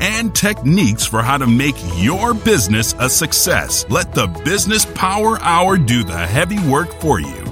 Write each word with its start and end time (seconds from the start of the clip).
and 0.00 0.34
techniques 0.34 1.04
for 1.04 1.22
how 1.22 1.38
to 1.38 1.46
make 1.46 1.76
your 1.96 2.34
business 2.34 2.94
a 2.98 3.08
success. 3.08 3.84
Let 3.88 4.12
the 4.12 4.26
Business 4.26 4.84
Power 4.84 5.38
Hour 5.40 5.76
do 5.76 6.04
the 6.04 6.26
heavy 6.26 6.58
work 6.68 6.92
for 7.00 7.20
you. 7.20 7.44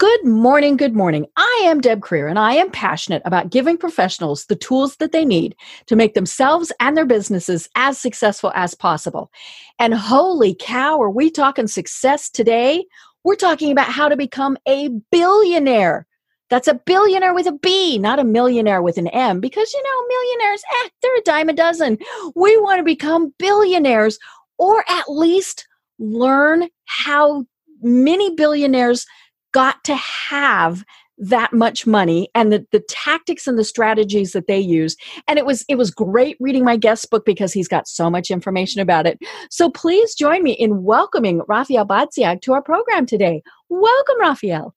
Good 0.00 0.24
morning, 0.24 0.78
good 0.78 0.94
morning. 0.94 1.26
I 1.36 1.62
am 1.66 1.82
Deb 1.82 2.00
Creer 2.00 2.26
and 2.26 2.38
I 2.38 2.54
am 2.54 2.70
passionate 2.70 3.20
about 3.26 3.50
giving 3.50 3.76
professionals 3.76 4.46
the 4.46 4.56
tools 4.56 4.96
that 4.96 5.12
they 5.12 5.26
need 5.26 5.54
to 5.86 5.94
make 5.94 6.14
themselves 6.14 6.72
and 6.80 6.96
their 6.96 7.04
businesses 7.04 7.68
as 7.74 7.98
successful 7.98 8.50
as 8.54 8.74
possible. 8.74 9.30
And 9.78 9.92
holy 9.92 10.54
cow, 10.58 11.02
are 11.02 11.10
we 11.10 11.30
talking 11.30 11.66
success 11.66 12.30
today? 12.30 12.86
We're 13.24 13.34
talking 13.34 13.72
about 13.72 13.88
how 13.88 14.08
to 14.08 14.16
become 14.16 14.56
a 14.66 14.88
billionaire. 15.10 16.06
That's 16.50 16.68
a 16.68 16.74
billionaire 16.74 17.32
with 17.32 17.46
a 17.46 17.52
B, 17.52 17.96
not 17.98 18.18
a 18.18 18.24
millionaire 18.24 18.82
with 18.82 18.98
an 18.98 19.06
M, 19.08 19.40
because 19.40 19.72
you 19.72 19.82
know, 19.82 20.06
millionaires, 20.08 20.62
eh, 20.84 20.88
they're 21.00 21.16
a 21.16 21.22
dime 21.22 21.48
a 21.48 21.52
dozen. 21.52 21.98
We 22.34 22.56
want 22.58 22.80
to 22.80 22.84
become 22.84 23.32
billionaires 23.38 24.18
or 24.58 24.84
at 24.88 25.08
least 25.08 25.66
learn 25.98 26.68
how 26.86 27.44
many 27.82 28.34
billionaires 28.34 29.06
got 29.52 29.82
to 29.84 29.94
have 29.94 30.84
that 31.22 31.52
much 31.52 31.86
money 31.86 32.28
and 32.34 32.50
the, 32.50 32.66
the 32.72 32.82
tactics 32.88 33.46
and 33.46 33.58
the 33.58 33.64
strategies 33.64 34.32
that 34.32 34.46
they 34.46 34.58
use. 34.58 34.96
And 35.28 35.38
it 35.38 35.44
was 35.44 35.64
it 35.68 35.76
was 35.76 35.90
great 35.90 36.36
reading 36.40 36.64
my 36.64 36.76
guest 36.76 37.10
book 37.10 37.24
because 37.26 37.52
he's 37.52 37.68
got 37.68 37.86
so 37.86 38.08
much 38.08 38.30
information 38.30 38.80
about 38.80 39.06
it. 39.06 39.18
So 39.50 39.70
please 39.70 40.14
join 40.14 40.42
me 40.42 40.52
in 40.52 40.82
welcoming 40.82 41.42
Rafael 41.46 41.86
Badziag 41.86 42.40
to 42.42 42.54
our 42.54 42.62
program 42.62 43.04
today. 43.04 43.42
Welcome 43.68 44.20
Rafael 44.20 44.74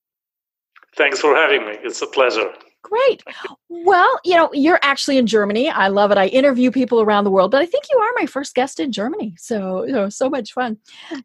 Thanks 0.95 1.19
for 1.19 1.35
having 1.35 1.65
me. 1.65 1.77
It's 1.83 2.01
a 2.01 2.07
pleasure. 2.07 2.51
Great. 2.83 3.23
Well, 3.69 4.19
you 4.25 4.35
know, 4.35 4.49
you're 4.53 4.79
actually 4.83 5.17
in 5.17 5.25
Germany. 5.25 5.69
I 5.69 5.87
love 5.87 6.11
it. 6.11 6.17
I 6.17 6.27
interview 6.27 6.69
people 6.69 7.01
around 7.01 7.23
the 7.23 7.31
world, 7.31 7.49
but 7.49 7.61
I 7.61 7.65
think 7.65 7.85
you 7.89 7.97
are 7.97 8.11
my 8.17 8.25
first 8.25 8.53
guest 8.53 8.79
in 8.79 8.91
Germany. 8.91 9.35
So, 9.37 9.85
you 9.85 9.93
know, 9.93 10.09
so 10.09 10.29
much 10.29 10.51
fun. 10.51 10.77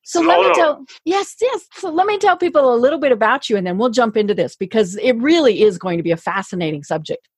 So 0.05 0.21
let 0.21 0.41
me 0.41 0.55
tell 0.55 0.85
Yes, 1.05 1.35
yes. 1.43 1.67
So 1.75 1.91
let 1.91 2.07
me 2.07 2.17
tell 2.17 2.37
people 2.37 2.73
a 2.73 2.77
little 2.77 3.01
bit 3.01 3.11
about 3.11 3.51
you 3.51 3.57
and 3.57 3.67
then 3.67 3.77
we'll 3.77 3.91
jump 3.91 4.17
into 4.17 4.35
this 4.35 4.55
because 4.55 4.97
it 4.97 5.17
really 5.17 5.63
is 5.63 5.79
going 5.79 5.99
to 5.99 6.03
be 6.05 6.13
a 6.13 6.17
fascinating 6.17 6.85
subject. 6.85 7.29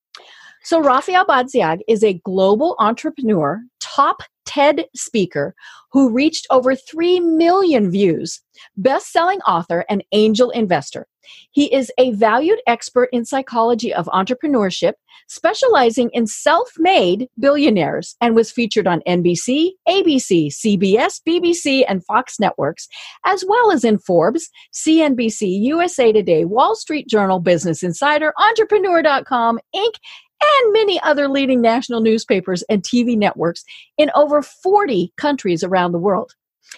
So 0.62 0.80
Rafael 0.82 1.24
Badziag 1.24 1.80
is 1.88 2.04
a 2.04 2.20
global 2.22 2.76
entrepreneur, 2.78 3.62
top 3.80 4.22
TED 4.44 4.84
speaker 4.94 5.54
who 5.92 6.10
reached 6.10 6.46
over 6.50 6.74
3 6.74 7.20
million 7.20 7.90
views, 7.90 8.42
best-selling 8.76 9.40
author 9.40 9.86
and 9.88 10.04
angel 10.12 10.50
investor. 10.50 11.06
He 11.50 11.72
is 11.72 11.92
a 11.98 12.12
valued 12.12 12.58
expert 12.66 13.08
in 13.12 13.24
psychology 13.24 13.92
of 13.92 14.06
entrepreneurship, 14.06 14.94
specializing 15.28 16.10
in 16.12 16.26
self 16.26 16.70
made 16.78 17.28
billionaires, 17.38 18.16
and 18.20 18.34
was 18.34 18.50
featured 18.50 18.86
on 18.86 19.02
NBC, 19.06 19.70
ABC, 19.88 20.48
CBS, 20.48 21.20
BBC, 21.26 21.84
and 21.88 22.04
Fox 22.04 22.38
networks, 22.40 22.88
as 23.24 23.44
well 23.46 23.70
as 23.70 23.84
in 23.84 23.98
Forbes, 23.98 24.48
CNBC, 24.74 25.60
USA 25.62 26.12
Today, 26.12 26.44
Wall 26.44 26.74
Street 26.74 27.08
Journal, 27.08 27.40
Business 27.40 27.82
Insider, 27.82 28.32
Entrepreneur.com, 28.38 29.58
Inc., 29.74 29.94
and 30.42 30.72
many 30.72 31.00
other 31.02 31.28
leading 31.28 31.60
national 31.60 32.00
newspapers 32.00 32.62
and 32.68 32.82
TV 32.82 33.16
networks 33.16 33.62
in 33.98 34.10
over 34.14 34.42
40 34.42 35.12
countries 35.16 35.62
around 35.62 35.92
the 35.92 35.98
world. 35.98 36.32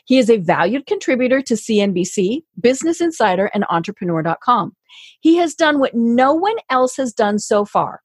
He 0.04 0.19
is 0.19 0.31
a 0.31 0.38
valued 0.38 0.87
contributor 0.87 1.43
to 1.43 1.54
CNBC, 1.54 2.43
Business 2.60 3.00
Insider, 3.00 3.50
and 3.54 3.65
Entrepreneur.com. 3.69 4.75
He 5.20 5.37
has 5.37 5.54
done 5.54 5.78
what 5.78 5.94
no 5.94 6.32
one 6.32 6.56
else 6.70 6.97
has 6.97 7.12
done 7.12 7.38
so 7.38 7.65
far 7.65 8.00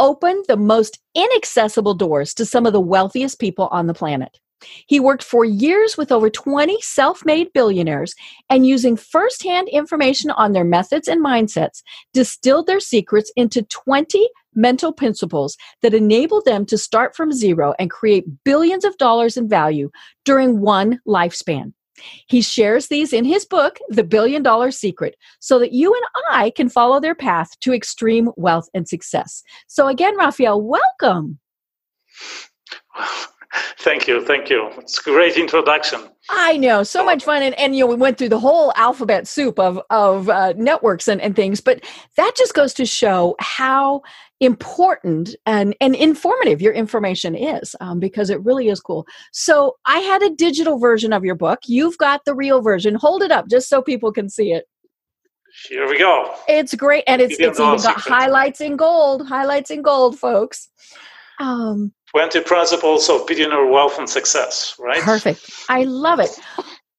opened 0.00 0.46
the 0.48 0.56
most 0.56 0.98
inaccessible 1.14 1.94
doors 1.94 2.34
to 2.34 2.46
some 2.46 2.66
of 2.66 2.72
the 2.72 2.80
wealthiest 2.80 3.38
people 3.38 3.68
on 3.70 3.86
the 3.86 3.94
planet. 3.94 4.40
He 4.86 5.00
worked 5.00 5.22
for 5.22 5.44
years 5.44 5.96
with 5.96 6.12
over 6.12 6.28
20 6.28 6.80
self 6.80 7.24
made 7.24 7.52
billionaires 7.52 8.14
and, 8.48 8.66
using 8.66 8.96
firsthand 8.96 9.68
information 9.68 10.30
on 10.32 10.52
their 10.52 10.64
methods 10.64 11.08
and 11.08 11.24
mindsets, 11.24 11.82
distilled 12.12 12.66
their 12.66 12.80
secrets 12.80 13.32
into 13.36 13.62
20 13.62 14.28
mental 14.54 14.92
principles 14.92 15.56
that 15.82 15.94
enable 15.94 16.42
them 16.42 16.66
to 16.66 16.78
start 16.78 17.14
from 17.14 17.32
zero 17.32 17.74
and 17.78 17.90
create 17.90 18.24
billions 18.44 18.84
of 18.84 18.96
dollars 18.98 19.36
in 19.36 19.48
value 19.48 19.90
during 20.24 20.60
one 20.60 21.00
lifespan. 21.06 21.72
He 22.26 22.40
shares 22.40 22.88
these 22.88 23.12
in 23.12 23.24
his 23.24 23.44
book, 23.44 23.78
The 23.88 24.04
Billion 24.04 24.42
Dollar 24.42 24.70
Secret, 24.70 25.16
so 25.38 25.58
that 25.58 25.72
you 25.72 25.94
and 25.94 26.04
I 26.30 26.50
can 26.50 26.68
follow 26.68 27.00
their 27.00 27.14
path 27.14 27.50
to 27.60 27.74
extreme 27.74 28.30
wealth 28.36 28.68
and 28.74 28.88
success. 28.88 29.42
So, 29.66 29.86
again, 29.86 30.16
Rafael, 30.16 30.60
welcome. 30.60 31.38
Thank 33.78 34.06
you, 34.06 34.24
thank 34.24 34.48
you. 34.48 34.70
It's 34.78 35.00
a 35.00 35.02
great 35.02 35.36
introduction. 35.36 36.00
I 36.28 36.56
know, 36.56 36.84
so 36.84 37.04
much 37.04 37.24
fun, 37.24 37.42
and, 37.42 37.58
and 37.58 37.74
you 37.74 37.82
know 37.82 37.90
we 37.90 37.96
went 37.96 38.16
through 38.16 38.28
the 38.28 38.38
whole 38.38 38.72
alphabet 38.76 39.26
soup 39.26 39.58
of 39.58 39.80
of 39.90 40.28
uh, 40.28 40.52
networks 40.56 41.08
and, 41.08 41.20
and 41.20 41.34
things, 41.34 41.60
but 41.60 41.82
that 42.16 42.34
just 42.36 42.54
goes 42.54 42.72
to 42.74 42.86
show 42.86 43.34
how 43.40 44.02
important 44.40 45.36
and 45.46 45.76
and 45.80 45.94
informative 45.94 46.60
your 46.60 46.72
information 46.72 47.34
is, 47.34 47.76
um, 47.80 48.00
because 48.00 48.30
it 48.30 48.42
really 48.44 48.68
is 48.68 48.80
cool. 48.80 49.06
So 49.32 49.76
I 49.86 49.98
had 49.98 50.22
a 50.22 50.30
digital 50.30 50.78
version 50.78 51.12
of 51.12 51.24
your 51.24 51.34
book. 51.34 51.60
You've 51.66 51.98
got 51.98 52.24
the 52.24 52.34
real 52.34 52.62
version. 52.62 52.94
Hold 52.94 53.22
it 53.22 53.30
up 53.30 53.48
just 53.48 53.68
so 53.68 53.82
people 53.82 54.12
can 54.12 54.28
see 54.28 54.52
it. 54.52 54.64
Here 55.68 55.88
we 55.88 55.98
go. 55.98 56.34
It's 56.48 56.74
great, 56.74 57.04
and 57.06 57.20
it's 57.20 57.38
it's 57.38 57.60
even 57.60 57.76
got 57.80 58.00
highlights 58.00 58.60
in 58.60 58.76
gold. 58.76 59.26
Highlights 59.26 59.70
in 59.70 59.82
gold, 59.82 60.18
folks. 60.18 60.68
Um, 61.40 61.92
20 62.10 62.42
principles 62.42 63.08
of 63.08 63.26
billionaire 63.26 63.66
wealth 63.66 63.98
and 63.98 64.08
success, 64.08 64.76
right? 64.78 65.00
Perfect. 65.00 65.50
I 65.68 65.84
love 65.84 66.20
it. 66.20 66.38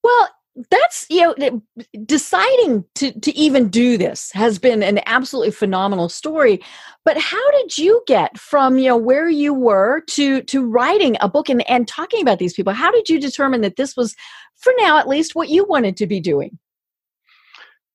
Well, 0.03 0.29
that's 0.69 1.05
you 1.09 1.33
know 1.37 1.61
deciding 2.05 2.83
to 2.95 3.11
to 3.21 3.35
even 3.37 3.69
do 3.69 3.97
this 3.97 4.31
has 4.33 4.59
been 4.59 4.83
an 4.83 4.99
absolutely 5.05 5.51
phenomenal 5.51 6.09
story 6.09 6.61
but 7.03 7.17
how 7.17 7.51
did 7.51 7.77
you 7.77 8.03
get 8.05 8.37
from 8.37 8.77
you 8.77 8.87
know 8.87 8.97
where 8.97 9.29
you 9.29 9.53
were 9.53 10.01
to 10.01 10.41
to 10.43 10.65
writing 10.65 11.17
a 11.19 11.29
book 11.29 11.49
and 11.49 11.67
and 11.69 11.87
talking 11.87 12.21
about 12.21 12.39
these 12.39 12.53
people? 12.53 12.73
How 12.73 12.91
did 12.91 13.09
you 13.09 13.19
determine 13.19 13.61
that 13.61 13.75
this 13.75 13.95
was 13.95 14.15
for 14.57 14.73
now 14.77 14.97
at 14.97 15.07
least 15.07 15.35
what 15.35 15.49
you 15.49 15.65
wanted 15.65 15.97
to 15.97 16.07
be 16.07 16.19
doing? 16.19 16.57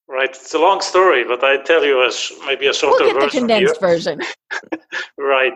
Right 0.09 0.31
it's 0.31 0.55
a 0.55 0.59
long 0.59 0.81
story 0.81 1.25
but 1.25 1.43
i 1.43 1.57
tell 1.63 1.85
you 1.85 2.05
as 2.05 2.31
maybe 2.47 2.69
a 2.69 2.73
shorter 2.73 3.05
we'll 3.05 3.15
get 3.15 3.33
the 3.33 3.39
condensed 3.39 3.81
version. 3.81 4.21
Right 5.19 5.55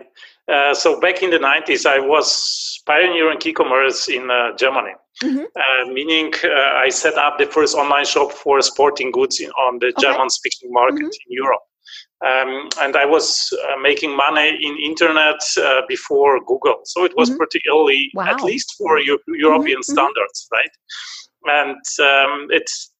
uh, 0.51 0.73
so 0.73 0.99
back 0.99 1.23
in 1.23 1.29
the 1.29 1.37
90s, 1.37 1.85
I 1.85 1.99
was 1.99 2.81
pioneering 2.85 3.39
e-commerce 3.45 4.09
in 4.09 4.29
uh, 4.29 4.55
Germany, 4.57 4.93
mm-hmm. 5.23 5.45
uh, 5.55 5.91
meaning 5.91 6.33
uh, 6.43 6.83
I 6.85 6.89
set 6.89 7.15
up 7.15 7.37
the 7.37 7.45
first 7.45 7.75
online 7.75 8.05
shop 8.05 8.31
for 8.31 8.61
sporting 8.61 9.11
goods 9.11 9.39
in, 9.39 9.49
on 9.51 9.79
the 9.79 9.87
okay. 9.87 10.01
German-speaking 10.01 10.71
market 10.71 10.97
mm-hmm. 10.97 11.27
in 11.27 11.29
Europe. 11.29 11.61
Um, 12.23 12.69
and 12.81 12.95
I 12.95 13.05
was 13.05 13.51
uh, 13.51 13.77
making 13.81 14.15
money 14.15 14.49
in 14.49 14.77
internet 14.77 15.41
before 15.87 16.39
Google, 16.45 16.81
so 16.83 17.03
it 17.03 17.13
was 17.17 17.29
mm-hmm. 17.29 17.37
pretty 17.37 17.61
early, 17.71 18.11
wow. 18.13 18.25
at 18.25 18.43
least 18.43 18.75
for 18.77 18.99
European 18.99 19.79
mm-hmm. 19.79 19.93
standards, 19.93 20.47
right? 20.51 20.69
And 21.45 21.77
um, 21.99 22.47
it's 22.51 22.90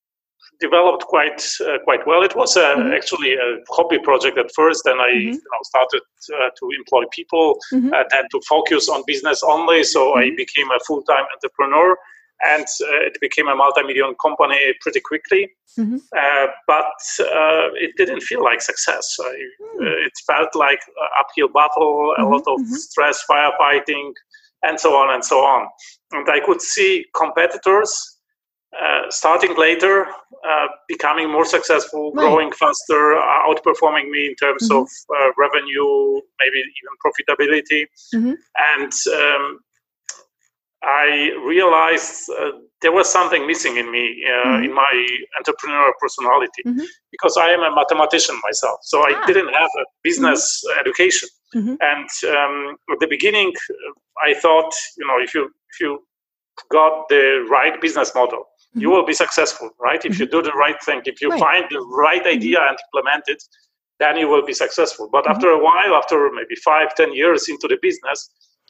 developed 0.61 1.03
quite 1.07 1.43
uh, 1.67 1.79
quite 1.83 2.05
well. 2.07 2.23
It 2.23 2.35
was 2.35 2.55
uh, 2.55 2.75
mm-hmm. 2.75 2.93
actually 2.93 3.33
a 3.33 3.57
hobby 3.69 3.99
project 3.99 4.37
at 4.37 4.49
first, 4.55 4.85
and 4.85 5.01
I 5.01 5.09
mm-hmm. 5.09 5.33
you 5.33 5.49
know, 5.51 5.61
started 5.63 6.03
uh, 6.35 6.49
to 6.59 6.69
employ 6.77 7.03
people, 7.11 7.57
mm-hmm. 7.73 7.93
Uh, 7.93 8.03
then 8.11 8.25
to 8.31 8.39
focus 8.47 8.87
on 8.87 9.03
business 9.05 9.41
only. 9.43 9.83
So 9.83 10.15
I 10.15 10.25
mm-hmm. 10.25 10.35
became 10.35 10.69
a 10.71 10.79
full 10.87 11.01
time 11.03 11.25
entrepreneur, 11.35 11.97
and 12.45 12.63
uh, 12.63 13.09
it 13.09 13.17
became 13.19 13.47
a 13.47 13.55
multi-million 13.55 14.15
company 14.21 14.61
pretty 14.81 15.01
quickly. 15.01 15.49
Mm-hmm. 15.79 15.97
Uh, 16.15 16.47
but 16.67 16.93
it 17.85 17.91
didn't 17.97 18.21
feel 18.21 18.43
like 18.43 18.61
success. 18.61 19.05
I, 19.21 19.33
mm. 19.79 20.05
it 20.05 20.11
felt 20.27 20.53
like 20.53 20.81
uphill 21.17 21.47
battle, 21.47 22.13
a 22.17 22.21
mm-hmm. 22.21 22.33
lot 22.33 22.43
of 22.45 22.59
stress, 22.67 23.23
firefighting, 23.29 24.11
and 24.63 24.77
so 24.77 24.95
on 24.95 25.13
and 25.13 25.23
so 25.23 25.39
on. 25.39 25.67
And 26.11 26.27
I 26.29 26.45
could 26.45 26.61
see 26.61 27.05
competitors 27.15 28.10
uh, 28.79 29.09
starting 29.09 29.57
later, 29.57 30.05
uh, 30.47 30.67
becoming 30.87 31.29
more 31.29 31.45
successful, 31.45 32.11
right. 32.13 32.23
growing 32.23 32.51
faster, 32.51 33.17
uh, 33.17 33.47
outperforming 33.47 34.09
me 34.09 34.27
in 34.27 34.35
terms 34.35 34.69
mm-hmm. 34.69 34.81
of 34.81 34.89
uh, 35.15 35.31
revenue, 35.37 36.21
maybe 36.39 36.59
even 36.79 36.93
profitability. 37.03 37.85
Mm-hmm. 38.15 38.33
And 38.75 38.93
um, 39.13 39.59
I 40.83 41.31
realized 41.45 42.29
uh, 42.29 42.51
there 42.81 42.91
was 42.91 43.11
something 43.11 43.45
missing 43.45 43.77
in 43.77 43.91
me, 43.91 44.23
uh, 44.25 44.47
mm-hmm. 44.47 44.63
in 44.63 44.73
my 44.73 45.07
entrepreneurial 45.39 45.91
personality, 45.99 46.63
mm-hmm. 46.65 46.85
because 47.11 47.37
I 47.37 47.49
am 47.49 47.61
a 47.61 47.75
mathematician 47.75 48.39
myself. 48.43 48.79
So 48.83 49.01
ah. 49.01 49.05
I 49.05 49.25
didn't 49.27 49.53
have 49.53 49.69
a 49.77 49.85
business 50.03 50.63
mm-hmm. 50.65 50.79
education. 50.79 51.29
Mm-hmm. 51.53 51.75
And 51.81 52.35
um, 52.35 52.77
at 52.91 52.99
the 52.99 53.07
beginning, 53.07 53.53
I 54.25 54.33
thought, 54.33 54.73
you 54.97 55.05
know, 55.05 55.21
if 55.21 55.35
you 55.35 55.51
if 55.73 55.79
you 55.81 55.99
got 56.71 57.09
the 57.09 57.45
right 57.49 57.79
business 57.81 58.13
model, 58.15 58.45
you 58.73 58.87
mm-hmm. 58.87 58.91
will 58.91 59.05
be 59.05 59.13
successful, 59.13 59.69
right? 59.79 60.03
If 60.05 60.19
you 60.19 60.25
mm-hmm. 60.25 60.37
do 60.37 60.41
the 60.43 60.53
right 60.53 60.81
thing, 60.83 61.01
if 61.05 61.21
you 61.21 61.29
right. 61.29 61.39
find 61.39 61.65
the 61.69 61.81
right 61.81 62.25
idea 62.25 62.59
and 62.61 62.77
implement 62.87 63.25
it, 63.27 63.43
then 63.99 64.17
you 64.17 64.27
will 64.27 64.45
be 64.45 64.53
successful. 64.53 65.09
But 65.11 65.29
after 65.29 65.49
a 65.49 65.61
while, 65.61 65.93
after 65.95 66.29
maybe 66.33 66.55
five, 66.55 66.95
ten 66.95 67.13
years 67.13 67.47
into 67.49 67.67
the 67.67 67.77
business, 67.81 68.29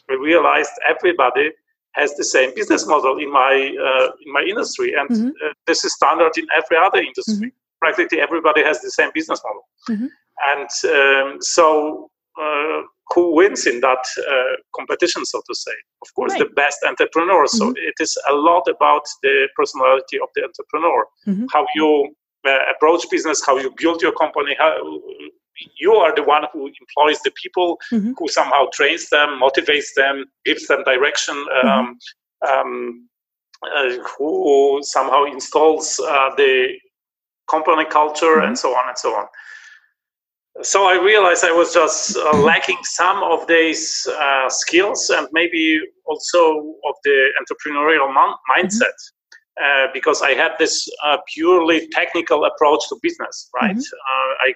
I 0.09 0.13
realized 0.13 0.71
everybody 0.87 1.51
has 1.93 2.15
the 2.15 2.23
same 2.23 2.53
business 2.55 2.87
model 2.87 3.17
in 3.17 3.31
my 3.31 3.53
uh, 3.87 4.11
in 4.25 4.33
my 4.33 4.43
industry, 4.47 4.93
and 4.93 5.09
mm-hmm. 5.09 5.27
uh, 5.27 5.53
this 5.67 5.85
is 5.85 5.93
standard 5.93 6.37
in 6.37 6.47
every 6.55 6.77
other 6.77 6.99
industry. 6.99 7.47
Mm-hmm. 7.47 7.79
Practically 7.79 8.19
everybody 8.21 8.63
has 8.63 8.81
the 8.81 8.91
same 8.91 9.11
business 9.13 9.41
model, 9.43 9.67
mm-hmm. 9.89 10.07
and 10.51 10.69
um, 10.95 11.37
so 11.41 12.10
who 13.13 13.35
wins 13.35 13.67
in 13.67 13.81
that 13.81 14.03
uh, 14.17 14.55
competition, 14.75 15.25
so 15.25 15.41
to 15.47 15.55
say? 15.55 15.73
Of 16.01 16.13
course, 16.15 16.31
right. 16.33 16.39
the 16.39 16.49
best 16.55 16.79
entrepreneur. 16.87 17.45
So 17.47 17.65
mm-hmm. 17.65 17.89
it 17.89 17.95
is 17.99 18.17
a 18.29 18.33
lot 18.33 18.67
about 18.69 19.03
the 19.21 19.49
personality 19.55 20.17
of 20.19 20.29
the 20.35 20.43
entrepreneur, 20.43 21.05
mm-hmm. 21.27 21.45
how 21.51 21.65
you 21.75 22.15
uh, 22.47 22.57
approach 22.73 23.09
business, 23.09 23.45
how 23.45 23.57
you 23.57 23.73
build 23.77 24.01
your 24.01 24.13
company, 24.13 24.55
how 24.57 24.73
you 25.77 25.93
are 25.93 26.15
the 26.15 26.23
one 26.23 26.43
who 26.53 26.67
employs 26.67 27.19
the 27.21 27.31
people, 27.41 27.79
mm-hmm. 27.91 28.13
who 28.17 28.27
somehow 28.27 28.65
trains 28.73 29.09
them, 29.09 29.39
motivates 29.41 29.93
them, 29.95 30.25
gives 30.45 30.67
them 30.67 30.83
direction, 30.83 31.35
um, 31.63 31.99
mm-hmm. 32.43 32.59
um, 32.59 33.09
uh, 33.75 33.97
who 34.17 34.79
somehow 34.83 35.25
installs 35.25 35.99
uh, 35.99 36.29
the 36.35 36.69
company 37.49 37.85
culture, 37.85 38.37
mm-hmm. 38.37 38.47
and 38.47 38.57
so 38.57 38.69
on 38.69 38.87
and 38.87 38.97
so 38.97 39.13
on. 39.13 39.25
So 40.61 40.85
I 40.85 41.01
realized 41.01 41.45
I 41.45 41.51
was 41.51 41.73
just 41.73 42.17
uh, 42.17 42.37
lacking 42.37 42.77
some 42.83 43.23
of 43.23 43.47
these 43.47 44.05
uh, 44.19 44.49
skills 44.49 45.09
and 45.09 45.27
maybe 45.31 45.79
also 46.05 46.75
of 46.85 46.95
the 47.03 47.29
entrepreneurial 47.41 48.13
man- 48.13 48.35
mindset. 48.51 48.97
Uh, 49.61 49.87
because 49.93 50.21
I 50.21 50.33
had 50.33 50.53
this 50.59 50.87
uh, 51.05 51.17
purely 51.33 51.87
technical 51.89 52.45
approach 52.45 52.87
to 52.89 52.97
business, 53.01 53.49
right? 53.61 53.75
Mm-hmm. 53.75 54.47
I 54.47 54.53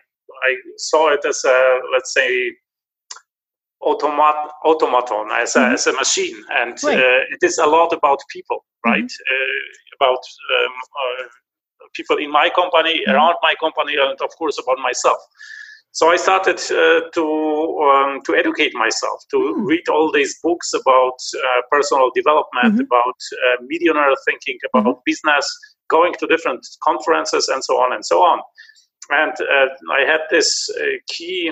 I 0.48 0.56
saw 0.78 1.12
it 1.12 1.24
as 1.26 1.44
a 1.44 1.80
let's 1.92 2.14
say 2.14 2.56
automat 3.82 4.36
automaton 4.64 5.30
as 5.32 5.56
a, 5.56 5.60
mm-hmm. 5.60 5.74
as 5.74 5.88
a 5.88 5.94
machine, 5.94 6.36
and 6.60 6.78
right. 6.84 6.98
uh, 6.98 7.22
it 7.30 7.40
is 7.42 7.58
a 7.58 7.66
lot 7.66 7.94
about 7.94 8.20
people, 8.32 8.66
right? 8.86 9.04
Mm-hmm. 9.04 9.34
Uh, 9.34 9.98
about 9.98 10.24
um, 10.58 10.74
uh, 11.02 11.24
people 11.94 12.18
in 12.18 12.32
my 12.32 12.50
company, 12.50 13.02
mm-hmm. 13.02 13.14
around 13.14 13.36
my 13.42 13.54
company, 13.60 13.96
and 13.98 14.20
of 14.22 14.30
course 14.38 14.58
about 14.60 14.80
myself. 14.80 15.20
So 15.96 16.12
I 16.12 16.18
started 16.18 16.60
uh, 16.72 17.10
to 17.18 17.26
um, 17.88 18.22
to 18.26 18.36
educate 18.36 18.74
myself, 18.76 19.18
to 19.32 19.38
mm. 19.38 19.66
read 19.72 19.88
all 19.90 20.12
these 20.12 20.34
books 20.44 20.74
about 20.74 21.18
uh, 21.36 21.62
personal 21.72 22.12
development, 22.14 22.74
mm-hmm. 22.74 22.88
about 22.90 23.20
uh, 23.32 23.64
millionaire 23.72 24.16
thinking, 24.28 24.58
about 24.70 24.86
mm-hmm. 24.86 25.06
business, 25.06 25.46
going 25.88 26.14
to 26.20 26.28
different 26.28 26.64
conferences, 26.84 27.48
and 27.48 27.64
so 27.64 27.76
on 27.84 27.94
and 27.94 28.06
so 28.06 28.18
on 28.22 28.40
and 29.10 29.34
uh, 29.40 29.68
I 29.94 30.06
had 30.06 30.22
this 30.30 30.70
uh, 30.70 30.84
key 31.08 31.52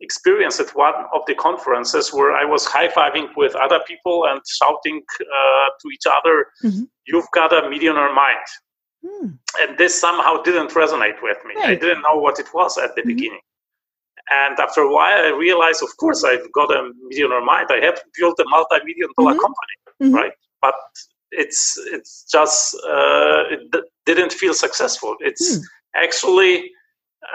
experience 0.00 0.60
at 0.60 0.74
one 0.74 0.94
of 1.14 1.22
the 1.26 1.34
conferences 1.34 2.12
where 2.12 2.32
I 2.32 2.44
was 2.44 2.64
high 2.64 2.88
fiving 2.88 3.28
with 3.36 3.54
other 3.56 3.80
people 3.86 4.26
and 4.26 4.40
shouting 4.46 5.02
uh, 5.20 5.68
to 5.80 5.88
each 5.92 6.06
other, 6.06 6.46
mm-hmm. 6.64 6.84
You've 7.06 7.30
got 7.34 7.52
a 7.52 7.68
millionaire 7.68 8.14
mind. 8.14 8.46
Mm. 9.04 9.38
And 9.60 9.78
this 9.78 9.98
somehow 9.98 10.42
didn't 10.42 10.70
resonate 10.70 11.22
with 11.22 11.38
me. 11.46 11.54
Right. 11.56 11.70
I 11.70 11.74
didn't 11.74 12.02
know 12.02 12.16
what 12.16 12.38
it 12.38 12.48
was 12.52 12.78
at 12.78 12.94
the 12.94 13.02
mm-hmm. 13.02 13.08
beginning. 13.08 13.40
And 14.30 14.58
after 14.60 14.82
a 14.82 14.92
while, 14.92 15.24
I 15.24 15.30
realized, 15.30 15.82
of 15.82 15.96
course, 15.96 16.22
I've 16.22 16.50
got 16.52 16.70
a 16.70 16.92
millionaire 17.08 17.44
mind. 17.44 17.68
I 17.70 17.84
have 17.84 18.00
built 18.16 18.38
a 18.38 18.44
multi-million 18.48 19.08
dollar 19.18 19.32
mm-hmm. 19.32 19.40
company, 19.40 19.74
mm-hmm. 20.02 20.14
right? 20.14 20.32
But 20.62 20.74
it's 21.32 21.78
it's 21.86 22.26
just 22.30 22.74
uh, 22.86 23.44
it 23.50 23.70
d- 23.72 23.82
didn't 24.06 24.32
feel 24.32 24.54
successful. 24.54 25.16
It's 25.20 25.58
mm 25.58 25.62
actually 25.96 26.70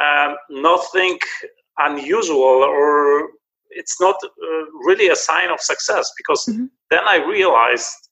um, 0.01 0.35
nothing 0.49 1.19
unusual 1.79 2.63
or 2.63 3.29
it's 3.71 3.99
not 3.99 4.15
uh, 4.23 4.65
really 4.85 5.09
a 5.09 5.15
sign 5.15 5.49
of 5.49 5.59
success 5.59 6.11
because 6.17 6.45
mm-hmm. 6.45 6.65
then 6.89 7.01
I 7.05 7.17
realized 7.17 8.04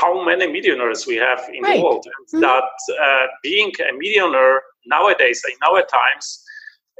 how 0.00 0.24
many 0.24 0.46
millionaires 0.46 1.06
we 1.06 1.16
have 1.16 1.40
in 1.52 1.62
right. 1.62 1.76
the 1.76 1.82
world 1.82 2.06
and 2.06 2.26
mm-hmm. 2.26 2.40
that 2.40 2.70
uh, 3.02 3.26
being 3.42 3.72
a 3.88 3.92
millionaire 3.96 4.62
nowadays 4.86 5.42
in 5.44 5.58
our 5.68 5.82
times 5.82 6.42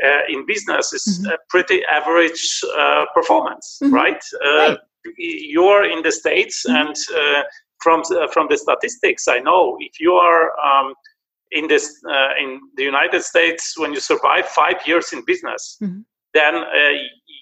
uh, 0.04 0.22
in 0.28 0.44
business 0.46 0.92
is 0.92 1.20
mm-hmm. 1.20 1.30
a 1.32 1.36
pretty 1.48 1.82
average 1.84 2.60
uh, 2.76 3.04
performance 3.14 3.78
mm-hmm. 3.82 3.94
right? 3.94 4.22
Uh, 4.44 4.70
right? 4.70 4.78
you're 5.16 5.84
in 5.84 6.02
the 6.02 6.12
states 6.12 6.64
mm-hmm. 6.66 6.88
and 6.88 6.96
uh, 7.16 7.42
from 7.82 8.02
from 8.32 8.46
the 8.50 8.56
statistics 8.56 9.28
i 9.28 9.38
know 9.38 9.76
if 9.80 9.98
you 10.00 10.12
are 10.14 10.52
um, 10.60 10.94
in 11.52 11.66
this 11.66 12.02
uh, 12.08 12.30
in 12.38 12.60
the 12.76 12.84
United 12.84 13.22
States, 13.22 13.78
when 13.78 13.92
you 13.92 14.00
survive 14.00 14.46
five 14.46 14.76
years 14.86 15.12
in 15.12 15.24
business, 15.24 15.76
mm-hmm. 15.82 16.00
then 16.34 16.54
uh, 16.54 16.92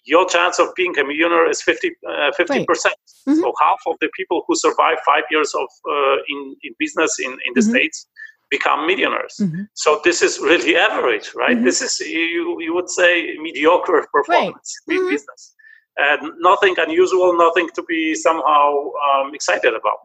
your 0.09 0.27
chance 0.27 0.59
of 0.59 0.69
being 0.75 0.99
a 0.99 1.05
millionaire 1.05 1.49
is 1.49 1.61
50 1.63 1.91
uh, 2.09 2.31
percent. 2.67 2.95
Mm-hmm. 3.29 3.41
So 3.41 3.53
half 3.61 3.81
of 3.87 3.97
the 4.01 4.09
people 4.17 4.43
who 4.47 4.57
survive 4.57 4.99
five 5.05 5.25
years 5.31 5.55
of 5.55 5.69
uh, 5.89 6.17
in 6.29 6.57
in 6.63 6.73
business 6.79 7.13
in 7.19 7.33
in 7.47 7.53
the 7.55 7.61
mm-hmm. 7.61 7.71
states 7.71 8.07
become 8.51 8.87
millionaires. 8.87 9.37
Mm-hmm. 9.41 9.65
So 9.75 10.01
this 10.05 10.23
is 10.23 10.41
really 10.41 10.77
average, 10.77 11.33
right? 11.35 11.57
Mm-hmm. 11.57 11.65
This 11.69 11.83
is 11.83 12.01
you 12.01 12.57
you 12.61 12.73
would 12.75 12.89
say 12.89 13.37
mediocre 13.47 14.07
performance 14.17 14.69
right. 14.89 14.95
in 14.95 15.03
mm-hmm. 15.03 15.15
business. 15.15 15.55
And 16.01 16.31
nothing 16.39 16.77
unusual, 16.79 17.37
nothing 17.37 17.69
to 17.75 17.83
be 17.83 18.15
somehow 18.15 18.67
um, 19.07 19.35
excited 19.35 19.75
about. 19.81 19.99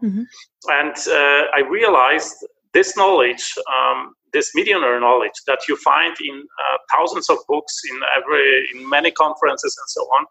And 0.79 0.95
uh, 1.07 1.44
I 1.57 1.61
realized 1.69 2.38
this 2.74 2.98
knowledge, 2.98 3.54
um, 3.72 4.14
this 4.34 4.52
millionaire 4.56 5.00
knowledge 5.00 5.38
that 5.48 5.60
you 5.68 5.78
find 5.78 6.16
in 6.24 6.36
uh, 6.42 6.78
thousands 6.92 7.30
of 7.30 7.38
books, 7.48 7.81
in 7.90 8.00
every, 8.18 8.68
in 8.74 8.90
many 8.90 9.12
conferences, 9.12 9.75
and 9.78 9.90
so 9.90 10.02
on, 10.18 10.25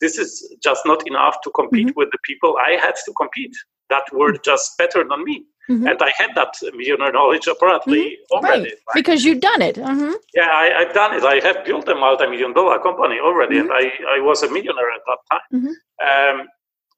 this 0.00 0.18
is 0.18 0.56
just 0.62 0.84
not 0.84 1.06
enough 1.06 1.36
to 1.44 1.50
compete 1.50 1.88
mm-hmm. 1.88 1.98
with 1.98 2.10
the 2.10 2.18
people 2.24 2.56
I 2.66 2.72
had 2.72 2.94
to 3.04 3.12
compete 3.16 3.54
that 3.90 4.04
were 4.12 4.32
mm-hmm. 4.32 4.42
just 4.44 4.76
better 4.76 5.04
than 5.08 5.24
me. 5.24 5.44
Mm-hmm. 5.70 5.86
And 5.86 6.02
I 6.02 6.12
had 6.16 6.30
that 6.34 6.54
millionaire 6.74 7.12
knowledge 7.12 7.46
apparently 7.46 8.02
mm-hmm. 8.02 8.36
already. 8.36 8.64
Right. 8.64 8.72
Right? 8.88 8.94
Because 8.94 9.24
you've 9.24 9.40
done 9.40 9.62
it. 9.62 9.76
Mm-hmm. 9.76 10.12
Yeah, 10.34 10.50
I, 10.52 10.84
have 10.84 10.92
done 10.92 11.14
it. 11.14 11.24
I 11.24 11.40
have 11.46 11.64
built 11.64 11.88
a 11.88 11.94
multi-million 11.94 12.52
dollar 12.52 12.78
company 12.80 13.18
already, 13.18 13.58
and 13.58 13.70
mm-hmm. 13.70 14.06
I, 14.06 14.18
I 14.18 14.20
was 14.20 14.42
a 14.42 14.50
millionaire 14.50 14.90
at 14.90 15.00
that 15.06 15.18
time. 15.30 15.40
Mm-hmm. 15.54 16.40
Um, 16.40 16.46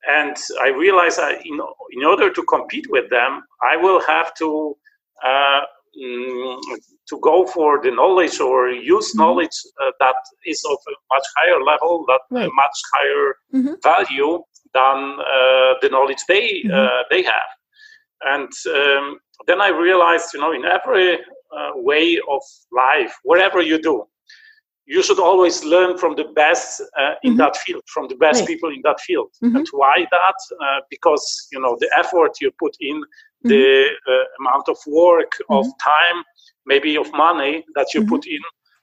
and 0.09 0.37
I 0.61 0.69
realized 0.69 1.19
that 1.19 1.45
in, 1.45 1.61
in 1.93 2.05
order 2.05 2.33
to 2.33 2.43
compete 2.45 2.87
with 2.91 3.11
them, 3.11 3.43
I 3.63 3.77
will 3.77 4.01
have 4.07 4.35
to 4.35 4.77
uh, 5.25 5.61
mm, 6.01 6.61
to 7.09 7.21
go 7.21 7.47
for 7.47 7.81
the 7.83 7.91
knowledge 7.91 8.41
or 8.41 8.69
use 8.69 9.11
mm-hmm. 9.11 9.21
knowledge 9.21 9.57
uh, 9.83 9.91
that 10.01 10.17
is 10.45 10.63
of 10.71 10.79
a 10.89 11.15
much 11.15 11.25
higher 11.37 11.63
level, 11.63 12.05
that 12.09 12.21
right. 12.31 12.51
much 12.55 12.79
higher 12.95 13.35
mm-hmm. 13.55 13.75
value 13.83 14.43
than 14.75 15.19
uh, 15.21 15.75
the 15.83 15.89
knowledge 15.91 16.19
they 16.29 16.63
mm-hmm. 16.65 16.73
Uh, 16.73 17.03
they 17.11 17.23
have. 17.23 17.51
And 18.23 18.51
um, 18.75 19.19
then 19.47 19.61
I 19.61 19.69
realized, 19.69 20.33
you 20.35 20.41
know, 20.41 20.53
in 20.53 20.65
every 20.65 21.15
uh, 21.15 21.71
way 21.75 22.19
of 22.29 22.43
life, 22.73 23.15
whatever 23.23 23.61
you 23.61 23.81
do, 23.81 24.07
you 24.87 25.02
should 25.02 25.19
always 25.19 25.64
learn 25.64 25.99
from 25.99 26.14
the 26.14 26.25
best 26.35 26.81
uh, 26.99 27.14
in 27.23 27.33
mm-hmm. 27.33 27.38
that 27.38 27.57
field, 27.57 27.83
from 27.87 28.07
the 28.09 28.14
best 28.14 28.40
right. 28.40 28.49
people 28.49 28.71
in 28.71 28.81
that 28.85 29.00
field. 29.00 29.31
Mm-hmm. 29.43 29.57
And 29.57 29.66
why 29.73 30.07
that? 30.11 30.35
Uh, 30.61 30.81
because 30.90 31.49
you 31.52 31.61
know 31.61 31.76
the 31.81 31.90
effort 31.99 32.40
you 32.40 32.50
put 32.59 32.76
in, 32.81 32.97
mm-hmm. 32.97 33.49
the 33.49 33.88
uh, 34.09 34.25
amount 34.40 34.69
of 34.69 34.78
work, 34.87 35.33
of 35.50 35.66
mm-hmm. 35.66 35.90
time, 35.90 36.25
maybe 36.66 36.97
of 36.97 37.11
money 37.12 37.64
that 37.75 37.95
you 37.95 38.07
put 38.07 38.23
mm-hmm. 38.23 38.37
in, 38.37 38.43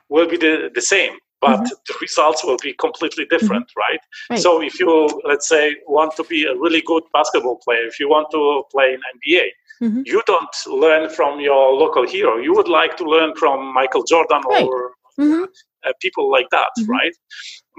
will 0.10 0.28
be 0.28 0.38
the, 0.38 0.70
the 0.76 0.82
same. 0.82 1.14
But 1.40 1.60
mm-hmm. 1.60 1.74
the 1.88 1.96
results 2.02 2.44
will 2.44 2.58
be 2.62 2.74
completely 2.74 3.26
different, 3.26 3.70
right? 3.76 4.00
right? 4.30 4.40
So 4.40 4.62
if 4.62 4.80
you, 4.80 5.10
let's 5.26 5.50
say, 5.50 5.76
want 5.88 6.16
to 6.16 6.24
be 6.24 6.46
a 6.46 6.56
really 6.56 6.82
good 6.86 7.04
basketball 7.12 7.60
player, 7.66 7.86
if 7.86 8.00
you 8.00 8.08
want 8.08 8.28
to 8.32 8.64
play 8.72 8.94
in 8.94 9.02
NBA, 9.20 9.48
you 10.06 10.24
don't 10.26 10.56
learn 10.68 11.10
from 11.10 11.42
your 11.42 11.74
local 11.74 12.08
hero. 12.08 12.38
You 12.38 12.54
would 12.54 12.70
like 12.70 12.96
to 12.96 13.04
learn 13.04 13.36
from 13.36 13.74
Michael 13.74 14.04
Jordan 14.04 14.42
right. 14.48 14.64
or 14.64 14.92
Mm-hmm. 15.20 15.44
Uh, 15.86 15.92
people 16.02 16.32
like 16.32 16.48
that, 16.52 16.70
mm-hmm. 16.80 16.92
right? 16.92 17.16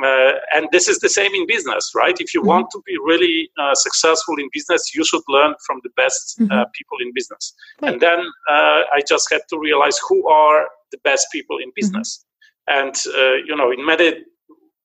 Uh, 0.04 0.34
and 0.54 0.68
this 0.72 0.88
is 0.88 0.98
the 0.98 1.08
same 1.08 1.32
in 1.34 1.46
business, 1.46 1.92
right? 1.94 2.14
If 2.20 2.34
you 2.34 2.40
mm-hmm. 2.40 2.48
want 2.48 2.70
to 2.72 2.82
be 2.84 2.96
really 3.02 3.50
uh, 3.58 3.74
successful 3.74 4.34
in 4.38 4.48
business, 4.52 4.94
you 4.94 5.04
should 5.04 5.22
learn 5.28 5.54
from 5.66 5.80
the 5.82 5.90
best 5.96 6.36
uh, 6.38 6.44
mm-hmm. 6.44 6.62
people 6.74 6.98
in 7.00 7.12
business. 7.14 7.54
Right. 7.80 7.92
And 7.92 8.00
then 8.02 8.20
uh, 8.50 8.82
I 8.92 9.00
just 9.08 9.32
had 9.32 9.40
to 9.50 9.58
realize 9.58 9.98
who 10.06 10.28
are 10.28 10.68
the 10.92 10.98
best 11.02 11.28
people 11.32 11.56
in 11.56 11.68
mm-hmm. 11.68 11.80
business. 11.80 12.24
And, 12.66 12.94
uh, 13.16 13.36
you 13.46 13.56
know, 13.56 13.70
in 13.72 13.84
many 13.84 14.24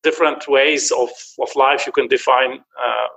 different 0.01 0.47
ways 0.47 0.91
of, 0.91 1.09
of 1.41 1.49
life, 1.55 1.85
you 1.85 1.91
can 1.91 2.07
define 2.07 2.63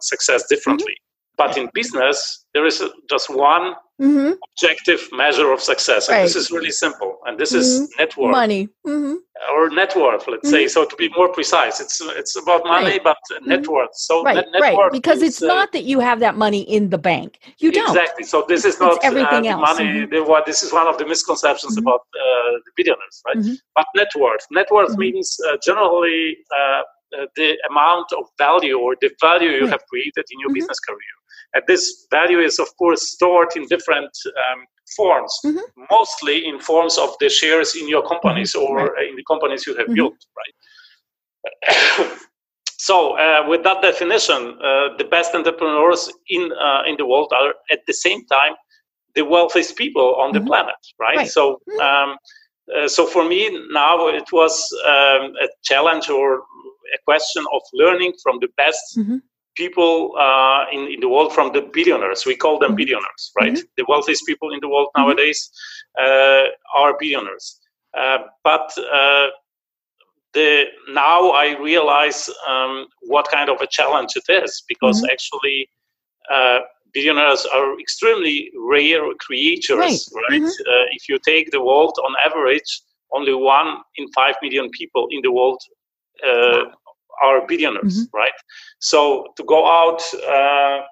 success 0.01 0.45
differently. 0.49 0.97
Mm-hmm. 1.43 1.55
But 1.55 1.59
in 1.59 1.71
business, 1.75 2.45
there 2.55 2.67
is 2.67 2.83
just 3.09 3.31
one 3.31 3.75
mm-hmm. 4.01 4.33
objective 4.51 5.09
measure 5.13 5.53
of 5.53 5.61
success. 5.61 6.09
And 6.09 6.17
right. 6.17 6.23
this 6.23 6.37
is 6.37 6.51
really 6.51 6.71
simple. 6.71 7.19
And 7.27 7.39
this 7.39 7.53
mm-hmm. 7.53 7.85
is 7.85 7.95
net 7.99 8.17
worth. 8.17 8.33
Money. 8.33 8.69
Mm-hmm. 8.87 9.15
Or 9.55 9.71
net 9.71 9.95
worth, 9.97 10.29
let's 10.29 10.49
say. 10.49 10.65
Mm-hmm. 10.65 10.69
So 10.69 10.85
to 10.85 10.97
be 10.97 11.09
more 11.17 11.29
precise, 11.33 11.81
it's 11.81 12.01
it's 12.01 12.37
about 12.37 12.65
money, 12.65 12.93
right. 12.93 13.05
but 13.05 13.17
net 13.45 13.63
mm-hmm. 13.63 13.73
worth. 13.73 13.95
So 13.95 14.23
right, 14.23 14.37
net, 14.37 14.47
net 14.53 14.63
right. 14.63 14.77
Worth 14.77 14.93
because 14.93 15.21
it's 15.21 15.43
uh, 15.43 15.47
not 15.47 15.73
that 15.73 15.85
you 15.85 15.99
have 15.99 16.21
that 16.21 16.37
money 16.37 16.63
in 16.63 16.91
the 16.91 16.99
bank. 16.99 17.41
You 17.59 17.73
don't. 17.73 17.89
Exactly. 17.89 18.25
So 18.25 18.45
this 18.47 18.65
is 18.65 18.79
not 18.79 19.03
everything 19.03 19.49
uh, 19.49 19.53
else. 19.53 19.79
money. 19.79 20.07
The, 20.07 20.23
what, 20.23 20.47
this 20.47 20.63
is 20.63 20.73
one 20.73 20.87
of 20.87 20.97
the 20.99 21.07
misconceptions 21.07 21.77
about 21.77 22.01
uh, 22.01 22.53
the 22.65 22.73
billionaires, 22.77 23.23
right? 23.27 23.45
But 23.75 23.87
net 23.97 24.13
worth. 24.17 24.47
Net 24.53 24.69
worth 24.71 24.97
means 24.97 25.37
uh, 25.49 25.57
generally 25.65 26.37
uh, 26.55 26.83
uh, 27.19 27.27
the 27.37 27.59
amount 27.69 28.07
of 28.13 28.25
value 28.39 28.79
or 28.79 28.97
the 29.01 29.11
value 29.21 29.51
you 29.51 29.67
have 29.67 29.85
created 29.91 30.25
in 30.31 30.41
your 30.41 30.49
mm-hmm. 30.49 30.55
business 30.55 30.79
career. 30.81 31.15
And 31.55 31.63
this 31.67 32.07
value 32.11 32.41
is, 32.41 32.59
of 32.59 32.69
course, 32.77 33.13
stored 33.13 33.57
in 33.57 33.67
different 33.67 34.11
um, 34.27 34.65
forms, 34.97 35.39
mm-hmm. 35.45 35.85
mostly 35.91 36.47
in 36.47 36.59
forms 36.59 36.99
of 36.99 37.15
the 37.21 37.29
shares 37.29 37.77
in 37.77 37.89
your 37.89 38.07
companies 38.07 38.55
mm-hmm. 38.55 38.73
or 38.73 38.93
right. 38.93 39.09
in 39.09 39.17
the 39.17 39.25
companies 39.25 39.67
you 39.67 39.75
have 39.77 39.87
mm-hmm. 39.87 39.95
built, 39.95 40.27
right? 40.37 42.09
so, 42.79 43.19
uh, 43.19 43.45
with 43.49 43.63
that 43.65 43.83
definition, 43.83 44.59
uh, 44.63 44.97
the 44.97 45.07
best 45.11 45.35
entrepreneurs 45.35 46.11
in 46.29 46.53
uh, 46.53 46.83
in 46.87 46.97
the 46.97 47.07
world 47.07 47.33
are 47.35 47.55
at 47.71 47.81
the 47.87 47.95
same 47.95 48.25
time 48.27 48.55
the 49.15 49.23
wealthiest 49.23 49.77
people 49.77 50.15
on 50.17 50.33
the 50.33 50.39
mm-hmm. 50.39 50.49
planet, 50.49 50.81
right? 50.99 51.17
right. 51.19 51.29
So. 51.29 51.61
Mm-hmm. 51.69 51.81
Um, 51.81 52.19
uh, 52.77 52.87
so 52.87 53.05
for 53.07 53.25
me 53.25 53.51
now 53.73 54.07
it 54.07 54.31
was 54.31 54.73
um, 54.87 55.35
a 55.43 55.49
challenge 55.65 56.09
or 56.09 56.37
a 56.37 56.99
question 57.05 57.45
of 57.53 57.61
learning 57.75 58.13
from 58.23 58.39
the 58.41 58.49
best 58.57 58.97
mm-hmm. 58.97 59.17
People 59.57 60.15
uh, 60.19 60.65
in, 60.73 60.89
in 60.89 61.01
the 61.01 61.09
world, 61.09 61.33
from 61.33 61.53
the 61.53 61.63
billionaires. 61.73 62.25
We 62.27 62.37
call 62.37 62.59
them 62.59 62.71
mm-hmm. 62.71 62.77
billionaires, 62.77 63.33
right? 63.39 63.53
Mm-hmm. 63.53 63.77
The 63.77 63.85
wealthiest 63.89 64.27
people 64.27 64.53
in 64.53 64.61
the 64.61 64.69
world 64.69 64.89
mm-hmm. 64.97 65.09
nowadays 65.09 65.51
uh, 66.01 66.45
are 66.75 66.97
billionaires. 66.99 67.61
Uh, 67.97 68.19
but 68.43 68.73
uh, 68.79 69.27
the 70.33 70.65
now 70.89 71.31
I 71.31 71.59
realize 71.61 72.31
um, 72.49 72.87
what 73.03 73.29
kind 73.31 73.51
of 73.51 73.61
a 73.61 73.67
challenge 73.67 74.13
it 74.17 74.25
is 74.33 74.63
because 74.67 75.03
mm-hmm. 75.03 75.13
actually 75.13 75.69
uh, 76.33 76.61
billionaires 76.95 77.47
are 77.47 77.79
extremely 77.79 78.51
rare 78.57 79.03
creatures, 79.21 79.77
right? 79.77 79.99
right? 80.31 80.43
Mm-hmm. 80.43 80.47
Uh, 80.47 80.87
if 80.93 81.09
you 81.09 81.19
take 81.25 81.51
the 81.51 81.63
world 81.63 81.99
on 82.05 82.15
average, 82.25 82.81
only 83.13 83.35
one 83.35 83.79
in 83.97 84.11
five 84.13 84.35
million 84.43 84.71
people 84.71 85.07
in 85.11 85.21
the 85.23 85.31
world 85.31 85.61
uh, 86.27 86.65
are 87.23 87.47
billionaires, 87.47 88.07
mm-hmm. 88.07 88.17
right? 88.17 88.33
So 88.81 89.27
to 89.37 89.45
go 89.45 89.67
out 89.67 90.03
uh, 90.15 90.83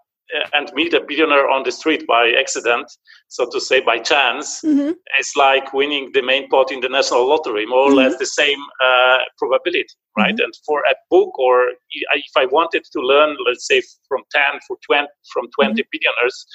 and 0.52 0.70
meet 0.74 0.94
a 0.94 1.00
billionaire 1.00 1.48
on 1.48 1.62
the 1.64 1.72
street 1.72 2.06
by 2.06 2.32
accident, 2.38 2.90
so 3.28 3.48
to 3.50 3.60
say 3.60 3.80
by 3.80 3.98
chance, 3.98 4.60
mm-hmm. 4.62 4.92
it's 5.18 5.36
like 5.36 5.72
winning 5.72 6.10
the 6.14 6.22
main 6.22 6.48
pot 6.48 6.70
in 6.70 6.80
the 6.80 6.88
national 6.88 7.28
lottery, 7.28 7.66
more 7.66 7.90
or 7.90 7.94
less 7.94 8.12
mm-hmm. 8.12 8.20
the 8.20 8.26
same 8.26 8.58
uh, 8.84 9.18
probability, 9.38 9.86
right? 10.16 10.34
Mm-hmm. 10.34 10.44
And 10.44 10.54
for 10.66 10.80
a 10.80 10.94
book, 11.10 11.38
or 11.38 11.70
if 11.90 12.32
I 12.36 12.46
wanted 12.46 12.84
to 12.92 13.00
learn, 13.00 13.36
let's 13.46 13.66
say 13.66 13.82
from 14.08 14.22
10 14.32 14.42
for 14.66 14.76
20, 14.86 15.06
from 15.32 15.48
20 15.54 15.72
mm-hmm. 15.72 15.88
billionaires, 15.90 16.46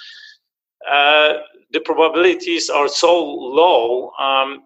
uh, 0.90 1.34
the 1.72 1.80
probabilities 1.80 2.70
are 2.70 2.88
so 2.88 3.24
low. 3.24 4.12
Um, 4.20 4.64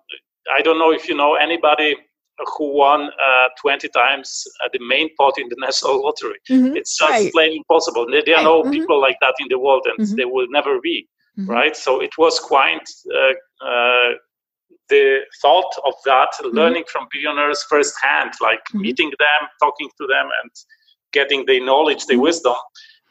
I 0.56 0.62
don't 0.62 0.80
know 0.80 0.92
if 0.92 1.08
you 1.08 1.16
know 1.16 1.36
anybody 1.36 1.96
who 2.58 2.76
won 2.76 3.02
uh, 3.02 3.48
20 3.62 3.90
times 3.90 4.46
uh, 4.64 4.70
the 4.72 4.80
main 4.86 5.10
pot 5.16 5.34
in 5.38 5.48
the 5.50 5.56
national 5.60 6.04
lottery. 6.04 6.40
Mm-hmm. 6.50 6.76
It's 6.76 6.98
just 6.98 7.12
right. 7.12 7.32
plain 7.32 7.58
impossible. 7.58 8.08
There, 8.10 8.24
there 8.26 8.38
are 8.38 8.44
no 8.44 8.62
mm-hmm. 8.62 8.72
people 8.72 9.00
like 9.00 9.18
that 9.22 9.36
in 9.40 9.48
the 9.50 9.60
world, 9.60 9.86
and 9.86 10.06
mm-hmm. 10.06 10.16
there 10.16 10.28
will 10.28 10.48
never 10.50 10.80
be. 10.82 11.08
Mm-hmm. 11.38 11.50
Right? 11.50 11.76
So 11.76 12.02
it 12.02 12.18
was 12.18 12.40
quite 12.40 12.90
uh, 13.14 13.66
uh 13.66 14.14
the 14.90 15.20
thought 15.42 15.72
of 15.86 15.94
that, 16.06 16.30
mm-hmm. 16.42 16.56
learning 16.56 16.84
from 16.92 17.08
billionaires 17.12 17.64
firsthand, 17.64 18.32
like 18.42 18.60
mm-hmm. 18.70 18.82
meeting 18.82 19.12
them, 19.20 19.48
talking 19.62 19.90
to 20.00 20.08
them, 20.08 20.30
and 20.42 20.52
getting 21.14 21.46
the 21.46 21.60
knowledge, 21.60 22.06
the 22.06 22.18
wisdom. 22.18 22.56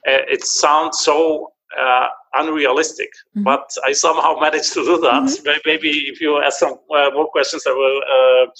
Uh, 0.07 0.23
it 0.29 0.45
sounds 0.45 1.01
so 1.01 1.53
uh, 1.79 2.09
unrealistic, 2.35 3.11
mm-hmm. 3.37 3.45
but 3.45 3.71
I 3.85 3.93
somehow 3.93 4.37
managed 4.41 4.73
to 4.75 4.85
do 4.85 4.99
that. 5.01 5.23
Mm-hmm. 5.23 5.59
Maybe 5.67 5.91
if 6.09 6.21
you 6.21 6.41
ask 6.43 6.59
some 6.59 6.79
uh, 6.95 7.11
more 7.15 7.29
questions, 7.29 7.65
I 7.67 7.73
will 7.73 8.01
uh, 8.03 8.51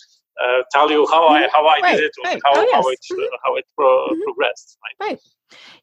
uh, 0.43 0.63
tell 0.71 0.91
you 0.91 1.07
how 1.09 1.27
I 1.29 1.49
how 1.53 1.67
I 1.67 1.79
right, 1.83 1.97
did 1.97 2.05
it, 2.05 2.13
right. 2.25 2.41
how, 2.45 2.53
oh, 2.55 2.63
yes. 2.63 2.75
how 2.75 2.89
it 2.89 2.99
mm-hmm. 3.13 3.37
how 3.45 3.57
it 3.57 3.65
pro- 3.75 4.09
mm-hmm. 4.09 4.23
progressed. 4.25 4.79
Right. 5.01 5.09
right. 5.09 5.21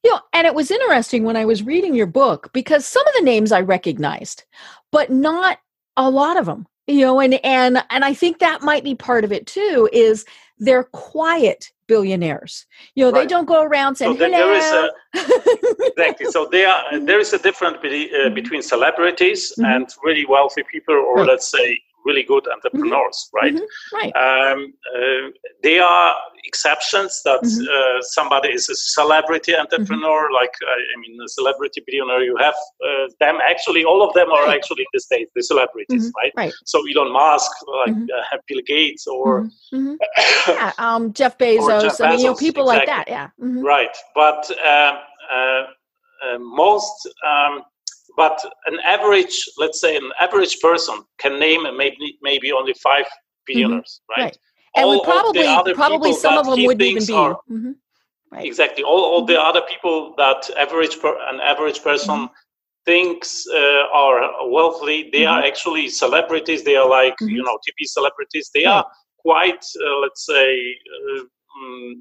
You 0.03 0.13
know, 0.13 0.21
and 0.33 0.45
it 0.45 0.53
was 0.53 0.71
interesting 0.71 1.23
when 1.23 1.35
I 1.35 1.45
was 1.45 1.63
reading 1.63 1.95
your 1.95 2.07
book 2.07 2.51
because 2.53 2.85
some 2.85 3.05
of 3.07 3.13
the 3.15 3.23
names 3.23 3.51
I 3.51 3.61
recognized, 3.61 4.43
but 4.91 5.09
not 5.09 5.59
a 5.97 6.09
lot 6.09 6.37
of 6.37 6.45
them. 6.45 6.67
You 6.87 7.01
know, 7.01 7.19
and 7.19 7.33
and 7.43 7.83
and 7.89 8.05
I 8.05 8.13
think 8.13 8.39
that 8.39 8.61
might 8.61 8.83
be 8.83 8.95
part 8.95 9.23
of 9.23 9.31
it 9.31 9.47
too. 9.47 9.89
Is 9.91 10.25
they're 10.59 10.83
quiet 10.83 11.71
billionaires. 11.87 12.65
You 12.95 13.05
know, 13.05 13.11
right. 13.11 13.21
they 13.21 13.27
don't 13.27 13.45
go 13.45 13.63
around 13.63 13.95
saying, 13.95 14.17
so 14.17 14.19
there 14.19 14.53
is 14.53 14.65
a, 14.65 14.89
exactly. 15.87 16.27
So 16.27 16.47
there, 16.51 16.69
are, 16.69 16.99
there 16.99 17.19
is 17.19 17.33
a 17.33 17.39
difference 17.39 17.77
be, 17.81 18.09
uh, 18.11 18.17
mm-hmm. 18.17 18.35
between 18.35 18.61
celebrities 18.61 19.51
mm-hmm. 19.51 19.65
and 19.65 19.89
really 20.03 20.25
wealthy 20.25 20.63
people, 20.71 20.95
or 20.95 21.17
right. 21.17 21.27
let's 21.27 21.49
say 21.49 21.79
really 22.05 22.23
good 22.23 22.47
entrepreneurs, 22.47 23.17
mm-hmm. 23.27 23.37
right? 23.37 23.55
Mm-hmm. 23.55 23.95
Right. 23.95 24.13
Um, 24.15 24.73
uh, 24.95 25.29
they 25.63 25.79
are 25.79 26.15
exceptions 26.45 27.21
that 27.25 27.41
mm-hmm. 27.41 27.63
uh, 27.63 28.01
somebody 28.01 28.49
is 28.49 28.69
a 28.69 28.75
celebrity 28.75 29.55
entrepreneur, 29.55 30.25
mm-hmm. 30.25 30.33
like 30.33 30.53
I 30.61 30.99
mean, 30.99 31.19
a 31.23 31.27
celebrity 31.27 31.81
billionaire. 31.85 32.23
You 32.23 32.37
have 32.37 32.53
uh, 32.83 33.07
them. 33.19 33.39
Actually, 33.47 33.83
all 33.83 34.07
of 34.07 34.13
them 34.13 34.31
are 34.31 34.45
right. 34.45 34.55
actually 34.57 34.81
in 34.83 34.93
the 34.93 34.99
states, 34.99 35.31
the 35.35 35.43
celebrities, 35.43 36.07
mm-hmm. 36.07 36.17
right? 36.21 36.33
Right. 36.37 36.53
So 36.65 36.83
Elon 36.87 37.11
Musk, 37.11 37.51
like 37.83 37.95
mm-hmm. 37.95 38.35
uh, 38.35 38.37
Bill 38.47 38.61
Gates, 38.65 39.07
or 39.07 39.49
yeah, 39.71 40.71
um, 40.77 41.11
Jeff 41.13 41.37
Bezos. 41.37 41.81
Jeff 41.81 42.01
I 42.01 42.11
mean, 42.11 42.19
you 42.19 42.25
know, 42.27 42.35
people 42.35 42.69
exactly. 42.69 42.95
like 42.95 43.07
that. 43.07 43.31
Yeah. 43.37 43.61
Right, 43.61 43.95
but. 44.13 44.49
Um, 44.65 44.97
uh, 45.31 45.63
uh, 46.23 46.39
most 46.39 47.09
um, 47.27 47.61
but 48.15 48.39
an 48.65 48.79
average, 48.85 49.43
let's 49.57 49.79
say, 49.79 49.95
an 49.95 50.11
average 50.19 50.59
person 50.59 51.03
can 51.17 51.39
name 51.39 51.63
maybe 51.77 52.17
maybe 52.21 52.51
only 52.51 52.73
five 52.73 53.05
billionaires, 53.45 54.01
mm-hmm. 54.11 54.21
right? 54.21 54.25
right? 54.25 54.37
And 54.75 54.85
all 54.85 55.03
probably 55.03 55.73
probably 55.73 56.13
some 56.13 56.37
of 56.37 56.45
them 56.45 56.65
wouldn't 56.65 56.81
even 56.81 57.05
be. 57.05 57.13
Are, 57.13 57.35
mm-hmm. 57.49 57.71
right. 58.31 58.45
Exactly. 58.45 58.83
All, 58.83 59.03
all 59.03 59.25
the 59.25 59.33
mm-hmm. 59.33 59.49
other 59.49 59.61
people 59.69 60.13
that 60.17 60.49
average 60.57 60.99
per, 60.99 61.17
an 61.29 61.39
average 61.39 61.81
person 61.81 62.15
mm-hmm. 62.15 62.33
thinks 62.85 63.45
uh, 63.53 63.83
are 63.93 64.49
wealthy, 64.49 65.09
they 65.11 65.25
are 65.25 65.39
mm-hmm. 65.39 65.47
actually 65.47 65.89
celebrities. 65.89 66.63
They 66.63 66.75
are 66.75 66.89
like 66.89 67.15
you 67.21 67.43
know 67.43 67.57
TV 67.67 67.85
celebrities. 67.85 68.51
They 68.53 68.65
are 68.65 68.85
quite, 69.19 69.63
uh, 69.85 69.99
let's 70.01 70.25
say. 70.25 70.75
Uh, 71.17 71.23
mm, 71.59 71.93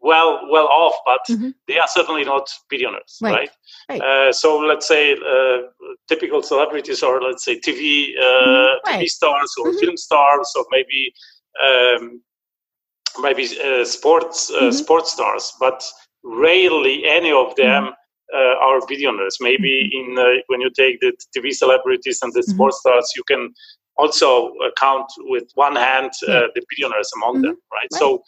well 0.00 0.40
well 0.50 0.66
off, 0.68 0.94
but 1.04 1.20
mm-hmm. 1.28 1.50
they 1.66 1.78
are 1.78 1.88
certainly 1.88 2.24
not 2.24 2.48
billionaires, 2.68 3.18
right? 3.22 3.32
right? 3.32 3.50
right. 3.88 4.00
Uh, 4.00 4.32
so 4.32 4.58
let's 4.58 4.86
say 4.86 5.12
uh, 5.12 5.62
typical 6.08 6.42
celebrities 6.42 7.02
are 7.02 7.20
let's 7.20 7.44
say 7.44 7.58
TV 7.58 8.10
uh, 8.18 8.22
mm-hmm. 8.22 8.90
right. 8.90 9.04
TV 9.04 9.08
stars 9.08 9.52
or 9.58 9.70
mm-hmm. 9.70 9.78
film 9.78 9.96
stars 9.96 10.52
or 10.56 10.64
maybe 10.70 11.12
um, 11.66 12.22
maybe 13.20 13.48
uh, 13.60 13.84
sports 13.84 14.50
uh, 14.50 14.60
mm-hmm. 14.60 14.70
sports 14.70 15.12
stars, 15.12 15.52
but 15.60 15.84
rarely 16.24 17.04
any 17.06 17.32
of 17.32 17.54
them. 17.56 17.84
Mm-hmm. 17.84 17.92
Uh, 18.34 18.56
are 18.60 18.84
billionaires. 18.88 19.36
Maybe 19.40 19.88
mm-hmm. 19.94 20.18
in 20.18 20.42
when 20.48 20.60
you 20.60 20.68
take 20.76 20.98
the 20.98 21.12
TV 21.32 21.52
celebrities 21.52 22.18
and 22.22 22.32
the 22.32 22.42
sports 22.42 22.80
stars, 22.80 23.08
you 23.14 23.22
can 23.22 23.54
also 23.98 24.52
count 24.80 25.06
with 25.18 25.44
one 25.54 25.76
hand 25.76 26.10
the 26.20 26.62
billionaires 26.68 27.08
among 27.14 27.42
them, 27.42 27.56
right? 27.72 27.86
So 27.92 28.24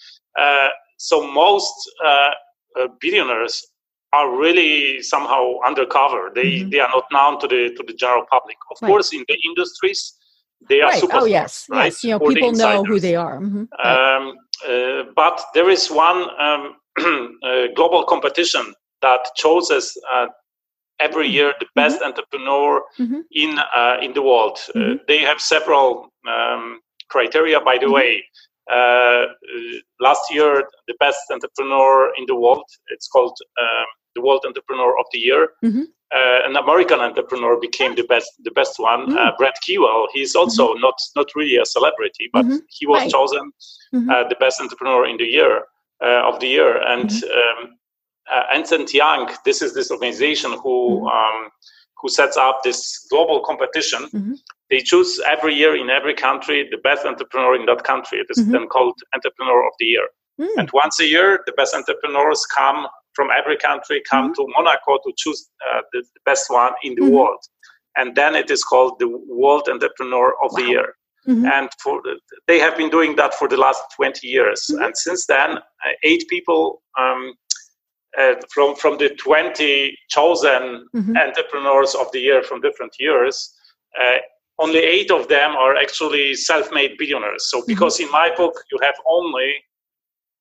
so 0.99 1.27
most 1.33 1.91
uh, 2.05 2.31
uh, 2.79 2.89
billionaires 3.01 3.67
are 4.13 4.37
really 4.37 5.03
somehow 5.03 5.55
undercover. 5.67 6.31
They 6.35 6.61
mm-hmm. 6.61 6.71
they 6.71 6.81
are 6.81 6.89
not 6.89 7.05
known 7.13 7.41
to 7.41 7.49
the 7.49 7.75
to 7.77 7.83
the 7.87 7.95
general 7.95 8.25
public. 8.31 8.57
Of 8.71 8.79
right. 8.83 8.89
course, 8.89 9.13
in 9.13 9.25
the 9.29 9.39
industries, 9.47 10.15
they 10.69 10.81
are 10.81 10.91
right. 10.91 11.03
Oh 11.13 11.25
yes, 11.25 11.67
right? 11.71 11.87
yes. 11.87 12.05
You 12.05 12.11
know, 12.11 12.21
people 12.21 12.53
know 12.53 12.85
who 12.85 13.01
they 13.01 13.15
are. 13.17 13.39
Mm-hmm. 13.41 13.65
Um, 13.85 14.37
uh, 14.69 15.05
but 15.15 15.41
there 15.55 15.71
is 15.71 15.89
one 15.91 16.29
um, 16.41 16.77
uh, 17.43 17.69
global 17.77 18.05
competition 18.05 18.75
that 19.03 19.21
chooses 19.37 19.97
uh, 20.13 20.27
every 20.99 21.27
mm-hmm. 21.27 21.35
year 21.35 21.55
the 21.61 21.67
best 21.75 21.97
mm-hmm. 21.97 22.09
entrepreneur 22.09 22.83
mm-hmm. 22.99 23.21
in 23.33 23.59
uh, 23.75 23.99
in 24.03 24.13
the 24.15 24.23
world. 24.23 24.59
Mm-hmm. 24.75 24.97
they 25.07 25.19
have 25.19 25.41
several 25.41 26.11
um, 26.27 26.81
criteria, 27.09 27.61
by 27.61 27.79
the 27.79 27.87
mm-hmm. 27.87 27.95
way. 27.95 28.25
Uh, 28.71 29.27
last 30.01 30.33
year, 30.33 30.65
the 30.87 30.95
best 31.01 31.21
entrepreneur 31.33 32.13
in 32.19 32.25
the 32.27 32.35
world, 32.35 32.65
it's 32.89 33.09
called 33.09 33.37
um, 33.61 33.87
the 34.15 34.23
World 34.23 34.45
Entrepreneur 34.47 34.99
of 34.99 35.07
the 35.13 35.19
Year. 35.19 35.49
Mm-hmm. 35.65 35.83
Uh, 36.15 36.41
an 36.49 36.57
American 36.57 37.01
entrepreneur 37.01 37.61
became 37.61 37.95
the 37.95 38.05
best, 38.05 38.31
the 38.43 38.51
best 38.53 38.79
one. 38.79 39.07
Mm-hmm. 39.07 39.19
Uh, 39.19 39.31
Brett 39.37 39.57
Kewell. 39.67 40.07
He's 40.13 40.35
also 40.35 40.69
mm-hmm. 40.69 40.81
not 40.81 40.95
not 41.17 41.29
really 41.35 41.57
a 41.57 41.67
celebrity, 41.67 42.31
but 42.33 42.45
mm-hmm. 42.45 42.59
he 42.69 42.87
was 42.87 43.03
right. 43.03 43.11
chosen 43.11 43.53
mm-hmm. 43.95 44.11
uh, 44.11 44.29
the 44.29 44.37
best 44.41 44.61
entrepreneur 44.61 45.07
in 45.07 45.19
the 45.19 45.25
year 45.25 45.65
uh, 46.03 46.23
of 46.29 46.41
the 46.41 46.49
year. 46.49 46.81
And 46.81 47.11
um, 47.11 47.79
uh, 48.33 48.43
Ernst 48.55 48.95
Young, 48.95 49.31
this 49.45 49.61
is 49.63 49.75
this 49.75 49.91
organization 49.91 50.53
who 50.63 51.09
um, 51.09 51.51
who 52.01 52.09
sets 52.09 52.37
up 52.37 52.61
this 52.63 53.07
global 53.11 53.41
competition. 53.45 54.05
Mm-hmm. 54.05 54.35
They 54.71 54.81
choose 54.81 55.21
every 55.27 55.55
year 55.55 55.75
in 55.77 55.91
every 55.91 56.15
country 56.15 56.69
the 56.71 56.79
best 56.79 57.05
entrepreneur 57.05 57.57
in 57.57 57.67
that 57.67 57.85
country. 57.85 58.19
It 58.19 58.27
is 58.31 58.39
mm-hmm. 58.39 58.53
then 58.53 58.69
called 58.69 58.95
Entrepreneur 59.15 59.67
of 59.67 59.73
the 59.79 59.87
Year. 59.87 60.09
Mm. 60.41 60.49
And 60.57 60.71
once 60.73 61.01
a 61.01 61.07
year, 61.07 61.41
the 61.47 61.53
best 61.53 61.75
entrepreneurs 61.75 62.47
come 62.47 62.87
from 63.15 63.29
every 63.37 63.57
country, 63.57 64.01
come 64.09 64.33
mm-hmm. 64.33 64.43
to 64.43 64.55
Monaco 64.57 64.99
to 65.05 65.13
choose 65.17 65.49
uh, 65.69 65.81
the, 65.93 66.03
the, 66.03 66.21
best 66.25 66.49
one 66.51 66.73
in 66.85 66.95
the 66.95 67.01
mm-hmm. 67.01 67.15
world. 67.15 67.41
And 67.97 68.15
then 68.15 68.37
it 68.37 68.49
is 68.49 68.63
called 68.63 69.01
the 69.01 69.09
World 69.29 69.69
Entrepreneur 69.69 70.35
of 70.45 70.53
wow. 70.53 70.59
the 70.59 70.65
Year. 70.65 70.95
Mm-hmm. 71.27 71.47
And 71.47 71.69
for 71.83 72.01
they 72.47 72.61
have 72.61 72.77
been 72.77 72.91
doing 72.91 73.17
that 73.17 73.35
for 73.35 73.49
the 73.49 73.57
last 73.57 73.83
20 73.97 74.27
years. 74.27 74.67
Mm-hmm. 74.71 74.85
And 74.85 74.97
since 74.97 75.27
then, 75.27 75.59
uh, 75.59 75.93
eight 76.05 76.25
people 76.29 76.83
um, 76.99 77.35
uh, 78.17 78.35
from 78.53 78.75
from 78.77 78.97
the 78.99 79.11
20 79.11 79.97
chosen 80.09 80.87
mm-hmm. 80.95 81.17
entrepreneurs 81.17 81.95
of 81.95 82.11
the 82.13 82.21
year 82.21 82.43
from 82.43 82.61
different 82.61 82.93
years, 82.99 83.55
uh, 84.01 84.19
only 84.59 84.79
eight 84.79 85.11
of 85.11 85.29
them 85.29 85.53
are 85.57 85.77
actually 85.77 86.35
self-made 86.35 86.97
billionaires. 86.99 87.51
So 87.51 87.59
mm-hmm. 87.59 87.67
because 87.67 88.01
in 88.01 88.11
my 88.11 88.33
book 88.37 88.55
you 88.73 88.79
have 88.83 88.95
only 89.07 89.55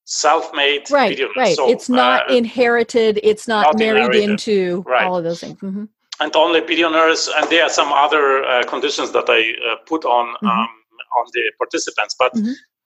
self-made 0.05 0.89
right, 0.89 1.09
billionaires. 1.09 1.36
Right, 1.36 1.55
so, 1.55 1.69
it's 1.69 1.89
not 1.89 2.31
uh, 2.31 2.33
inherited. 2.33 3.19
It's 3.24 3.47
not, 3.47 3.65
not 3.65 3.79
married 3.79 4.15
inherited. 4.15 4.29
into 4.29 4.83
right. 4.88 5.05
all 5.05 5.17
of 5.17 5.24
those 5.24 5.41
things. 5.41 5.59
Mm-hmm. 5.59 5.86
And 6.19 6.36
only 6.36 6.62
billionaires, 6.62 7.29
and 7.38 7.47
there 7.50 7.63
are 7.63 7.69
some 7.69 7.91
other 7.91 8.43
uh, 8.43 8.63
conditions 8.63 9.12
that 9.12 9.25
I 9.27 9.53
uh, 9.69 9.75
put 9.86 10.03
on 10.03 10.27
mm-hmm. 10.36 10.47
um, 10.47 10.69
on 11.17 11.25
the 11.33 11.51
participants, 11.57 12.15
but. 12.17 12.31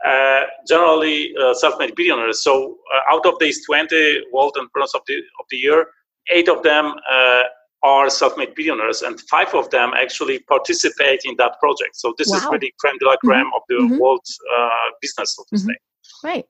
Mm-hmm. 0.06 0.46
Uh, 0.46 0.48
generally 0.68 1.34
uh, 1.42 1.54
self-made 1.54 1.96
billionaires. 1.96 2.44
So 2.44 2.78
uh, 2.94 3.14
out 3.14 3.26
of 3.26 3.36
these 3.40 3.66
20 3.66 4.22
world 4.32 4.56
entrepreneurs 4.58 4.94
of 4.96 5.02
the 5.08 5.16
of 5.40 5.46
the 5.50 5.58
year, 5.58 5.88
eight 6.30 6.50
of 6.50 6.64
them 6.64 6.96
are 7.84 8.10
self-made 8.10 8.54
billionaires, 8.56 9.02
and 9.02 9.20
five 9.22 9.54
of 9.56 9.70
them 9.72 9.92
actually 9.96 10.40
participate 10.40 11.22
in 11.26 11.36
that 11.38 11.60
project. 11.60 11.96
So 11.96 12.14
this 12.18 12.30
wow. 12.30 12.38
is 12.38 12.46
really 12.46 12.74
creme 12.80 12.98
de 13.00 13.06
la 13.06 13.16
creme 13.18 13.46
mm-hmm. 13.46 13.56
of 13.56 13.62
the 13.70 13.76
mm-hmm. 13.76 13.98
world 14.00 14.26
business, 15.02 15.36
so 15.36 15.44
to 15.50 15.56
mm-hmm. 15.56 15.68
say. 15.68 15.76
Right. 16.24 16.46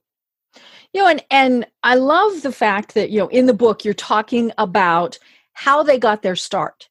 You 0.93 1.01
know, 1.01 1.08
and 1.08 1.24
and 1.31 1.67
I 1.84 1.96
love 1.96 2.41
the 2.41 2.51
fact 2.51 2.96
that 2.96 3.12
you 3.12 3.20
know 3.20 3.27
in 3.29 3.46
the 3.46 3.53
book 3.53 3.86
you're 3.86 3.93
talking 3.93 4.51
about 4.58 5.17
how 5.53 5.84
they 5.84 5.98
got 5.98 6.22
their 6.22 6.36
start, 6.36 6.89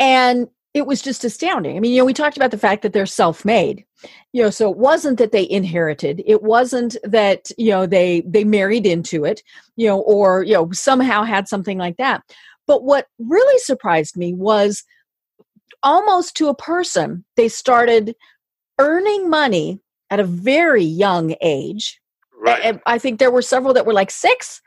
and 0.00 0.48
it 0.74 0.86
was 0.86 1.02
just 1.02 1.24
astounding. 1.24 1.76
I 1.76 1.80
mean, 1.80 1.92
you 1.92 1.98
know, 1.98 2.04
we 2.04 2.14
talked 2.14 2.36
about 2.36 2.50
the 2.50 2.58
fact 2.58 2.82
that 2.82 2.92
they're 2.92 3.06
self-made. 3.06 3.84
You 4.32 4.42
know, 4.42 4.50
so 4.50 4.70
it 4.70 4.76
wasn't 4.76 5.18
that 5.18 5.32
they 5.32 5.48
inherited. 5.48 6.22
It 6.26 6.42
wasn't 6.42 6.96
that, 7.04 7.50
you 7.58 7.70
know, 7.70 7.86
they 7.86 8.22
they 8.26 8.44
married 8.44 8.86
into 8.86 9.24
it, 9.24 9.42
you 9.76 9.86
know, 9.86 10.00
or, 10.00 10.42
you 10.42 10.54
know, 10.54 10.70
somehow 10.72 11.22
had 11.22 11.48
something 11.48 11.78
like 11.78 11.96
that. 11.98 12.22
But 12.66 12.84
what 12.84 13.06
really 13.18 13.58
surprised 13.58 14.16
me 14.16 14.32
was 14.32 14.84
almost 15.82 16.36
to 16.36 16.48
a 16.48 16.54
person, 16.54 17.24
they 17.36 17.48
started 17.48 18.14
earning 18.78 19.28
money 19.28 19.80
at 20.10 20.20
a 20.20 20.24
very 20.24 20.84
young 20.84 21.34
age. 21.40 22.00
Right. 22.38 22.80
I 22.86 22.98
think 22.98 23.18
there 23.18 23.30
were 23.30 23.42
several 23.42 23.74
that 23.74 23.86
were 23.86 23.92
like 23.92 24.10
six 24.10 24.60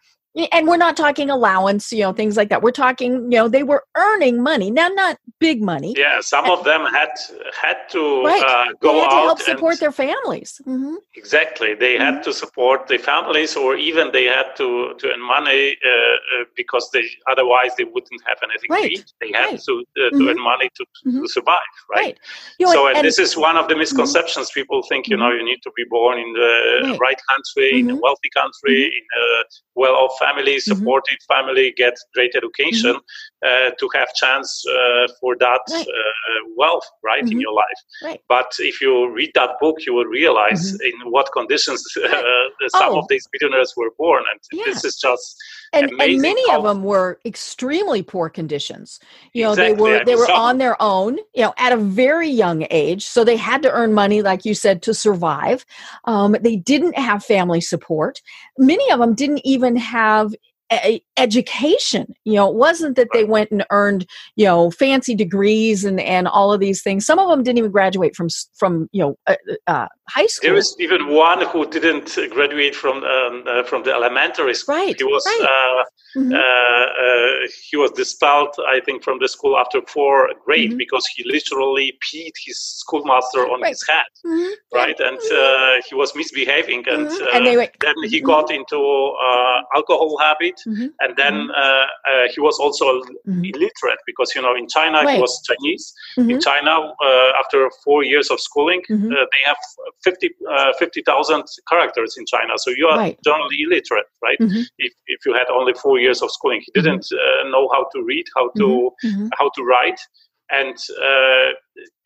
and 0.52 0.68
we're 0.68 0.78
not 0.78 0.98
talking 0.98 1.30
allowance 1.30 1.92
you 1.92 2.02
know 2.02 2.12
things 2.12 2.36
like 2.36 2.50
that 2.50 2.62
we're 2.62 2.72
talking 2.72 3.14
you 3.32 3.38
know 3.38 3.48
they 3.48 3.64
were 3.64 3.84
earning 3.96 4.42
money 4.44 4.70
now 4.70 4.88
not 4.90 5.18
big 5.40 5.62
money 5.62 5.94
yeah 5.98 6.20
some 6.20 6.50
of 6.50 6.64
them 6.64 6.86
had 6.86 7.10
had 7.60 7.78
to 7.90 8.24
right. 8.24 8.44
uh, 8.44 8.74
go 8.82 8.94
they 8.94 9.00
had 9.00 9.10
to 9.10 9.16
help 9.16 9.40
support 9.40 9.80
their 9.80 9.92
families 9.92 10.62
mm-hmm. 10.66 10.96
exactly 11.16 11.74
they 11.74 11.98
had 11.98 12.16
mm-hmm. 12.16 12.24
to 12.24 12.34
support 12.34 12.88
their 12.88 13.00
families 13.00 13.56
or 13.56 13.76
even 13.76 14.12
they 14.12 14.26
had 14.26 14.56
to 14.56 14.94
to 14.98 15.12
earn 15.12 15.22
money 15.22 15.78
uh, 15.86 15.90
uh, 15.90 16.44
because 16.56 16.90
they 16.92 17.04
otherwise 17.32 17.72
they 17.78 17.86
wouldn't 17.86 18.22
have 18.28 18.38
anything 18.44 18.70
right. 18.70 18.84
to 18.84 19.00
eat 19.00 19.14
they 19.22 19.32
had 19.32 19.52
right. 19.52 19.62
to 19.62 19.84
uh, 19.98 20.10
to 20.10 20.16
mm-hmm. 20.16 20.28
earn 20.28 20.42
money 20.44 20.70
to, 20.76 20.86
to 21.04 21.10
mm-hmm. 21.10 21.26
survive 21.28 21.74
right, 21.90 22.20
you 22.60 22.66
know, 22.66 22.74
so 22.74 22.88
and, 22.88 22.98
and, 22.98 23.08
this 23.08 23.20
is 23.20 23.38
one 23.38 23.56
of 23.56 23.68
the 23.68 23.74
mm-hmm. 23.74 23.80
misconceptions 23.80 24.52
people 24.52 24.82
think 24.90 25.08
you 25.08 25.16
know 25.16 25.26
mm-hmm. 25.26 25.40
you 25.40 25.46
need 25.46 25.62
to 25.62 25.72
be 25.76 25.86
born 25.90 26.18
in 26.20 26.34
the 26.34 26.98
right, 27.00 27.20
country 27.30 27.80
in 27.80 27.90
a 27.90 27.96
wealthy 27.96 28.30
country 28.36 28.86
in 28.86 29.06
a 29.22 29.44
well-off 29.76 30.18
family, 30.26 30.56
mm-hmm. 30.56 30.88
mm-hmm. 30.88 31.34
family, 31.34 31.74
get 31.78 31.94
great 32.14 32.34
education 32.36 32.96
mm-hmm. 32.96 33.48
uh, 33.48 33.70
to 33.80 33.90
have 33.94 34.14
chance 34.14 34.64
uh, 34.68 35.08
for 35.20 35.36
that 35.40 35.62
right. 35.72 35.88
uh, 35.88 36.42
wealth, 36.56 36.88
right, 37.04 37.22
in 37.22 37.30
mm-hmm. 37.30 37.40
your 37.40 37.54
life. 37.54 37.80
Right. 38.04 38.22
But 38.30 38.52
if 38.60 38.82
you 38.82 39.12
read 39.12 39.32
that 39.36 39.52
book, 39.60 39.78
you 39.86 39.94
will 39.94 40.06
realize 40.06 40.74
mm-hmm. 40.74 41.06
in 41.06 41.12
what 41.12 41.32
conditions 41.34 41.84
uh, 42.04 42.70
some 42.70 42.94
oh. 42.94 43.00
of 43.00 43.06
these 43.10 43.28
billionaires 43.32 43.74
were 43.78 43.92
born, 43.98 44.24
and 44.32 44.40
yeah. 44.52 44.66
this 44.66 44.84
is 44.84 44.96
just 44.98 45.36
and, 45.76 46.02
and 46.02 46.22
many 46.22 46.42
of 46.52 46.64
them 46.64 46.84
were 46.84 47.20
extremely 47.26 48.02
poor 48.02 48.30
conditions. 48.30 49.00
You 49.34 49.44
know, 49.44 49.52
exactly. 49.52 49.76
they 49.76 49.82
were 49.82 50.06
they 50.06 50.16
were 50.16 50.32
on 50.32 50.58
their 50.58 50.82
own. 50.82 51.18
You 51.34 51.44
know, 51.44 51.54
at 51.58 51.74
a 51.74 51.78
very 51.78 52.30
young 52.30 52.66
age, 52.72 53.06
so 53.06 53.24
they 53.24 53.38
had 53.38 53.62
to 53.64 53.72
earn 53.72 53.94
money, 53.94 54.22
like 54.22 54.46
you 54.46 54.54
said, 54.54 54.82
to 54.84 54.94
survive. 54.94 55.66
Um, 56.06 56.36
they 56.40 56.56
didn't 56.56 56.98
have 56.98 57.24
family 57.24 57.62
support. 57.62 58.22
Many 58.58 58.90
of 58.92 59.00
them 59.00 59.14
didn't 59.14 59.42
even 59.44 59.76
have 59.76 60.34
a- 60.72 61.04
education 61.18 62.14
you 62.24 62.34
know 62.34 62.50
it 62.50 62.56
wasn't 62.56 62.96
that 62.96 63.08
they 63.14 63.24
went 63.24 63.52
and 63.52 63.66
earned 63.70 64.06
you 64.36 64.46
know 64.46 64.72
fancy 64.72 65.16
degrees 65.16 65.86
and 65.86 66.00
and 66.00 66.28
all 66.28 66.52
of 66.52 66.60
these 66.60 66.82
things 66.82 67.06
some 67.06 67.20
of 67.20 67.30
them 67.30 67.44
didn't 67.44 67.58
even 67.58 67.72
graduate 67.72 68.16
from 68.16 68.28
from 68.56 68.90
you 68.92 69.02
know 69.02 69.18
uh, 69.28 69.36
uh, 69.68 69.88
high 70.10 70.26
school 70.26 70.48
there 70.48 70.54
was 70.54 70.76
even 70.80 71.08
one 71.08 71.46
who 71.48 71.70
didn't 71.70 72.18
graduate 72.32 72.76
from 72.76 73.04
um, 73.04 73.44
uh, 73.48 73.64
from 73.64 73.84
the 73.84 73.94
elementary 73.94 74.54
school 74.54 74.76
right 74.76 74.96
he 74.98 75.04
was 75.04 75.26
right. 75.26 75.48
Uh, 75.48 76.20
mm-hmm. 76.20 76.34
Uh, 76.34 76.38
uh, 76.38 77.48
he 77.70 77.78
was 77.78 77.92
dispelled 77.92 78.54
i 78.68 78.80
think 78.82 79.04
from 79.04 79.20
the 79.20 79.28
school 79.28 79.58
after 79.58 79.82
four 79.88 80.30
grade 80.44 80.70
mm-hmm. 80.70 80.78
because 80.78 81.06
he 81.16 81.24
literally 81.26 81.98
peed 82.04 82.32
his 82.46 82.60
schoolmaster 82.60 83.48
on 83.48 83.62
right. 83.62 83.70
his 83.70 83.86
head 83.88 84.06
mm-hmm. 84.26 84.54
right 84.74 85.00
and 85.00 85.20
he 85.88 85.96
was 85.96 86.14
misbehaving 86.16 86.84
and, 86.90 87.08
mm-hmm. 87.08 87.36
and 87.36 87.58
went, 87.58 87.72
then 87.82 87.94
he 88.04 88.18
mm-hmm. 88.18 88.26
got 88.26 88.52
into 88.52 88.78
alcohol 89.76 90.18
habit 90.18 90.55
mm-hmm. 90.68 90.88
and 91.00 91.16
then 91.18 91.34
mm-hmm. 91.34 91.52
uh, 91.52 91.88
uh, 92.10 92.28
he 92.34 92.40
was 92.40 92.60
also 92.60 93.02
mm-hmm. 93.02 93.44
illiterate 93.46 94.00
because 94.06 94.34
you 94.36 94.42
know 94.42 94.56
in 94.56 94.68
China 94.68 95.04
right. 95.04 95.16
he 95.16 95.22
was 95.22 95.42
Chinese. 95.44 95.94
In 96.18 96.28
mm-hmm. 96.28 96.40
China, 96.40 96.94
uh, 97.04 97.32
after 97.40 97.70
four 97.84 98.04
years 98.04 98.30
of 98.30 98.40
schooling, 98.40 98.82
mm-hmm. 98.90 99.10
they 99.10 99.42
have 99.46 99.58
50 100.04 100.30
50,000 100.80 101.44
characters 101.70 102.16
in 102.18 102.26
China, 102.26 102.54
so 102.58 102.72
you 102.72 102.88
are 102.88 102.98
right. 102.98 103.20
generally 103.24 103.58
illiterate, 103.62 104.08
right? 104.24 104.38
If 104.40 104.94
if 105.08 105.26
you 105.26 105.34
had 105.34 105.48
only 105.52 105.74
four 105.74 106.00
years 106.00 106.22
of 106.22 106.32
schooling, 106.32 106.62
he 106.66 106.72
didn't 106.72 107.08
know 107.52 107.70
how 107.74 107.88
to 107.94 108.04
read, 108.04 108.26
how 108.36 108.50
to 108.58 108.92
how 109.38 109.50
to 109.56 109.64
write 109.64 110.00
and 110.52 110.78
uh, 111.02 111.50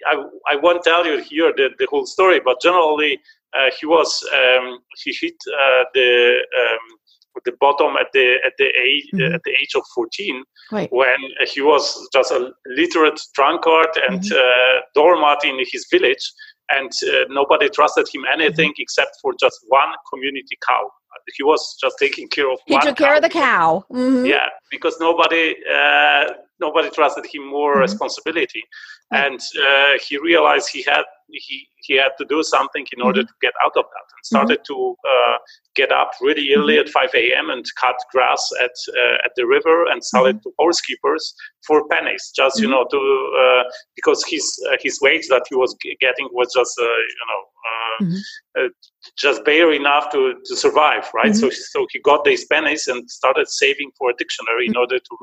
I, 0.08 0.24
I 0.48 0.56
won't 0.56 0.84
tell 0.84 1.06
you 1.06 1.22
here 1.22 1.54
the, 1.56 1.70
the 1.78 1.88
whole 1.90 2.06
story, 2.06 2.40
but 2.40 2.62
generally 2.62 3.20
uh, 3.54 3.70
he 3.80 3.86
was 3.86 4.24
um, 4.34 4.80
he 5.04 5.16
hit 5.20 5.36
uh, 5.48 5.84
the 5.94 6.38
um, 6.60 6.99
the 7.46 7.54
bottom 7.60 7.96
at 7.98 8.08
the 8.14 8.36
at 8.46 8.54
the 8.58 8.66
age 8.66 9.08
mm-hmm. 9.14 9.34
at 9.34 9.42
the 9.44 9.52
age 9.62 9.74
of 9.76 9.84
14 9.96 10.44
right. 10.72 10.92
when 10.92 11.18
he 11.52 11.62
was 11.62 12.08
just 12.14 12.32
a 12.32 12.52
literate 12.68 13.20
drunkard 13.34 13.90
and 14.08 14.22
mm-hmm. 14.22 14.36
uh, 14.36 14.82
doormat 14.96 15.44
in 15.46 15.58
his 15.72 15.88
village 15.92 16.32
and 16.72 16.92
uh, 17.08 17.26
nobody 17.30 17.70
trusted 17.70 18.08
him 18.14 18.24
anything 18.32 18.70
mm-hmm. 18.70 18.82
except 18.82 19.18
for 19.22 19.34
just 19.40 19.60
one 19.68 19.90
community 20.12 20.58
cow 20.68 20.90
he 21.36 21.44
was 21.44 21.78
just 21.82 21.96
taking 22.00 22.28
care 22.28 22.50
of 22.52 22.60
he 22.66 22.76
took 22.80 22.98
cow. 22.98 23.06
care 23.06 23.16
of 23.16 23.22
the 23.22 23.30
cow 23.30 23.84
mm-hmm. 23.92 24.26
yeah 24.26 24.48
because 24.72 24.96
nobody 25.00 25.56
uh, 25.72 26.26
nobody 26.60 26.90
trusted 26.90 27.26
him 27.26 27.48
more 27.48 27.74
mm-hmm. 27.74 27.82
responsibility 27.82 28.64
and 29.12 29.40
uh, 29.64 29.98
he 30.08 30.18
realized 30.18 30.70
he 30.72 30.84
had 30.84 31.04
he, 31.32 31.68
he 31.82 31.96
had 31.96 32.12
to 32.18 32.26
do 32.26 32.44
something 32.44 32.86
in 32.96 33.02
order 33.02 33.22
mm-hmm. 33.22 33.28
to 33.28 33.34
get 33.42 33.54
out 33.64 33.76
of 33.76 33.86
that 33.86 34.08
and 34.16 34.26
started 34.26 34.60
mm-hmm. 34.60 34.74
to 34.74 34.96
uh, 35.08 35.38
get 35.76 35.92
up 35.92 36.12
really 36.22 36.54
early 36.54 36.76
mm-hmm. 36.76 36.88
at 36.88 37.12
5 37.12 37.16
a.m. 37.16 37.50
and 37.50 37.66
cut 37.80 37.96
grass 38.12 38.50
at 38.62 38.72
uh, 38.90 39.18
at 39.26 39.32
the 39.36 39.46
river 39.46 39.86
and 39.92 40.04
sell 40.04 40.26
it 40.26 40.36
mm-hmm. 40.38 40.50
to 40.50 40.54
horse 40.60 40.82
keepers 40.82 41.34
for 41.66 41.88
pennies 41.88 42.32
just 42.36 42.60
you 42.60 42.68
mm-hmm. 42.68 42.74
know 42.74 42.86
to 42.92 43.00
uh, 43.44 43.64
because 43.96 44.24
his 44.28 44.46
uh, 44.70 44.78
his 44.82 45.00
wage 45.02 45.28
that 45.30 45.46
he 45.50 45.56
was 45.56 45.76
getting 46.00 46.28
was 46.32 46.52
just 46.54 46.78
uh, 46.80 46.84
you 46.84 47.26
know 47.30 47.42
uh, 48.58 48.68
just 49.18 49.44
bare 49.46 49.72
enough 49.72 50.10
to, 50.12 50.34
to 50.46 50.56
survive 50.56 51.10
right 51.14 51.36
so 51.36 51.50
so 51.50 51.86
he 51.92 52.00
got 52.00 52.24
these 52.24 52.46
pennies 52.46 52.88
and 52.88 53.10
started 53.10 53.48
saving 53.48 53.92
for 53.98 54.10
a 54.10 54.14
dictionary 54.18 54.68
in 54.68 54.76
order 54.76 54.98
to 54.98 55.18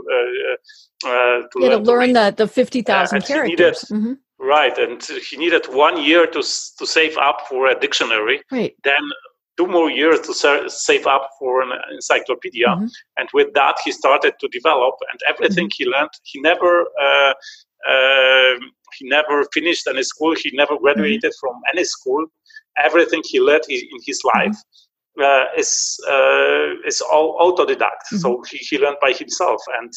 to, 1.02 1.60
yeah, 1.60 1.70
to 1.70 1.78
learn 1.78 2.12
the 2.12 2.34
the 2.36 2.46
50,000 2.46 3.24
characters 3.24 3.90
needed, 3.90 4.18
Right, 4.38 4.76
and 4.76 5.02
he 5.02 5.36
needed 5.36 5.66
one 5.66 6.02
year 6.02 6.26
to 6.26 6.42
to 6.78 6.86
save 6.86 7.16
up 7.16 7.46
for 7.48 7.68
a 7.68 7.78
dictionary. 7.78 8.42
Right. 8.50 8.74
Then 8.84 9.10
two 9.56 9.66
more 9.66 9.90
years 9.90 10.20
to 10.20 10.68
save 10.68 11.06
up 11.06 11.30
for 11.38 11.62
an 11.62 11.70
encyclopedia, 11.92 12.66
mm-hmm. 12.66 12.86
and 13.16 13.28
with 13.32 13.54
that 13.54 13.76
he 13.84 13.92
started 13.92 14.34
to 14.40 14.48
develop. 14.48 14.94
And 15.10 15.20
everything 15.26 15.68
mm-hmm. 15.68 15.84
he 15.84 15.90
learned, 15.90 16.10
he 16.24 16.40
never 16.40 16.86
uh, 17.00 17.32
uh, 17.90 18.54
he 18.98 19.08
never 19.08 19.44
finished 19.54 19.86
any 19.86 20.02
school. 20.02 20.34
He 20.36 20.50
never 20.52 20.78
graduated 20.78 21.32
mm-hmm. 21.32 21.40
from 21.40 21.54
any 21.72 21.84
school. 21.84 22.26
Everything 22.78 23.22
he 23.24 23.40
learned 23.40 23.64
in 23.68 23.98
his 24.04 24.20
life 24.22 24.56
uh, 25.22 25.44
is 25.56 25.98
uh, 26.08 26.86
is 26.86 27.00
all 27.00 27.38
autodidact. 27.40 28.04
Mm-hmm. 28.12 28.18
So 28.18 28.42
he, 28.50 28.58
he 28.58 28.78
learned 28.78 28.98
by 29.00 29.12
himself, 29.12 29.62
and 29.78 29.92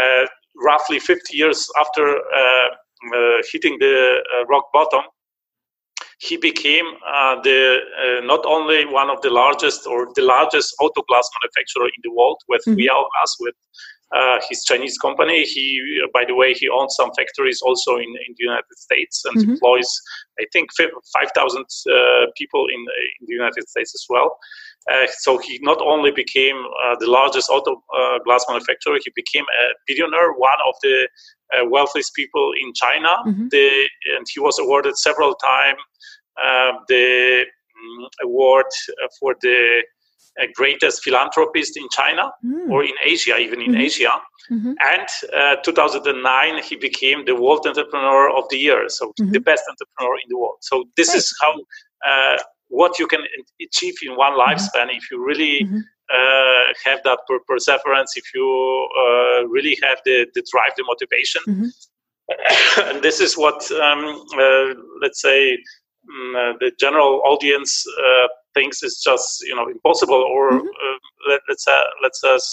uh, 0.00 0.26
roughly 0.64 0.98
50 0.98 1.36
years 1.36 1.66
after 1.78 2.16
uh, 2.16 2.68
hitting 3.52 3.76
the 3.78 4.22
rock 4.48 4.64
bottom, 4.72 5.02
he 6.18 6.36
became 6.36 6.86
uh, 7.06 7.36
the 7.42 7.78
uh, 8.00 8.24
not 8.24 8.44
only 8.46 8.86
one 8.86 9.10
of 9.10 9.20
the 9.20 9.30
largest 9.30 9.86
or 9.86 10.08
the 10.14 10.22
largest 10.22 10.74
auto 10.80 11.02
glass 11.02 11.28
manufacturer 11.42 11.86
in 11.86 12.00
the 12.02 12.10
world 12.10 12.40
with 12.48 12.62
mm-hmm. 12.66 12.80
Glass 12.80 13.36
with 13.40 13.54
uh, 14.14 14.38
his 14.48 14.64
Chinese 14.64 14.96
company. 14.96 15.44
He, 15.44 15.82
by 16.14 16.24
the 16.24 16.34
way, 16.34 16.54
he 16.54 16.68
owns 16.68 16.94
some 16.96 17.10
factories 17.16 17.60
also 17.60 17.96
in, 17.96 18.08
in 18.26 18.34
the 18.36 18.44
United 18.44 18.76
States 18.76 19.24
and 19.26 19.36
mm-hmm. 19.36 19.50
employs, 19.52 19.88
I 20.40 20.46
think, 20.52 20.70
5,000 20.78 21.60
uh, 21.60 22.26
people 22.36 22.66
in, 22.72 22.80
in 23.20 23.26
the 23.26 23.34
United 23.34 23.68
States 23.68 23.94
as 23.94 24.06
well. 24.08 24.38
Uh, 24.90 25.06
so 25.18 25.36
he 25.38 25.58
not 25.62 25.82
only 25.82 26.12
became 26.12 26.56
uh, 26.84 26.94
the 27.00 27.10
largest 27.10 27.50
auto 27.50 27.82
uh, 27.98 28.18
glass 28.24 28.44
manufacturer, 28.48 28.98
he 29.04 29.10
became 29.16 29.44
a 29.44 29.74
billionaire, 29.86 30.32
one 30.32 30.58
of 30.66 30.74
the 30.82 31.08
uh, 31.54 31.64
wealthiest 31.68 32.14
people 32.14 32.52
in 32.60 32.72
China. 32.74 33.08
Mm-hmm. 33.26 33.48
The, 33.50 33.88
and 34.16 34.26
he 34.32 34.40
was 34.40 34.58
awarded 34.58 34.96
several 34.96 35.34
times 35.34 35.78
the 36.88 37.44
um, 37.44 38.08
award 38.22 38.66
for 39.20 39.34
the 39.40 39.82
greatest 40.54 41.02
philanthropist 41.02 41.76
in 41.76 41.88
China 41.90 42.30
mm. 42.44 42.70
or 42.70 42.84
in 42.84 42.92
Asia, 43.04 43.38
even 43.38 43.60
in 43.62 43.72
mm-hmm. 43.72 43.80
Asia. 43.80 44.12
Mm-hmm. 44.50 44.72
And 44.84 45.08
uh, 45.34 45.56
2009, 45.64 46.62
he 46.62 46.76
became 46.76 47.24
the 47.24 47.34
World 47.34 47.66
Entrepreneur 47.66 48.30
of 48.36 48.44
the 48.50 48.58
Year, 48.58 48.84
so 48.88 49.06
mm-hmm. 49.08 49.32
the 49.32 49.40
best 49.40 49.62
entrepreneur 49.68 50.16
in 50.16 50.28
the 50.28 50.38
world. 50.38 50.58
So 50.60 50.84
this 50.96 51.14
is 51.14 51.34
how 51.40 51.54
uh, 52.06 52.38
what 52.68 52.98
you 52.98 53.06
can 53.06 53.20
achieve 53.60 53.94
in 54.02 54.16
one 54.16 54.32
mm-hmm. 54.32 54.52
lifespan 54.52 54.94
if 54.94 55.10
you 55.10 55.24
really 55.24 55.64
mm-hmm. 55.64 55.80
Uh, 56.12 56.72
have 56.84 57.00
that 57.04 57.20
per- 57.28 57.40
perseverance, 57.48 58.16
if 58.16 58.24
you 58.34 58.88
uh, 58.98 59.46
really 59.48 59.78
have 59.82 59.98
the, 60.04 60.26
the 60.34 60.44
drive, 60.50 60.72
the 60.76 60.84
motivation. 60.86 61.42
Mm-hmm. 61.48 62.88
and 62.90 63.02
this 63.02 63.20
is 63.20 63.36
what, 63.36 63.70
um, 63.72 64.24
uh, 64.38 64.74
let's 65.00 65.20
say, 65.20 65.52
um, 66.08 66.56
the 66.60 66.70
general 66.78 67.20
audience 67.24 67.84
thinks 68.56 68.82
is 68.82 69.00
just 69.04 69.42
you 69.48 69.54
know 69.54 69.68
impossible 69.68 70.22
or 70.34 70.52
mm-hmm. 70.52 70.66
uh, 70.66 70.98
let, 71.30 71.40
us 71.50 71.68
uh, 71.68 71.84
let's 72.02 72.24
us 72.24 72.44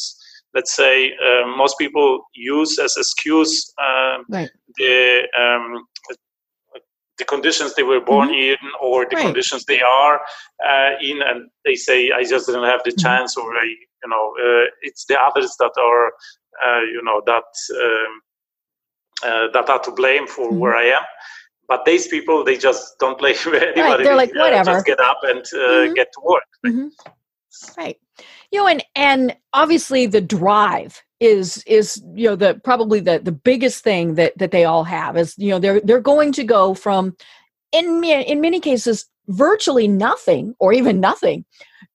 let's 0.54 0.74
say 0.76 1.12
uh, 1.26 1.48
most 1.58 1.78
people 1.80 2.26
use 2.36 2.78
as 2.78 2.96
excuse 2.98 3.74
um, 3.82 4.26
right. 4.30 4.52
the 4.78 5.24
um, 5.40 5.86
the 7.18 7.26
conditions 7.26 7.76
they 7.76 7.84
were 7.84 8.02
born 8.02 8.30
mm-hmm. 8.30 8.54
in 8.54 8.72
or 8.82 9.06
the 9.10 9.16
right. 9.16 9.26
conditions 9.26 9.66
they 9.66 9.82
are 9.82 10.22
uh, 10.66 10.92
in 11.02 11.22
and 11.22 11.50
they 11.66 11.76
say 11.76 12.12
i 12.12 12.24
just 12.24 12.46
didn't 12.48 12.64
have 12.64 12.82
the 12.84 12.92
mm-hmm. 12.92 13.02
chance 13.02 13.38
or 13.38 13.56
i 13.56 13.64
you 13.64 14.10
know 14.10 14.34
uh, 14.40 14.66
it's 14.82 15.06
the 15.06 15.20
others 15.20 15.56
that 15.60 15.72
are 15.78 16.08
uh, 16.66 16.82
you 16.82 17.02
know 17.04 17.22
that 17.26 17.50
um, 17.84 19.52
that 19.54 19.70
are 19.70 19.80
to 19.80 19.92
blame 19.92 20.28
for 20.28 20.48
mm-hmm. 20.48 20.60
where 20.60 20.76
i 20.76 20.86
am 20.86 21.04
but 21.68 21.86
these 21.86 22.08
people 22.08 22.44
they 22.44 22.58
just 22.58 22.98
don't 23.00 23.18
play 23.18 23.36
with 23.46 23.62
anybody 23.64 23.82
right. 23.82 24.04
they're 24.04 24.16
like 24.16 24.34
whatever 24.36 24.72
uh, 24.72 24.74
just 24.74 24.86
get 24.86 25.00
up 25.00 25.20
and 25.24 25.40
uh, 25.54 25.58
mm-hmm. 25.58 25.94
get 25.94 26.12
to 26.14 26.22
work 26.24 26.44
mm-hmm. 26.66 26.88
right 27.78 27.98
you 28.52 28.60
know 28.60 28.68
and 28.68 28.84
and 28.96 29.36
obviously 29.54 30.06
the 30.06 30.22
drive 30.22 31.04
is 31.24 31.64
is 31.66 32.04
you 32.14 32.28
know 32.28 32.36
the 32.36 32.60
probably 32.64 33.00
the 33.00 33.18
the 33.18 33.32
biggest 33.32 33.84
thing 33.84 34.16
that 34.16 34.38
that 34.38 34.52
they 34.52 34.66
all 34.66 34.84
have 34.84 35.16
is 35.16 35.34
you 35.38 35.50
know 35.50 35.60
they're 35.60 35.80
they're 35.82 36.02
going 36.02 36.34
to 36.34 36.44
go 36.44 36.74
from 36.74 37.16
in 37.72 38.04
in 38.04 38.42
many 38.42 38.60
cases 38.60 39.06
virtually 39.28 39.88
nothing 39.88 40.54
or 40.60 40.74
even 40.74 41.00
nothing 41.00 41.46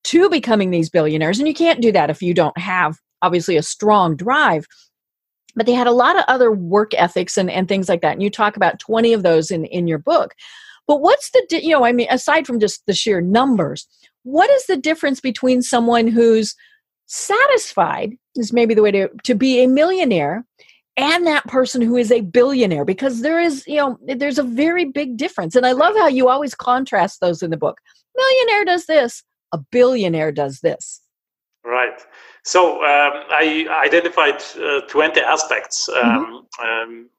to 0.04 0.30
becoming 0.30 0.70
these 0.70 0.88
billionaires. 0.88 1.38
And 1.38 1.46
you 1.46 1.52
can't 1.52 1.82
do 1.82 1.92
that 1.92 2.08
if 2.08 2.22
you 2.22 2.32
don't 2.32 2.56
have 2.56 2.96
obviously 3.20 3.56
a 3.56 3.62
strong 3.62 4.16
drive. 4.16 4.66
But 5.54 5.66
they 5.66 5.74
had 5.74 5.86
a 5.86 5.92
lot 5.92 6.16
of 6.16 6.24
other 6.28 6.50
work 6.50 6.92
ethics 6.94 7.36
and, 7.36 7.50
and 7.50 7.68
things 7.68 7.88
like 7.88 8.00
that. 8.00 8.12
And 8.12 8.22
you 8.22 8.30
talk 8.30 8.56
about 8.56 8.78
20 8.78 9.12
of 9.12 9.22
those 9.22 9.50
in, 9.50 9.66
in 9.66 9.86
your 9.86 9.98
book. 9.98 10.34
But 10.86 11.02
what's 11.02 11.30
the 11.32 11.60
you 11.62 11.68
know 11.68 11.84
i 11.84 11.92
mean 11.92 12.08
aside 12.10 12.46
from 12.46 12.58
just 12.58 12.86
the 12.86 12.94
sheer 12.94 13.20
numbers 13.20 13.86
what 14.22 14.48
is 14.48 14.64
the 14.64 14.76
difference 14.76 15.20
between 15.20 15.60
someone 15.60 16.06
who's 16.06 16.56
satisfied 17.08 18.16
is 18.36 18.52
maybe 18.52 18.74
the 18.74 18.82
way 18.82 18.92
to, 18.92 19.08
to 19.24 19.34
be 19.34 19.62
a 19.64 19.66
millionaire 19.66 20.44
and 20.96 21.26
that 21.26 21.46
person 21.46 21.80
who 21.80 21.96
is 21.96 22.12
a 22.12 22.20
billionaire 22.20 22.84
because 22.84 23.22
there 23.22 23.40
is 23.40 23.64
you 23.66 23.76
know 23.76 23.98
there's 24.04 24.38
a 24.38 24.42
very 24.42 24.84
big 24.84 25.16
difference. 25.16 25.56
And 25.56 25.66
i 25.66 25.72
love 25.72 25.94
how 25.96 26.08
you 26.08 26.28
always 26.28 26.54
contrast 26.54 27.20
those 27.20 27.42
in 27.42 27.50
the 27.50 27.56
book. 27.56 27.78
Millionaire 28.16 28.64
does 28.64 28.86
this 28.86 29.22
a 29.52 29.58
billionaire 29.58 30.32
does 30.32 30.60
this. 30.60 31.00
Right. 31.64 32.00
So 32.44 32.76
um, 32.76 33.24
I 33.30 33.66
identified 33.84 34.42
uh, 34.56 34.80
20 34.88 35.20
aspects 35.20 35.88
um, 35.88 36.44
mm-hmm. 36.60 36.90
um, 36.90 37.10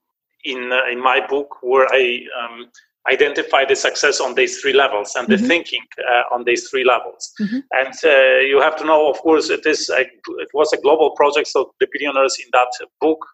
in 0.43 0.71
uh, 0.71 0.91
in 0.91 1.01
my 1.01 1.25
book 1.25 1.57
where 1.61 1.87
I 1.91 2.25
um, 2.39 2.67
identify 3.07 3.65
the 3.65 3.75
success 3.75 4.19
on 4.19 4.35
these 4.35 4.59
three 4.59 4.73
levels 4.73 5.15
and 5.15 5.27
mm-hmm. 5.27 5.41
the 5.41 5.47
thinking 5.47 5.85
uh, 5.99 6.35
on 6.35 6.43
these 6.43 6.69
three 6.69 6.83
levels. 6.83 7.31
Mm-hmm. 7.39 7.59
And 7.71 7.93
uh, 8.03 8.39
you 8.41 8.59
have 8.61 8.75
to 8.77 8.85
know, 8.85 9.09
of 9.09 9.17
course, 9.19 9.49
it 9.49 9.65
is 9.65 9.89
a, 9.89 10.01
it 10.01 10.49
was 10.53 10.73
a 10.73 10.77
global 10.81 11.11
project, 11.11 11.47
so 11.47 11.73
the 11.79 11.87
billionaires 11.91 12.37
in 12.39 12.49
that 12.53 12.71
book 12.99 13.25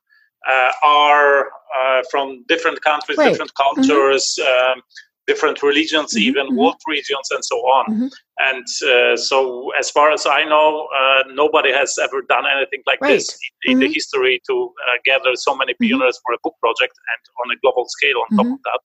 uh, 0.49 0.71
are 0.83 1.47
uh, 1.47 2.03
from 2.11 2.43
different 2.47 2.81
countries, 2.81 3.17
right. 3.17 3.29
different 3.29 3.51
mm-hmm. 3.53 3.81
cultures. 3.81 4.39
Um, 4.39 4.81
different 5.27 5.63
religions, 5.63 6.13
mm-hmm, 6.13 6.29
even 6.29 6.45
mm-hmm. 6.45 6.57
world 6.57 6.81
regions, 6.87 7.31
and 7.31 7.43
so 7.43 7.55
on. 7.55 8.11
Mm-hmm. 8.39 8.55
And 8.55 8.65
uh, 8.89 9.17
so, 9.17 9.71
as 9.79 9.89
far 9.89 10.11
as 10.11 10.25
I 10.25 10.43
know, 10.43 10.87
uh, 10.95 11.23
nobody 11.33 11.71
has 11.71 11.97
ever 12.01 12.21
done 12.21 12.45
anything 12.45 12.81
like 12.85 13.01
right. 13.01 13.13
this 13.13 13.37
in, 13.63 13.73
in 13.73 13.79
the 13.79 13.85
mm-hmm. 13.85 13.93
history 13.93 14.41
to 14.47 14.73
uh, 14.87 14.97
gather 15.05 15.35
so 15.35 15.55
many 15.55 15.73
mm-hmm. 15.73 15.99
for 15.99 16.33
a 16.33 16.37
book 16.43 16.55
project 16.59 16.93
and 17.11 17.21
on 17.43 17.55
a 17.55 17.59
global 17.61 17.85
scale 17.87 18.17
on 18.29 18.37
top 18.37 18.53
of 18.53 18.59
that. 18.63 18.79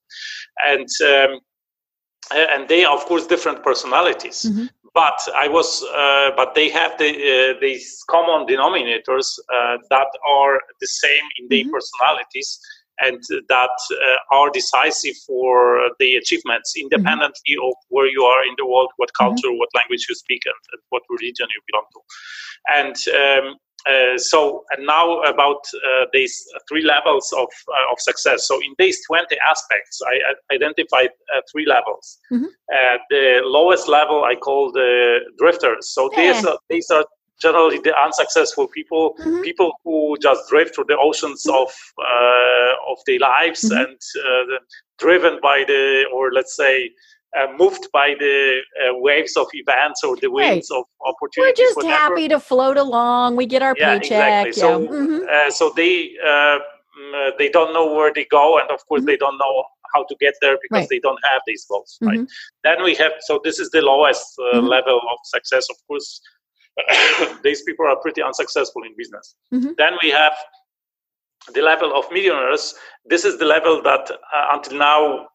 And 0.65 0.87
um, 1.11 1.39
and 2.33 2.69
they 2.69 2.85
are, 2.85 2.95
of 2.95 3.05
course, 3.05 3.27
different 3.27 3.63
personalities. 3.63 4.49
But 4.93 5.19
I 5.35 5.47
was, 5.47 5.83
uh, 5.83 6.31
but 6.35 6.53
they 6.53 6.69
have 6.69 6.97
the, 6.97 7.09
uh, 7.09 7.59
these 7.61 8.03
common 8.09 8.45
denominators 8.45 9.39
uh, 9.53 9.77
that 9.89 10.07
are 10.27 10.59
the 10.81 10.87
same 10.87 11.23
in 11.39 11.47
their 11.47 11.71
personalities 11.71 12.59
and 13.01 13.21
that 13.49 13.77
uh, 13.91 14.35
are 14.35 14.49
decisive 14.51 15.15
for 15.27 15.89
the 15.99 16.15
achievements 16.15 16.73
independently 16.77 17.55
mm-hmm. 17.55 17.67
of 17.67 17.73
where 17.89 18.07
you 18.07 18.23
are 18.23 18.43
in 18.43 18.55
the 18.57 18.65
world, 18.65 18.91
what 18.97 19.09
mm-hmm. 19.09 19.27
culture, 19.27 19.47
mm-hmm. 19.47 19.57
what 19.57 19.69
language 19.75 20.05
you 20.07 20.15
speak, 20.15 20.41
and, 20.45 20.61
and, 20.71 20.81
what 20.89 21.03
religion 21.09 21.47
you 21.55 21.61
belong 21.67 21.85
to. 21.93 22.01
And 22.77 22.95
um, 23.21 23.55
uh, 23.87 24.17
so, 24.17 24.63
and 24.71 24.85
now 24.85 25.21
about 25.21 25.61
uh, 25.73 26.05
these 26.13 26.45
three 26.69 26.83
levels 26.83 27.33
of, 27.37 27.47
uh, 27.67 27.91
of 27.91 27.99
success. 27.99 28.47
So, 28.47 28.57
in 28.57 28.75
these 28.77 28.99
20 29.07 29.35
aspects, 29.49 29.99
I, 30.05 30.53
I 30.53 30.55
identified 30.55 31.09
uh, 31.35 31.41
three 31.51 31.65
levels. 31.65 32.19
Mm-hmm. 32.31 32.45
Uh, 32.45 32.97
the 33.09 33.41
lowest 33.43 33.87
level 33.87 34.23
I 34.23 34.35
call 34.35 34.71
the 34.71 35.19
drifters. 35.39 35.89
So, 35.93 36.11
yeah. 36.13 36.33
these, 36.33 36.45
are, 36.45 36.59
these 36.69 36.89
are 36.91 37.05
generally 37.41 37.79
the 37.79 37.93
unsuccessful 37.97 38.67
people, 38.67 39.15
mm-hmm. 39.19 39.41
people 39.41 39.73
who 39.83 40.15
just 40.21 40.41
drift 40.49 40.75
through 40.75 40.85
the 40.87 40.97
oceans 40.97 41.43
mm-hmm. 41.45 41.63
of 41.63 41.69
uh, 41.97 42.91
of 42.91 42.97
their 43.07 43.19
lives 43.19 43.63
mm-hmm. 43.63 43.81
and 43.81 43.97
uh, 44.25 44.59
driven 44.99 45.39
by 45.41 45.63
the, 45.67 46.05
or 46.13 46.31
let's 46.31 46.55
say, 46.55 46.91
uh, 47.37 47.47
moved 47.57 47.87
by 47.93 48.13
the 48.19 48.59
uh, 48.83 48.93
waves 48.95 49.37
of 49.37 49.47
events 49.53 50.03
or 50.03 50.17
the 50.17 50.29
winds 50.29 50.69
right. 50.69 50.79
of 50.79 50.85
opportunities. 51.05 51.59
We're 51.59 51.65
just 51.65 51.77
whatever. 51.77 51.95
happy 51.95 52.27
to 52.27 52.39
float 52.39 52.77
along. 52.77 53.37
We 53.37 53.45
get 53.45 53.61
our 53.61 53.75
yeah, 53.77 53.99
paycheck. 53.99 54.47
Exactly. 54.47 54.51
So, 54.53 54.87
mm-hmm. 54.87 55.19
uh, 55.31 55.51
so 55.51 55.71
they 55.75 56.11
uh, 56.23 56.59
mm, 56.99 57.31
they 57.37 57.49
don't 57.49 57.73
know 57.73 57.93
where 57.93 58.13
they 58.13 58.25
go, 58.29 58.59
and 58.59 58.69
of 58.69 58.85
course 58.87 58.99
mm-hmm. 58.99 59.07
they 59.07 59.17
don't 59.17 59.37
know 59.37 59.63
how 59.95 60.03
to 60.03 60.15
get 60.19 60.35
there 60.41 60.57
because 60.61 60.83
right. 60.83 60.89
they 60.89 60.99
don't 60.99 61.19
have 61.29 61.41
these 61.47 61.65
goals. 61.69 61.97
Right. 62.01 62.19
Mm-hmm. 62.19 62.25
Then 62.63 62.83
we 62.83 62.95
have 62.95 63.13
so 63.21 63.39
this 63.43 63.59
is 63.59 63.69
the 63.71 63.81
lowest 63.81 64.37
level 64.53 64.99
of 65.11 65.17
success. 65.23 65.67
Of 65.69 65.77
course, 65.87 66.21
these 67.43 67.63
people 67.63 67.85
are 67.85 67.97
pretty 67.97 68.21
unsuccessful 68.21 68.83
in 68.83 68.93
business. 68.97 69.35
Mm-hmm. 69.53 69.71
Then 69.77 69.93
we 70.01 70.09
have 70.09 70.33
the 71.53 71.61
level 71.61 71.93
of 71.97 72.05
millionaires. 72.11 72.75
This 73.05 73.25
is 73.25 73.37
the 73.39 73.45
level 73.45 73.81
that 73.83 74.09
uh, 74.11 74.47
until 74.51 74.77
now 74.77 75.27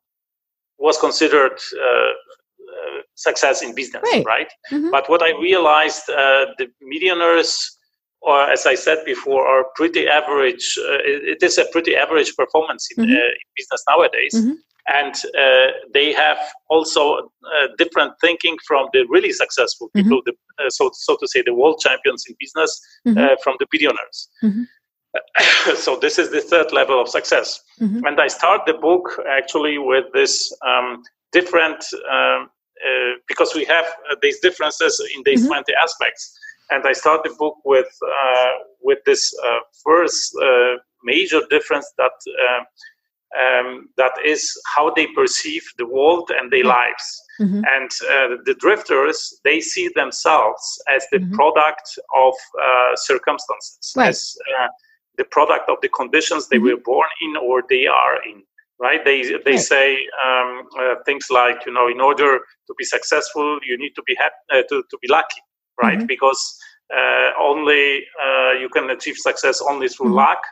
was 0.78 0.98
considered 0.98 1.58
uh, 1.80 1.84
uh, 1.86 3.00
success 3.14 3.62
in 3.62 3.74
business, 3.74 4.02
right? 4.12 4.24
right? 4.26 4.48
Mm-hmm. 4.72 4.90
But 4.90 5.08
what 5.08 5.22
I 5.22 5.30
realized, 5.40 6.08
uh, 6.10 6.46
the 6.58 6.68
millionaires, 6.80 7.78
or 8.22 8.42
as 8.50 8.66
I 8.66 8.74
said 8.74 9.04
before, 9.04 9.46
are 9.46 9.66
pretty 9.74 10.08
average. 10.08 10.78
Uh, 10.78 10.98
it, 11.04 11.42
is 11.42 11.58
a 11.58 11.66
pretty 11.66 11.94
average 11.94 12.34
performance 12.34 12.88
in, 12.96 13.04
mm-hmm. 13.04 13.12
Uh, 13.12 13.16
in 13.16 13.46
business 13.56 13.84
nowadays. 13.88 14.34
Mm-hmm 14.34 14.54
and 14.88 15.14
uh, 15.38 15.72
they 15.92 16.12
have 16.12 16.38
also 16.68 17.18
uh, 17.18 17.66
different 17.76 18.12
thinking 18.20 18.56
from 18.66 18.88
the 18.92 19.04
really 19.08 19.32
successful 19.32 19.88
mm-hmm. 19.88 20.02
people, 20.02 20.18
mm-hmm. 20.22 20.30
the, 20.58 20.66
uh, 20.66 20.70
so 20.70 20.90
so 20.94 21.16
to 21.16 21.26
say, 21.26 21.42
the 21.44 21.54
world 21.54 21.80
champions 21.80 22.24
in 22.28 22.34
business 22.38 22.80
mm-hmm. 23.06 23.18
Uh, 23.18 23.36
from 23.42 23.56
the 23.58 23.66
billionaires. 23.70 24.28
Mm-hmm. 24.42 25.74
so 25.76 25.96
this 25.96 26.18
is 26.18 26.30
the 26.30 26.40
third 26.40 26.72
level 26.72 27.00
of 27.00 27.08
success, 27.08 27.60
and 28.06 28.20
I 28.20 28.28
start 28.28 28.62
the 28.66 28.74
book 28.74 29.20
actually 29.28 29.78
with 29.78 30.04
this 30.12 30.52
um, 30.66 31.02
different 31.32 31.84
um, 32.10 32.50
uh, 32.84 33.16
because 33.26 33.54
we 33.54 33.64
have 33.64 33.86
uh, 34.10 34.16
these 34.20 34.38
differences 34.40 35.00
in 35.14 35.22
these 35.24 35.40
mm-hmm. 35.40 35.64
20 35.64 35.72
aspects. 35.82 36.38
And 36.70 36.86
I 36.86 36.92
start 36.92 37.22
the 37.22 37.34
book 37.38 37.56
with 37.64 37.92
uh, 38.04 38.52
with 38.82 38.98
this 39.06 39.32
uh, 39.46 39.60
first 39.84 40.36
uh, 40.42 40.76
major 41.04 41.40
difference 41.50 41.92
that 41.98 42.16
um, 43.38 43.88
that 43.96 44.12
is 44.24 44.52
how 44.74 44.90
they 44.94 45.06
perceive 45.08 45.62
the 45.78 45.86
world 45.86 46.30
and 46.36 46.50
their 46.50 46.64
lives. 46.64 47.22
Mm-hmm. 47.40 47.62
And 47.74 47.90
uh, 48.10 48.36
the 48.44 48.54
drifters, 48.58 49.40
they 49.44 49.60
see 49.60 49.90
themselves 49.94 50.82
as 50.88 51.04
the 51.12 51.18
mm-hmm. 51.18 51.34
product 51.34 51.98
of 52.16 52.34
uh, 52.60 52.96
circumstances, 52.96 53.92
right. 53.96 54.08
as 54.08 54.36
uh, 54.58 54.68
the 55.18 55.24
product 55.24 55.68
of 55.68 55.76
the 55.82 55.88
conditions 55.88 56.48
they 56.48 56.56
mm-hmm. 56.56 56.76
were 56.76 56.82
born 56.84 57.08
in 57.20 57.36
or 57.36 57.62
they 57.68 57.86
are 57.86 58.22
in. 58.24 58.42
Right? 58.78 59.02
They 59.04 59.22
they 59.22 59.52
right. 59.52 59.60
say 59.60 59.98
um, 60.26 60.68
uh, 60.78 60.96
things 61.06 61.28
like, 61.30 61.64
you 61.64 61.72
know, 61.72 61.88
in 61.88 62.00
order 62.00 62.40
to 62.66 62.74
be 62.76 62.84
successful, 62.84 63.58
you 63.66 63.78
need 63.78 63.94
to 63.94 64.02
be 64.02 64.14
happy, 64.18 64.34
uh, 64.52 64.62
to 64.68 64.82
to 64.90 64.98
be 65.00 65.08
lucky, 65.08 65.40
right? 65.82 65.98
Mm-hmm. 65.98 66.06
Because 66.06 66.58
uh, 66.94 67.30
only 67.40 68.04
you 68.60 68.68
can 68.72 68.90
achieve 68.90 69.16
success 69.16 69.60
only 69.60 69.88
through 69.88 70.06
mm-hmm. 70.06 70.16
luck 70.16 70.42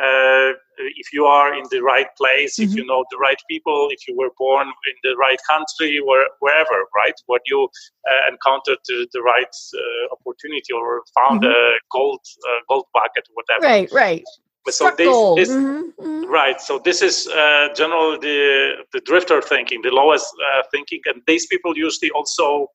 uh, 0.00 0.52
if 0.96 1.12
you 1.12 1.24
are 1.24 1.54
in 1.54 1.64
the 1.70 1.80
right 1.80 2.06
place, 2.16 2.58
mm-hmm. 2.58 2.70
if 2.70 2.76
you 2.76 2.86
know 2.86 3.04
the 3.10 3.16
right 3.18 3.40
people, 3.50 3.88
if 3.90 4.06
you 4.06 4.16
were 4.16 4.30
born 4.38 4.68
in 4.68 4.96
the 5.02 5.16
right 5.16 5.38
country, 5.48 6.00
where, 6.04 6.28
wherever, 6.38 6.84
right? 6.94 7.14
What 7.26 7.42
you 7.46 7.64
uh, 7.64 8.32
encountered 8.32 8.78
the, 8.86 9.08
the 9.12 9.22
right 9.22 9.54
uh, 9.74 10.14
opportunity 10.14 10.72
or 10.72 11.02
found 11.14 11.42
mm-hmm. 11.42 11.50
a 11.50 11.78
gold 11.90 12.20
uh, 12.46 12.60
gold 12.68 12.86
bucket, 12.94 13.26
whatever. 13.34 13.66
Right, 13.66 13.92
right. 13.92 14.24
So 14.68 14.90
this, 14.90 15.08
this 15.36 15.50
mm-hmm. 15.50 16.00
mm-hmm. 16.00 16.30
right. 16.30 16.60
So 16.60 16.78
this 16.78 17.00
is 17.02 17.26
uh, 17.26 17.68
generally 17.74 18.18
the 18.18 18.72
the 18.92 19.00
drifter 19.00 19.40
thinking, 19.40 19.80
the 19.82 19.90
lowest 19.90 20.26
uh, 20.46 20.62
thinking, 20.70 21.00
and 21.06 21.22
these 21.26 21.46
people 21.46 21.76
usually 21.76 22.10
also 22.10 22.68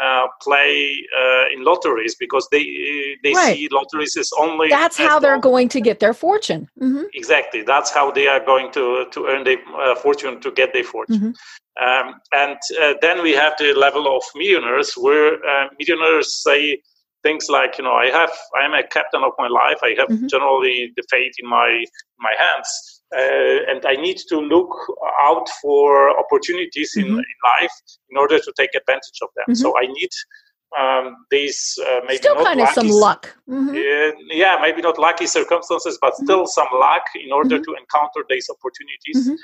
uh, 0.00 0.26
play 0.42 0.94
uh, 1.18 1.44
in 1.52 1.64
lotteries 1.64 2.14
because 2.14 2.46
they 2.50 3.16
they 3.22 3.32
right. 3.32 3.56
see 3.56 3.68
lotteries 3.70 4.16
is 4.16 4.30
only 4.38 4.68
that's 4.68 4.96
how 4.96 5.18
they're 5.18 5.40
going 5.40 5.68
to 5.68 5.80
get 5.80 6.00
their 6.00 6.14
fortune 6.14 6.68
mm-hmm. 6.80 7.04
exactly 7.14 7.62
that's 7.62 7.90
how 7.90 8.10
they 8.10 8.26
are 8.26 8.44
going 8.44 8.70
to 8.72 9.06
to 9.10 9.26
earn 9.26 9.44
their 9.44 9.58
uh, 9.78 9.94
fortune 9.94 10.40
to 10.40 10.50
get 10.50 10.72
their 10.72 10.84
fortune 10.84 11.34
mm-hmm. 11.34 12.08
um, 12.08 12.14
and 12.32 12.58
uh, 12.82 12.94
then 13.00 13.22
we 13.22 13.32
have 13.32 13.54
the 13.58 13.72
level 13.72 14.16
of 14.16 14.22
millionaires 14.34 14.92
where 14.94 15.34
uh, 15.34 15.68
millionaires 15.78 16.34
say 16.42 16.80
things 17.22 17.46
like 17.48 17.78
you 17.78 17.84
know 17.84 17.94
i 17.94 18.06
have 18.06 18.32
i 18.60 18.64
am 18.64 18.74
a 18.74 18.86
captain 18.86 19.22
of 19.24 19.32
my 19.38 19.48
life 19.48 19.78
i 19.82 19.94
have 19.98 20.08
mm-hmm. 20.08 20.26
generally 20.26 20.92
the 20.96 21.02
fate 21.10 21.34
in 21.38 21.48
my 21.48 21.84
my 22.18 22.34
hands 22.38 22.95
uh, 23.14 23.70
and 23.70 23.84
I 23.86 23.94
need 23.94 24.18
to 24.28 24.40
look 24.40 24.70
out 25.22 25.48
for 25.62 26.18
opportunities 26.18 26.92
mm-hmm. 26.96 27.08
in, 27.08 27.18
in, 27.18 27.36
life 27.44 27.72
in 28.10 28.18
order 28.18 28.38
to 28.38 28.52
take 28.56 28.70
advantage 28.74 29.18
of 29.22 29.28
them. 29.36 29.44
Mm-hmm. 29.50 29.62
So 29.62 29.74
I 29.78 29.86
need 29.86 30.10
um, 30.78 31.16
these 31.30 31.78
uh, 31.86 32.00
maybe 32.06 32.18
still 32.18 32.44
kind 32.44 32.60
of 32.60 32.68
some 32.70 32.88
luck. 32.88 33.36
Mm-hmm. 33.48 33.70
Uh, 33.70 34.34
yeah, 34.34 34.58
maybe 34.60 34.82
not 34.82 34.98
lucky 34.98 35.26
circumstances, 35.26 35.98
but 36.00 36.14
mm-hmm. 36.14 36.24
still 36.24 36.46
some 36.46 36.68
luck 36.72 37.04
in 37.14 37.32
order 37.32 37.56
mm-hmm. 37.56 37.72
to 37.72 37.78
encounter 37.78 38.24
these 38.28 38.50
opportunities. 38.50 39.28
Mm-hmm. 39.28 39.36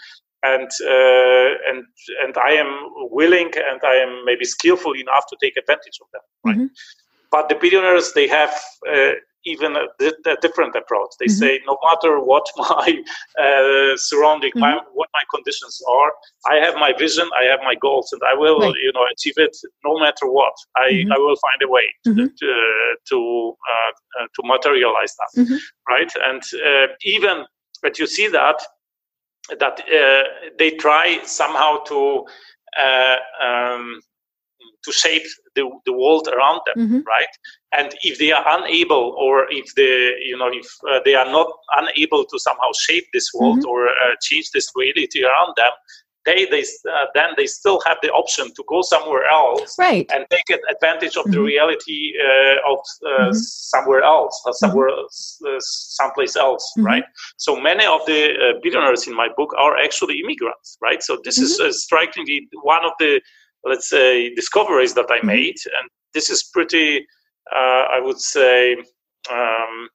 And 0.44 0.68
uh, 0.84 1.70
and 1.70 1.84
and 2.24 2.36
I 2.36 2.54
am 2.54 2.90
willing 3.12 3.52
and 3.54 3.80
I 3.84 3.94
am 3.94 4.24
maybe 4.24 4.44
skillful 4.44 4.92
enough 4.94 5.26
to 5.28 5.36
take 5.40 5.56
advantage 5.56 6.00
of 6.02 6.08
them. 6.12 6.22
Right. 6.44 6.68
But 7.30 7.48
the 7.48 7.54
billionaires, 7.54 8.12
they 8.12 8.26
have 8.26 8.50
uh, 8.92 9.12
even 9.44 9.76
a, 9.76 9.86
a 10.00 10.36
different 10.40 10.74
approach. 10.76 11.10
They 11.18 11.26
mm-hmm. 11.26 11.44
say, 11.44 11.60
no 11.66 11.78
matter 11.84 12.20
what 12.20 12.46
my 12.56 13.02
uh, 13.38 13.96
surrounding, 13.96 14.50
mm-hmm. 14.50 14.60
my, 14.60 14.80
what 14.92 15.08
my 15.12 15.22
conditions 15.34 15.80
are, 15.88 16.12
I 16.46 16.56
have 16.64 16.74
my 16.76 16.92
vision, 16.98 17.28
I 17.38 17.44
have 17.44 17.60
my 17.64 17.74
goals, 17.74 18.12
and 18.12 18.20
I 18.26 18.34
will, 18.34 18.60
right. 18.60 18.74
you 18.82 18.92
know, 18.94 19.04
achieve 19.12 19.34
it 19.36 19.56
no 19.84 19.98
matter 19.98 20.26
what. 20.26 20.54
I, 20.76 20.90
mm-hmm. 20.90 21.12
I 21.12 21.18
will 21.18 21.36
find 21.36 21.62
a 21.62 21.68
way 21.68 21.86
to 22.04 22.10
mm-hmm. 22.10 22.26
to 22.26 22.96
to, 23.10 23.56
uh, 23.70 24.22
uh, 24.22 24.26
to 24.34 24.42
materialize 24.44 25.14
that, 25.16 25.40
mm-hmm. 25.42 25.56
right? 25.88 26.12
And 26.28 26.42
uh, 26.66 26.92
even 27.04 27.44
but 27.82 27.98
you 27.98 28.06
see 28.06 28.28
that 28.28 28.62
that 29.58 29.80
uh, 29.80 30.22
they 30.58 30.70
try 30.70 31.18
somehow 31.24 31.78
to 31.84 32.24
uh, 32.78 33.16
um, 33.42 34.00
to 34.84 34.92
shape 34.92 35.22
the, 35.54 35.68
the 35.86 35.92
world 35.92 36.28
around 36.28 36.60
them 36.66 36.86
mm-hmm. 36.86 37.00
right 37.06 37.32
and 37.72 37.94
if 38.02 38.18
they 38.18 38.32
are 38.32 38.44
unable 38.58 39.14
or 39.18 39.46
if 39.50 39.74
they 39.74 40.14
you 40.24 40.36
know 40.36 40.50
if 40.52 40.66
uh, 40.90 41.00
they 41.04 41.14
are 41.14 41.30
not 41.30 41.48
unable 41.76 42.24
to 42.24 42.38
somehow 42.38 42.70
shape 42.78 43.04
this 43.12 43.30
world 43.34 43.58
mm-hmm. 43.58 43.68
or 43.68 43.88
uh, 43.88 44.14
change 44.20 44.50
this 44.50 44.70
reality 44.76 45.24
around 45.24 45.52
them 45.56 45.72
they 46.24 46.46
they 46.50 46.62
uh, 46.62 47.06
then 47.14 47.30
they 47.36 47.46
still 47.46 47.80
have 47.86 47.98
the 48.02 48.10
option 48.10 48.52
to 48.54 48.64
go 48.68 48.82
somewhere 48.82 49.24
else 49.24 49.76
right. 49.78 50.10
and 50.12 50.24
take 50.30 50.58
advantage 50.70 51.16
of 51.16 51.24
mm-hmm. 51.24 51.32
the 51.32 51.40
reality 51.40 52.12
uh, 52.18 52.72
of 52.72 52.78
uh, 52.78 53.08
mm-hmm. 53.08 53.32
somewhere 53.32 54.02
else 54.02 54.40
or 54.44 54.52
mm-hmm. 54.52 54.66
somewhere 54.66 54.88
else, 54.88 55.40
uh, 55.46 55.56
someplace 55.60 56.36
else 56.36 56.64
mm-hmm. 56.76 56.86
right 56.86 57.04
so 57.36 57.56
many 57.56 57.84
of 57.84 58.00
the 58.06 58.32
uh, 58.34 58.58
billionaires 58.62 59.06
in 59.06 59.14
my 59.14 59.28
book 59.36 59.52
are 59.58 59.76
actually 59.78 60.20
immigrants 60.20 60.76
right 60.80 61.02
so 61.02 61.18
this 61.24 61.38
is 61.38 61.58
mm-hmm. 61.58 61.68
uh, 61.68 61.72
strikingly 61.72 62.48
one 62.62 62.84
of 62.84 62.92
the 62.98 63.20
let's 63.64 63.88
say 63.88 64.34
discoveries 64.34 64.94
that 64.94 65.06
I 65.10 65.18
mm-hmm. 65.18 65.26
made, 65.28 65.56
and 65.78 65.90
this 66.14 66.30
is 66.30 66.44
pretty, 66.44 67.06
uh, 67.54 67.84
I 67.90 68.00
would 68.00 68.20
say, 68.20 68.76
um, 69.30 69.88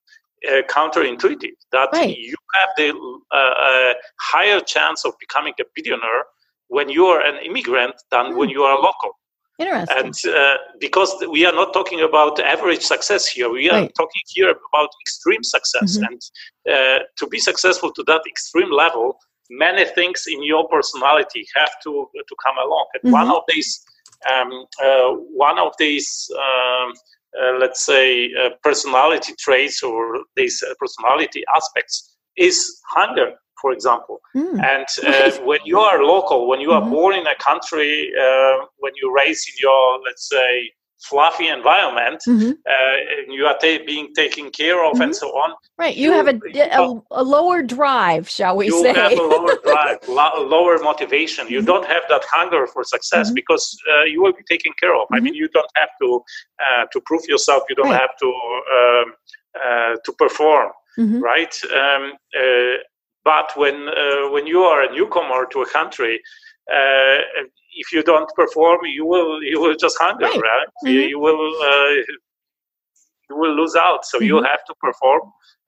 uh, 0.48 0.62
counterintuitive. 0.70 1.58
That 1.72 1.90
right. 1.94 2.18
you 2.18 2.36
have 2.60 2.70
the 2.78 2.90
uh, 3.32 3.94
higher 4.22 4.60
chance 4.60 5.06
of 5.06 5.14
becoming 5.20 5.54
a 5.60 5.64
billionaire 5.76 6.26
when 6.68 6.90
you 6.90 7.06
are 7.06 7.22
an 7.22 7.44
immigrant 7.44 7.96
than 8.12 8.34
mm. 8.34 8.38
when 8.38 8.50
you 8.50 8.64
are 8.64 8.78
a 8.78 8.82
local. 8.82 9.12
Interesting. 9.60 9.98
And 9.98 10.14
uh, 10.36 10.58
because 10.80 11.16
we 11.32 11.46
are 11.46 11.54
not 11.54 11.74
talking 11.74 12.02
about 12.02 12.40
average 12.40 12.82
success 12.82 13.28
here, 13.28 13.50
we 13.50 13.70
are 13.70 13.82
right. 13.82 13.96
talking 13.96 14.22
here 14.28 14.52
about 14.52 14.90
extreme 15.02 15.44
success. 15.44 15.98
Mm-hmm. 15.98 16.06
And 16.06 16.22
uh, 16.72 17.00
to 17.18 17.28
be 17.28 17.40
successful 17.40 17.92
to 17.94 18.04
that 18.04 18.22
extreme 18.28 18.72
level, 18.72 19.18
many 19.50 19.86
things 19.86 20.26
in 20.28 20.44
your 20.44 20.68
personality 20.68 21.46
have 21.56 21.72
to 21.84 22.10
to 22.14 22.36
come 22.46 22.58
along. 22.58 22.88
And 22.94 23.04
mm-hmm. 23.04 23.12
one 23.12 23.30
of 23.36 23.44
these 23.48 23.86
um, 24.32 24.66
uh, 24.84 25.10
one 25.34 25.60
of 25.60 25.74
these 25.78 26.30
um, 26.36 26.94
uh, 27.40 27.58
let's 27.60 27.86
say 27.86 28.32
uh, 28.34 28.50
personality 28.64 29.34
traits 29.38 29.84
or 29.84 30.20
these 30.36 30.64
uh, 30.64 30.74
personality 30.80 31.44
aspects 31.56 32.16
is 32.36 32.82
hunger 32.88 33.34
for 33.62 33.72
example 33.72 34.20
mm. 34.36 34.60
and 34.64 34.88
uh, 35.06 35.32
when 35.44 35.60
you 35.66 35.80
are 35.80 36.04
local 36.04 36.48
when 36.48 36.62
you 36.62 36.72
are 36.72 36.82
mm-hmm. 36.82 36.92
born 36.92 37.16
in 37.16 37.28
a 37.28 37.36
country 37.36 38.12
uh, 38.20 38.66
when 38.78 38.94
you 39.02 39.14
raise 39.16 39.46
in 39.48 39.54
your 39.62 40.00
let's 40.06 40.30
say 40.30 40.72
fluffy 41.00 41.48
environment 41.48 42.22
mm-hmm. 42.28 42.52
uh, 42.52 43.32
you 43.32 43.46
are 43.46 43.58
ta- 43.60 43.84
being 43.86 44.14
taken 44.16 44.50
care 44.50 44.84
of 44.84 44.94
mm-hmm. 44.94 45.04
and 45.04 45.16
so 45.16 45.28
on 45.30 45.54
right 45.78 45.96
you, 45.96 46.10
you 46.10 46.12
have 46.12 46.28
a, 46.28 46.40
a, 46.74 47.02
a, 47.12 47.24
lower 47.24 47.62
drive 47.62 48.28
shall 48.28 48.58
we 48.58 48.66
you 48.66 48.82
say 48.82 48.90
you 48.90 48.96
have 48.96 49.12
a 49.12 49.22
lower 49.22 49.58
drive 49.64 50.00
lo- 50.08 50.48
lower 50.48 50.80
motivation 50.80 51.48
you 51.48 51.60
mm-hmm. 51.60 51.68
don't 51.68 51.86
have 51.86 52.02
that 52.10 52.24
hunger 52.32 52.66
for 52.66 52.84
success 52.84 53.28
mm-hmm. 53.28 53.36
because 53.36 53.78
uh, 53.92 54.04
you 54.04 54.22
will 54.22 54.34
be 54.34 54.44
taken 54.50 54.72
care 54.80 54.96
of 54.96 55.08
i 55.12 55.20
mean 55.20 55.34
mm-hmm. 55.34 55.42
you 55.42 55.48
don't 55.50 55.72
have 55.76 55.90
to 56.02 56.24
uh, 56.66 56.86
to 56.92 57.00
prove 57.02 57.24
yourself 57.28 57.64
you 57.70 57.76
don't 57.76 57.92
right. 57.92 58.02
have 58.02 58.18
to 58.18 58.28
um, 58.78 59.14
uh, 59.64 59.96
to 60.04 60.12
perform 60.14 60.72
mm-hmm. 60.98 61.20
right 61.20 61.56
um, 61.74 62.14
uh, 62.40 62.78
but 63.24 63.52
when 63.56 63.90
uh, 63.90 64.32
when 64.32 64.48
you 64.48 64.62
are 64.64 64.82
a 64.84 64.92
newcomer 64.92 65.46
to 65.46 65.62
a 65.62 65.70
country 65.70 66.22
if 66.70 67.94
you 67.94 68.04
don't 68.04 68.30
perform, 68.36 68.80
you 68.86 69.06
will 69.06 69.42
you 69.44 69.62
will 69.62 69.76
just 69.76 69.98
hunger, 70.00 70.26
right? 70.26 70.42
right? 70.42 70.68
Mm-hmm. 70.68 70.88
You, 70.88 71.02
you, 71.02 71.20
will 71.20 71.56
uh, 71.64 71.90
you 73.30 73.38
will 73.38 73.56
lose 73.56 73.76
out. 73.76 74.06
So 74.06 74.18
mm-hmm. 74.18 74.28
you 74.28 74.36
have 74.44 74.64
to 74.66 74.74
perform, 74.82 75.22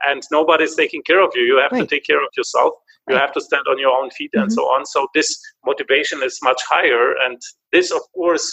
and 0.03 0.23
nobody's 0.31 0.75
taking 0.75 1.03
care 1.03 1.21
of 1.21 1.31
you. 1.35 1.43
You 1.43 1.59
have 1.59 1.71
right. 1.71 1.81
to 1.81 1.87
take 1.87 2.05
care 2.05 2.21
of 2.21 2.29
yourself. 2.35 2.73
You 3.07 3.15
right. 3.15 3.21
have 3.21 3.33
to 3.33 3.41
stand 3.41 3.63
on 3.69 3.79
your 3.79 3.91
own 3.91 4.09
feet 4.11 4.31
mm-hmm. 4.33 4.43
and 4.43 4.53
so 4.53 4.63
on. 4.63 4.85
So 4.85 5.07
this 5.13 5.39
motivation 5.65 6.21
is 6.23 6.39
much 6.43 6.61
higher, 6.67 7.15
and 7.25 7.39
this, 7.71 7.91
of 7.91 8.01
course, 8.13 8.45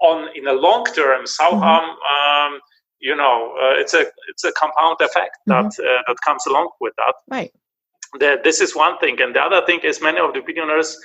on 0.00 0.28
in 0.34 0.44
the 0.44 0.54
long 0.54 0.84
term, 0.84 1.26
somehow. 1.26 1.80
Mm-hmm. 1.80 2.54
Um, 2.54 2.60
you 3.00 3.16
know, 3.16 3.52
uh, 3.60 3.80
it's 3.80 3.94
a 3.94 4.06
it's 4.28 4.44
a 4.44 4.52
compound 4.52 4.96
effect 5.00 5.36
that 5.46 5.64
mm-hmm. 5.64 5.82
uh, 5.82 6.02
that 6.06 6.16
comes 6.24 6.46
along 6.46 6.70
with 6.80 6.94
that. 6.98 7.14
Right. 7.28 7.52
The, 8.20 8.38
this 8.44 8.60
is 8.60 8.76
one 8.76 8.98
thing, 8.98 9.20
and 9.20 9.34
the 9.34 9.40
other 9.40 9.64
thing 9.66 9.80
is 9.82 10.00
many 10.00 10.20
of 10.20 10.34
the 10.34 10.40
billionaires 10.40 10.98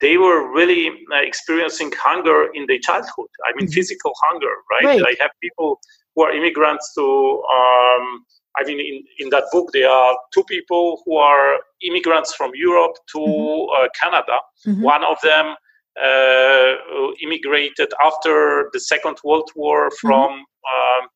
they 0.00 0.16
were 0.16 0.52
really 0.52 0.88
uh, 0.88 1.22
experiencing 1.22 1.92
hunger 1.96 2.48
in 2.54 2.66
their 2.66 2.78
childhood. 2.78 3.28
I 3.46 3.52
mean, 3.56 3.66
mm-hmm. 3.66 3.72
physical 3.72 4.12
hunger, 4.22 4.54
right? 4.70 4.84
right? 4.84 5.02
I 5.02 5.22
have 5.22 5.30
people 5.42 5.80
who 6.14 6.22
are 6.22 6.32
immigrants 6.32 6.92
to, 6.94 7.02
um, 7.02 8.24
I 8.56 8.64
mean, 8.64 8.80
in, 8.80 9.04
in 9.18 9.30
that 9.30 9.44
book, 9.52 9.70
there 9.72 9.88
are 9.90 10.16
two 10.34 10.44
people 10.44 11.02
who 11.04 11.16
are 11.16 11.58
immigrants 11.82 12.34
from 12.34 12.50
Europe 12.54 12.96
to 13.12 13.18
mm-hmm. 13.18 13.84
uh, 13.84 13.88
Canada. 14.00 14.38
Mm-hmm. 14.66 14.82
One 14.82 15.04
of 15.04 15.18
them 15.22 15.54
uh, 16.02 16.74
immigrated 17.22 17.92
after 18.04 18.70
the 18.72 18.80
Second 18.80 19.18
World 19.24 19.50
War 19.54 19.88
mm-hmm. 19.88 20.06
from 20.06 20.30
um, 20.32 21.08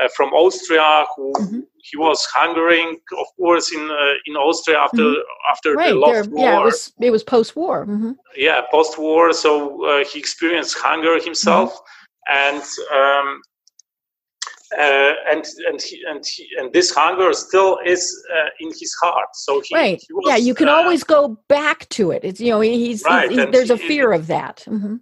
uh, 0.00 0.08
from 0.16 0.30
Austria 0.30 1.04
who 1.16 1.32
mm-hmm. 1.32 1.60
he 1.78 1.96
was 1.96 2.24
hungering, 2.26 2.98
of 3.18 3.26
course, 3.38 3.72
in 3.72 3.90
uh, 3.90 4.14
in 4.26 4.34
Austria 4.36 4.78
after 4.78 5.02
mm-hmm. 5.02 5.52
after 5.52 5.74
right. 5.74 5.90
the 5.90 5.96
lost 5.96 6.30
war. 6.30 6.44
Yeah, 6.44 6.60
it 6.60 6.64
was 6.64 6.92
it 7.00 7.10
was 7.10 7.24
post 7.24 7.56
war. 7.56 7.86
Mm-hmm. 7.86 8.12
Yeah, 8.36 8.60
post 8.70 8.98
war. 8.98 9.32
So 9.32 9.84
uh, 9.84 10.04
he 10.04 10.18
experienced 10.18 10.76
hunger 10.78 11.18
himself, 11.22 11.70
mm-hmm. 11.72 12.48
and 12.48 12.62
um, 13.00 13.40
uh, 14.76 15.12
and 15.30 15.44
and 15.68 15.80
he, 15.80 16.02
and 16.08 16.24
he, 16.26 16.48
and 16.58 16.72
this 16.72 16.90
hunger 16.90 17.32
still 17.32 17.78
is 17.84 18.02
uh, 18.34 18.48
in 18.60 18.68
his 18.68 18.94
heart. 19.00 19.28
So 19.34 19.62
he, 19.64 19.74
right, 19.74 20.02
he 20.06 20.12
was, 20.12 20.24
yeah, 20.26 20.36
you 20.36 20.54
can 20.54 20.68
uh, 20.68 20.72
always 20.72 21.04
go 21.04 21.38
back 21.48 21.88
to 21.90 22.10
it. 22.10 22.24
It's 22.24 22.40
you 22.40 22.50
know 22.50 22.60
he's, 22.60 23.04
right, 23.04 23.30
he's, 23.30 23.38
he's 23.38 23.50
there's 23.52 23.70
a 23.70 23.78
fear 23.78 24.12
of 24.12 24.26
that. 24.26 24.64
Mm-hmm. 24.66 24.96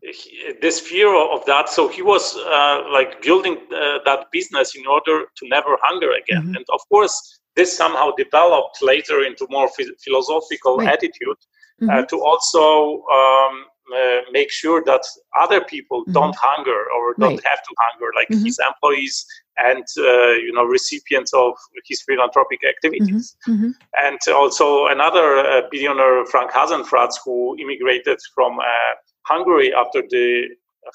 this 0.61 0.81
fear 0.81 1.15
of 1.17 1.45
that. 1.47 1.69
So 1.69 1.89
he 1.89 2.03
was 2.03 2.37
uh, 2.37 2.83
like 2.93 3.23
building 3.23 3.57
uh, 3.75 3.99
that 4.05 4.27
business 4.33 4.75
in 4.77 4.87
order 4.87 5.25
to 5.37 5.49
never 5.49 5.79
hunger 5.83 6.13
again. 6.13 6.43
Mm-hmm. 6.43 6.57
And 6.57 6.67
of 6.73 6.81
course, 6.89 7.41
this 7.57 7.75
somehow 7.77 8.11
developed 8.17 8.83
later 8.83 9.25
into 9.25 9.47
more 9.51 9.69
philosophical 10.05 10.79
right. 10.79 10.89
attitude 10.89 11.39
uh, 11.83 11.87
mm-hmm. 11.87 12.07
to 12.11 12.17
also. 12.23 13.03
Um, 13.11 13.65
uh, 13.93 14.21
make 14.33 14.51
sure 14.51 14.83
that 14.85 15.03
other 15.41 15.61
people 15.61 16.03
mm-hmm. 16.03 16.13
don't 16.13 16.37
hunger 16.37 16.85
or 16.95 17.15
don't 17.19 17.37
right. 17.37 17.45
have 17.45 17.63
to 17.63 17.75
hunger, 17.79 18.11
like 18.15 18.29
mm-hmm. 18.29 18.45
his 18.45 18.59
employees 18.67 19.27
and 19.59 19.85
uh, 19.99 20.33
you 20.33 20.53
know 20.53 20.65
recipients 20.65 21.33
of 21.33 21.55
his 21.87 22.03
philanthropic 22.03 22.61
activities. 22.65 23.37
Mm-hmm. 23.49 23.67
mm-hmm. 23.67 23.71
And 24.07 24.19
also 24.35 24.87
another 24.87 25.39
uh, 25.39 25.63
billionaire, 25.71 26.25
Frank 26.27 26.51
Hasenfratz, 26.51 27.17
who 27.25 27.57
immigrated 27.59 28.19
from 28.35 28.59
uh, 28.59 28.95
Hungary 29.27 29.73
after 29.75 30.03
the 30.09 30.49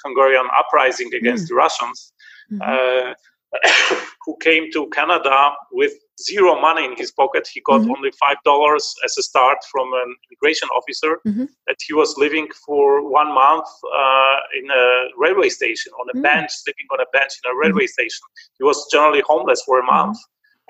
Hungarian 0.04 0.47
uprising 0.58 1.13
against 1.13 1.45
mm. 1.45 1.49
the 1.49 1.56
Russians. 1.56 2.13
Mm-hmm. 2.52 3.10
Uh, 3.10 3.13
who 4.25 4.38
came 4.41 4.71
to 4.71 4.88
Canada 4.89 5.52
with 5.71 5.93
zero 6.23 6.60
money 6.60 6.86
in 6.86 6.95
his 6.95 7.12
pocket. 7.12 7.47
He 7.51 7.62
got 7.62 7.82
mm-hmm. 7.82 7.91
only 7.91 8.12
five 8.12 8.38
dollars 8.45 8.93
as 9.05 9.17
a 9.17 9.23
start 9.23 9.58
from 9.71 9.88
an 9.93 10.15
immigration 10.29 10.69
officer. 10.69 11.19
Mm-hmm. 11.27 11.45
That 11.67 11.77
he 11.86 11.93
was 11.93 12.17
living 12.17 12.47
for 12.65 13.10
one 13.10 13.34
month 13.34 13.67
uh, 13.84 14.38
in 14.60 14.69
a 14.71 14.86
railway 15.17 15.49
station 15.49 15.91
on 15.99 16.10
a 16.10 16.13
mm-hmm. 16.13 16.21
bench, 16.21 16.51
sleeping 16.51 16.88
on 16.91 16.99
a 16.99 17.10
bench 17.13 17.34
in 17.43 17.51
a 17.51 17.55
railway 17.55 17.84
mm-hmm. 17.84 18.01
station. 18.01 18.23
He 18.58 18.63
was 18.63 18.88
generally 18.91 19.23
homeless 19.27 19.62
for 19.65 19.79
a 19.79 19.82
mm-hmm. 19.82 19.95
month. 19.95 20.17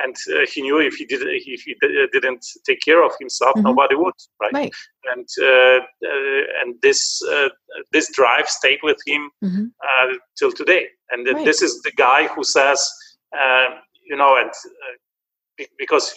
And 0.02 0.16
uh, 0.34 0.46
he 0.46 0.62
knew 0.62 0.80
if 0.80 0.96
he 0.96 1.06
did 1.06 1.22
if 1.24 1.62
he 1.64 1.76
didn't 2.14 2.46
take 2.66 2.80
care 2.80 3.04
of 3.04 3.12
himself, 3.20 3.54
mm-hmm. 3.56 3.68
nobody 3.68 3.96
would, 3.96 4.14
right? 4.42 4.54
right. 4.54 4.74
And 5.12 5.28
uh, 5.42 5.80
uh, 6.12 6.42
and 6.62 6.76
this 6.82 7.22
uh, 7.30 7.50
this 7.92 8.10
drive 8.14 8.48
stayed 8.48 8.80
with 8.82 8.98
him 9.06 9.30
till 10.38 10.54
today. 10.54 10.88
And 11.12 11.28
right. 11.28 11.44
this 11.44 11.62
is 11.62 11.82
the 11.82 11.92
guy 11.92 12.28
who 12.28 12.46
says, 12.46 12.90
you 14.10 14.16
know, 14.16 14.38
and 14.38 14.52
because 15.78 16.14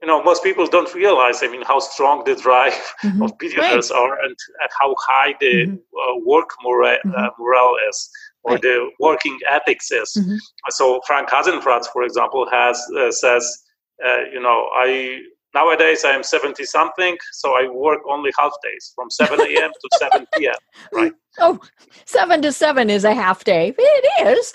you 0.00 0.06
know 0.06 0.22
most 0.22 0.42
people 0.42 0.66
don't 0.66 0.94
realize 0.94 1.42
i 1.42 1.48
mean 1.48 1.62
how 1.62 1.78
strong 1.78 2.24
the 2.24 2.34
drive 2.36 2.72
mm-hmm. 3.02 3.22
of 3.22 3.36
billionaires 3.38 3.90
right. 3.90 4.00
are 4.00 4.12
and, 4.24 4.36
and, 4.60 4.70
how 4.78 4.94
high 5.00 5.34
the 5.40 5.66
mm-hmm. 5.66 5.74
uh, 5.74 6.24
work 6.24 6.50
morale, 6.62 6.98
mm-hmm. 7.04 7.14
uh, 7.16 7.30
morale 7.38 7.76
is 7.88 8.10
or 8.44 8.52
right. 8.52 8.62
the 8.62 8.90
working 9.00 9.38
ethics 9.50 9.90
is 9.90 10.12
mm-hmm. 10.16 10.36
so 10.70 11.00
frank 11.06 11.28
hasenfratz 11.28 11.86
for 11.92 12.02
example 12.02 12.48
has 12.50 12.80
uh, 12.98 13.10
says 13.10 13.64
uh, 14.06 14.22
you 14.32 14.40
know 14.40 14.68
i 14.76 15.18
nowadays 15.54 16.04
i 16.04 16.10
am 16.10 16.22
70 16.22 16.64
something 16.64 17.16
so 17.32 17.52
i 17.52 17.68
work 17.68 18.00
only 18.08 18.30
half 18.38 18.52
days 18.62 18.92
from 18.94 19.10
7 19.10 19.40
a.m 19.40 19.70
to 19.70 19.88
7 19.98 20.26
p.m 20.36 20.54
right? 20.92 21.12
Oh 21.40 21.58
seven 22.06 22.42
to 22.42 22.52
seven 22.52 22.90
is 22.90 23.04
a 23.04 23.14
half 23.14 23.44
day. 23.44 23.74
It 23.76 24.26
is. 24.26 24.48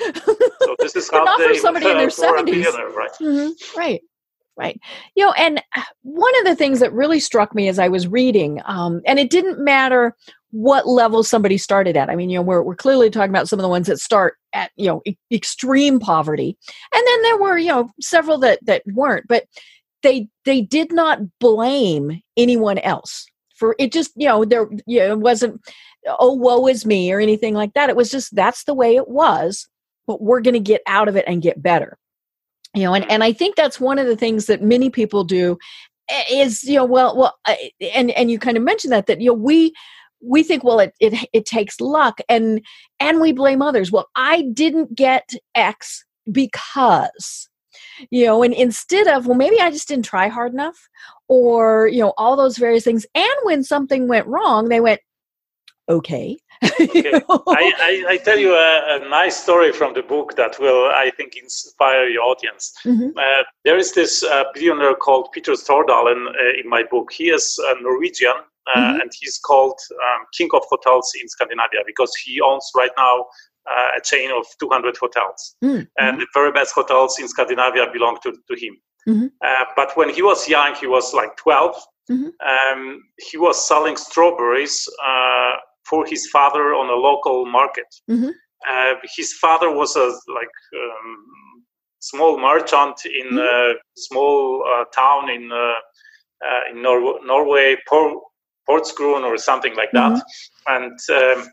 So 0.62 0.76
this 0.80 0.96
is 0.96 1.10
half 1.12 1.26
not 1.26 1.38
day 1.38 1.50
for 1.50 1.56
somebody 1.56 1.90
in 1.90 1.98
their 1.98 2.08
70s 2.08 2.74
right? 2.96 3.12
Mm-hmm. 3.22 3.80
right. 3.80 4.02
Right. 4.56 4.80
You 5.16 5.26
know 5.26 5.32
and 5.34 5.64
uh, 5.76 5.82
one 6.04 6.38
of 6.40 6.46
the 6.46 6.56
things 6.56 6.80
that 6.80 6.94
really 6.94 7.20
struck 7.20 7.56
me 7.56 7.68
as 7.70 7.80
i 7.80 7.88
was 7.88 8.08
reading 8.08 8.62
um, 8.66 9.02
and 9.06 9.18
it 9.18 9.32
didn't 9.32 9.64
matter 9.64 10.16
what 10.52 10.88
level 10.88 11.24
somebody 11.24 11.58
started 11.58 11.98
at. 11.98 12.10
I 12.10 12.16
mean 12.16 12.30
you 12.30 12.38
know 12.38 12.44
we're, 12.44 12.62
we're 12.62 12.76
clearly 12.76 13.10
talking 13.10 13.32
about 13.32 13.50
some 13.50 13.58
of 13.60 13.64
the 13.64 13.70
ones 13.70 13.88
that 13.88 14.00
start 14.00 14.36
at 14.54 14.72
you 14.76 14.88
know 14.88 15.02
e- 15.06 15.18
extreme 15.32 16.00
poverty. 16.00 16.56
And 16.94 17.04
then 17.08 17.22
there 17.24 17.38
were 17.38 17.58
you 17.58 17.70
know 17.70 17.90
several 18.00 18.38
that 18.40 18.60
that 18.66 18.84
weren't. 18.86 19.28
But 19.28 19.46
they 20.04 20.28
they 20.46 20.62
did 20.62 20.92
not 20.92 21.20
blame 21.40 22.22
anyone 22.38 22.78
else 22.80 23.26
for 23.56 23.76
it 23.80 23.92
just 23.92 24.12
you 24.16 24.28
know 24.28 24.46
there 24.46 24.68
you 24.86 25.00
know, 25.00 25.14
it 25.14 25.20
wasn't 25.20 25.60
oh 26.20 26.34
woe 26.34 26.68
is 26.68 26.86
me 26.86 27.12
or 27.12 27.20
anything 27.20 27.54
like 27.54 27.74
that. 27.74 27.90
It 27.90 27.96
was 27.96 28.12
just 28.12 28.36
that's 28.36 28.66
the 28.66 28.74
way 28.74 28.96
it 28.96 29.08
was 29.08 29.68
but 30.06 30.22
we're 30.22 30.42
going 30.42 30.54
to 30.54 30.60
get 30.60 30.82
out 30.86 31.08
of 31.08 31.16
it 31.16 31.24
and 31.28 31.42
get 31.42 31.64
better. 31.64 31.98
You 32.76 32.84
know 32.84 32.96
and, 32.96 33.10
and 33.10 33.24
i 33.24 33.32
think 33.32 33.56
that's 33.56 33.80
one 33.80 34.00
of 34.00 34.08
the 34.08 34.16
things 34.18 34.48
that 34.48 34.64
many 34.64 34.90
people 34.90 35.24
do 35.24 35.60
eh, 36.10 36.24
is 36.32 36.64
you 36.64 36.76
know 36.76 36.86
well 36.86 37.16
well 37.16 37.38
and 37.94 38.10
and 38.12 38.32
you 38.32 38.40
kind 38.40 38.58
of 38.58 38.64
mentioned 38.64 38.92
that 38.92 39.06
that 39.06 39.22
you 39.22 39.28
know 39.28 39.36
we 39.36 39.74
we 40.24 40.42
think 40.42 40.64
well 40.64 40.80
it 40.80 40.92
it, 41.00 41.14
it 41.34 41.46
takes 41.46 41.80
luck 41.80 42.20
and 42.28 42.66
and 43.00 43.22
we 43.22 43.32
blame 43.32 43.62
others. 43.62 43.92
Well 43.92 44.08
i 44.16 44.42
didn't 44.54 44.96
get 44.96 45.30
x 45.54 46.04
because 46.32 47.48
you 48.10 48.26
know 48.26 48.44
and 48.44 48.54
instead 48.54 49.08
of 49.08 49.28
well 49.28 49.38
maybe 49.38 49.60
i 49.60 49.70
just 49.70 49.88
didn't 49.88 50.06
try 50.06 50.28
hard 50.28 50.54
enough 50.54 50.90
or 51.28 51.88
you 51.88 52.00
know 52.00 52.14
all 52.18 52.36
those 52.36 52.58
various 52.58 52.84
things 52.84 53.06
and 53.16 53.36
when 53.44 53.64
something 53.64 54.08
went 54.08 54.28
wrong 54.28 54.70
they 54.70 54.80
went 54.80 55.02
okay 55.90 56.38
okay. 56.80 57.12
I, 57.28 57.74
I, 57.80 58.06
I, 58.12 58.18
tell 58.18 58.38
you 58.40 58.54
a, 58.54 58.96
a, 58.96 59.10
nice 59.10 59.36
story 59.36 59.74
from 59.74 59.94
the 59.94 60.02
book 60.02 60.38
that 60.38 60.58
will, 60.58 60.86
I 60.86 61.12
think, 61.18 61.36
inspire 61.36 62.08
your 62.08 62.24
audience. 62.24 62.74
Mm-hmm. 62.86 63.18
Uh, 63.18 63.44
there 63.66 63.78
is 63.78 63.92
this 63.92 64.24
uh, 64.24 64.46
billionaire 64.54 64.96
called 64.96 65.28
Peter 65.34 65.54
Stordalen 65.54 66.28
uh, 66.28 66.62
in 66.64 66.70
my 66.70 66.84
book. 66.90 67.12
He 67.12 67.32
is 67.32 67.60
a 67.60 67.82
Norwegian 67.82 68.32
uh, 68.74 68.80
mm-hmm. 68.80 69.02
and 69.02 69.12
he's 69.20 69.40
called 69.40 69.80
um, 69.92 70.26
King 70.38 70.50
of 70.54 70.64
Hotels 70.70 71.12
in 71.22 71.28
Scandinavia 71.28 71.82
because 71.86 72.16
he 72.16 72.40
owns 72.40 72.72
right 72.76 72.92
now 72.98 73.26
a 73.98 74.02
chain 74.02 74.30
of 74.32 74.46
200 74.60 74.98
hotels. 74.98 75.56
Mm-hmm. 75.64 75.84
And 75.98 76.22
the 76.22 76.28
very 76.34 76.52
best 76.52 76.74
hotels 76.74 77.18
in 77.20 77.28
Scandinavia 77.28 77.88
belong 77.92 78.18
to, 78.24 78.32
to 78.32 78.56
him. 78.60 78.78
Mm-hmm. 79.08 79.28
Uh, 79.44 79.66
but 79.76 79.96
when 79.96 80.10
he 80.10 80.22
was 80.22 80.48
young, 80.48 80.76
he 80.76 80.88
was 80.88 81.14
like 81.14 81.36
12. 81.38 81.76
Mm-hmm. 82.12 82.78
Um, 82.78 83.04
he 83.18 83.38
was 83.38 83.66
selling 83.68 83.98
strawberries 83.98 84.88
uh, 85.06 85.54
for 85.86 86.06
his 86.06 86.28
father 86.32 86.74
on 86.74 86.90
a 86.90 86.96
local 86.96 87.46
market. 87.46 87.88
Mm-hmm. 88.10 88.30
Uh, 88.70 88.96
his 89.16 89.34
father 89.34 89.70
was 89.72 89.96
a 89.96 90.08
like 90.34 90.56
um, 90.76 91.26
small 92.00 92.40
merchant 92.40 93.02
in 93.06 93.36
mm-hmm. 93.36 93.40
a 93.40 93.76
small 93.96 94.64
uh, 94.66 94.86
town 94.96 95.30
in 95.30 95.52
uh, 95.52 96.72
in 96.72 96.82
Nor- 96.82 97.26
Norway, 97.26 97.78
Por- 97.88 98.22
Porsgrunn 98.70 99.24
or 99.24 99.38
something 99.38 99.76
like 99.76 99.92
that. 99.94 100.22
And 100.68 101.00
um, 101.10 101.48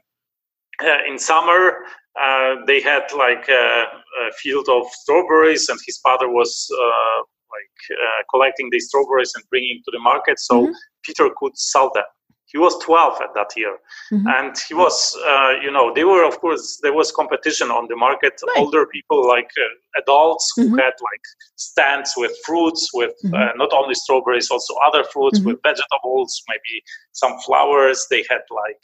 in 1.09 1.18
summer, 1.18 1.85
uh, 2.18 2.57
they 2.66 2.81
had 2.81 3.03
like 3.16 3.49
a, 3.49 3.85
a, 4.23 4.33
field 4.42 4.68
of 4.68 4.87
strawberries, 4.90 5.68
and 5.68 5.79
his 5.87 5.99
father 5.99 6.29
was 6.29 6.68
uh, 6.73 7.18
like 7.18 7.99
uh, 7.99 8.23
collecting 8.31 8.68
these 8.70 8.88
strawberries 8.88 9.33
and 9.35 9.44
bringing 9.51 9.81
to 9.85 9.90
the 9.92 9.99
market, 10.01 10.38
so 10.38 10.62
mm-hmm. 10.62 10.73
Peter 11.05 11.29
could 11.37 11.57
sell 11.57 11.90
them. 11.94 12.05
He 12.46 12.59
was 12.59 12.77
12 12.83 13.20
at 13.23 13.29
that 13.37 13.51
year, 13.57 13.77
mm-hmm. 14.12 14.27
and 14.27 14.57
he 14.68 14.75
was, 14.75 15.16
uh, 15.25 15.53
you 15.62 15.70
know, 15.70 15.94
they 15.94 16.03
were 16.03 16.25
of 16.25 16.40
course 16.40 16.81
there 16.83 16.92
was 16.92 17.12
competition 17.12 17.70
on 17.70 17.87
the 17.88 17.94
market. 17.94 18.33
Right. 18.44 18.57
Older 18.59 18.87
people, 18.87 19.27
like 19.29 19.51
uh, 19.57 20.01
adults, 20.01 20.53
who 20.57 20.64
mm-hmm. 20.64 20.79
had 20.79 20.94
like 21.01 21.23
stands 21.55 22.14
with 22.16 22.33
fruits, 22.44 22.90
with 22.92 23.14
mm-hmm. 23.25 23.57
not 23.57 23.73
only 23.73 23.94
strawberries, 23.94 24.51
also 24.51 24.75
other 24.85 25.05
fruits, 25.05 25.38
mm-hmm. 25.38 25.51
with 25.51 25.62
vegetables, 25.62 26.42
maybe 26.49 26.83
some 27.12 27.38
flowers. 27.46 28.09
They 28.11 28.25
had 28.29 28.42
like 28.51 28.83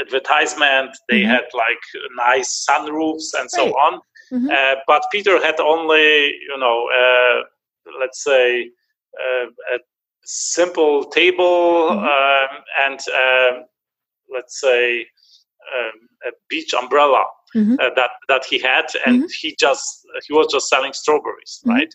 advertisement. 0.00 0.96
They 1.08 1.20
mm-hmm. 1.20 1.30
had 1.30 1.44
like 1.54 1.82
nice 2.16 2.66
sunroofs 2.68 3.38
and 3.38 3.50
so 3.50 3.66
right. 3.66 3.72
on. 3.72 4.00
Mm-hmm. 4.32 4.50
Uh, 4.50 4.80
but 4.86 5.04
Peter 5.12 5.42
had 5.42 5.60
only, 5.60 6.34
you 6.48 6.58
know, 6.58 6.88
uh, 6.90 7.42
let's 8.00 8.22
say, 8.22 8.70
uh, 9.18 9.46
a 9.74 9.78
simple 10.24 11.04
table 11.04 11.88
mm-hmm. 11.90 11.98
um, 11.98 12.62
and 12.84 13.00
um, 13.14 13.64
let's 14.32 14.60
say 14.60 15.06
um, 15.74 16.08
a 16.26 16.30
beach 16.48 16.74
umbrella. 16.74 17.24
Mm-hmm. 17.54 17.74
Uh, 17.80 17.90
that 17.94 18.10
that 18.28 18.44
he 18.44 18.58
had, 18.58 18.86
and 19.06 19.22
mm-hmm. 19.22 19.26
he 19.40 19.56
just 19.58 20.04
he 20.26 20.34
was 20.34 20.48
just 20.52 20.68
selling 20.68 20.92
strawberries, 20.92 21.60
mm-hmm. 21.60 21.70
right? 21.70 21.94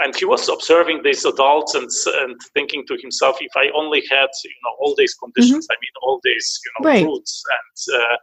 And 0.00 0.14
he 0.16 0.24
was 0.24 0.48
observing 0.48 1.02
these 1.04 1.24
adults 1.24 1.74
and, 1.74 1.88
and 2.22 2.36
thinking 2.52 2.84
to 2.88 2.96
himself, 3.00 3.36
if 3.40 3.52
I 3.56 3.68
only 3.74 4.02
had, 4.10 4.28
you 4.44 4.50
know, 4.64 4.74
all 4.80 4.94
these 4.96 5.14
conditions, 5.14 5.66
mm-hmm. 5.66 5.72
I 5.72 5.76
mean, 5.80 5.94
all 6.02 6.20
these, 6.24 6.60
you 6.64 6.70
know, 6.74 6.90
right. 6.90 7.02
fruits 7.04 7.42
and 7.56 7.96
uh, 8.00 8.16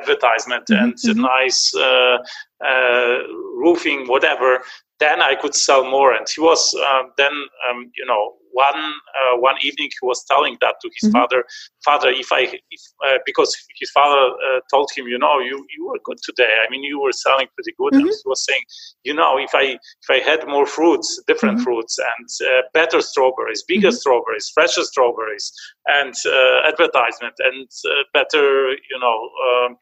advertisement 0.00 0.64
mm-hmm. 0.70 0.84
and 0.84 0.94
mm-hmm. 0.94 1.20
nice 1.20 1.74
uh, 1.74 2.18
uh, 2.64 3.18
roofing, 3.56 4.06
whatever, 4.06 4.62
then 5.00 5.20
I 5.20 5.34
could 5.34 5.54
sell 5.54 5.84
more. 5.84 6.14
And 6.14 6.26
he 6.34 6.40
was 6.40 6.74
uh, 6.74 7.02
then, 7.18 7.32
um, 7.68 7.90
you 7.96 8.06
know, 8.06 8.34
one 8.52 8.76
uh, 9.18 9.36
one 9.38 9.56
evening 9.62 9.88
he 9.88 10.06
was 10.06 10.24
telling 10.24 10.56
that 10.60 10.76
to 10.80 10.90
his 11.00 11.08
mm-hmm. 11.08 11.18
father 11.18 11.44
father 11.84 12.10
if 12.10 12.30
i 12.32 12.40
if, 12.70 12.82
uh, 13.06 13.18
because 13.26 13.54
his 13.78 13.90
father 13.90 14.32
uh, 14.46 14.60
told 14.70 14.88
him 14.96 15.06
you 15.06 15.18
know 15.18 15.38
you 15.40 15.66
you 15.76 15.86
were 15.86 15.98
good 16.04 16.18
today 16.22 16.52
i 16.64 16.70
mean 16.70 16.82
you 16.82 17.00
were 17.00 17.12
selling 17.12 17.48
pretty 17.54 17.72
good 17.78 17.92
mm-hmm. 17.92 18.06
and 18.06 18.08
he 18.08 18.28
was 18.28 18.44
saying 18.44 18.62
you 19.04 19.14
know 19.14 19.38
if 19.38 19.54
i 19.54 19.62
if 19.62 20.08
i 20.10 20.18
had 20.18 20.46
more 20.46 20.66
fruits 20.66 21.20
different 21.26 21.56
mm-hmm. 21.56 21.64
fruits 21.64 21.98
and 21.98 22.28
uh, 22.48 22.62
better 22.74 23.00
strawberries 23.00 23.62
bigger 23.64 23.88
mm-hmm. 23.88 23.96
strawberries 23.96 24.50
fresher 24.54 24.82
strawberries 24.82 25.52
and 25.86 26.14
uh, 26.26 26.68
advertisement 26.68 27.34
and 27.38 27.68
uh, 27.90 28.02
better 28.12 28.70
you 28.72 28.98
know 29.00 29.30
um, 29.46 29.76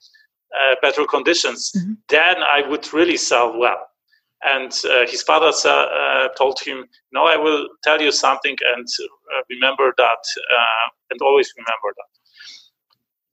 better 0.82 1.04
conditions 1.04 1.72
mm-hmm. 1.76 1.92
then 2.08 2.36
i 2.42 2.62
would 2.68 2.92
really 2.92 3.16
sell 3.16 3.58
well 3.58 3.89
and 4.43 4.72
uh, 4.84 5.07
his 5.07 5.22
father 5.22 5.53
uh, 5.68 6.28
told 6.36 6.59
him, 6.61 6.84
"No, 7.12 7.24
I 7.24 7.36
will 7.36 7.68
tell 7.84 8.01
you 8.01 8.11
something, 8.11 8.57
and 8.74 8.86
uh, 9.36 9.43
remember 9.51 9.93
that, 9.99 10.24
uh, 10.59 10.88
and 11.11 11.20
always 11.20 11.53
remember 11.57 11.95
that. 11.97 12.11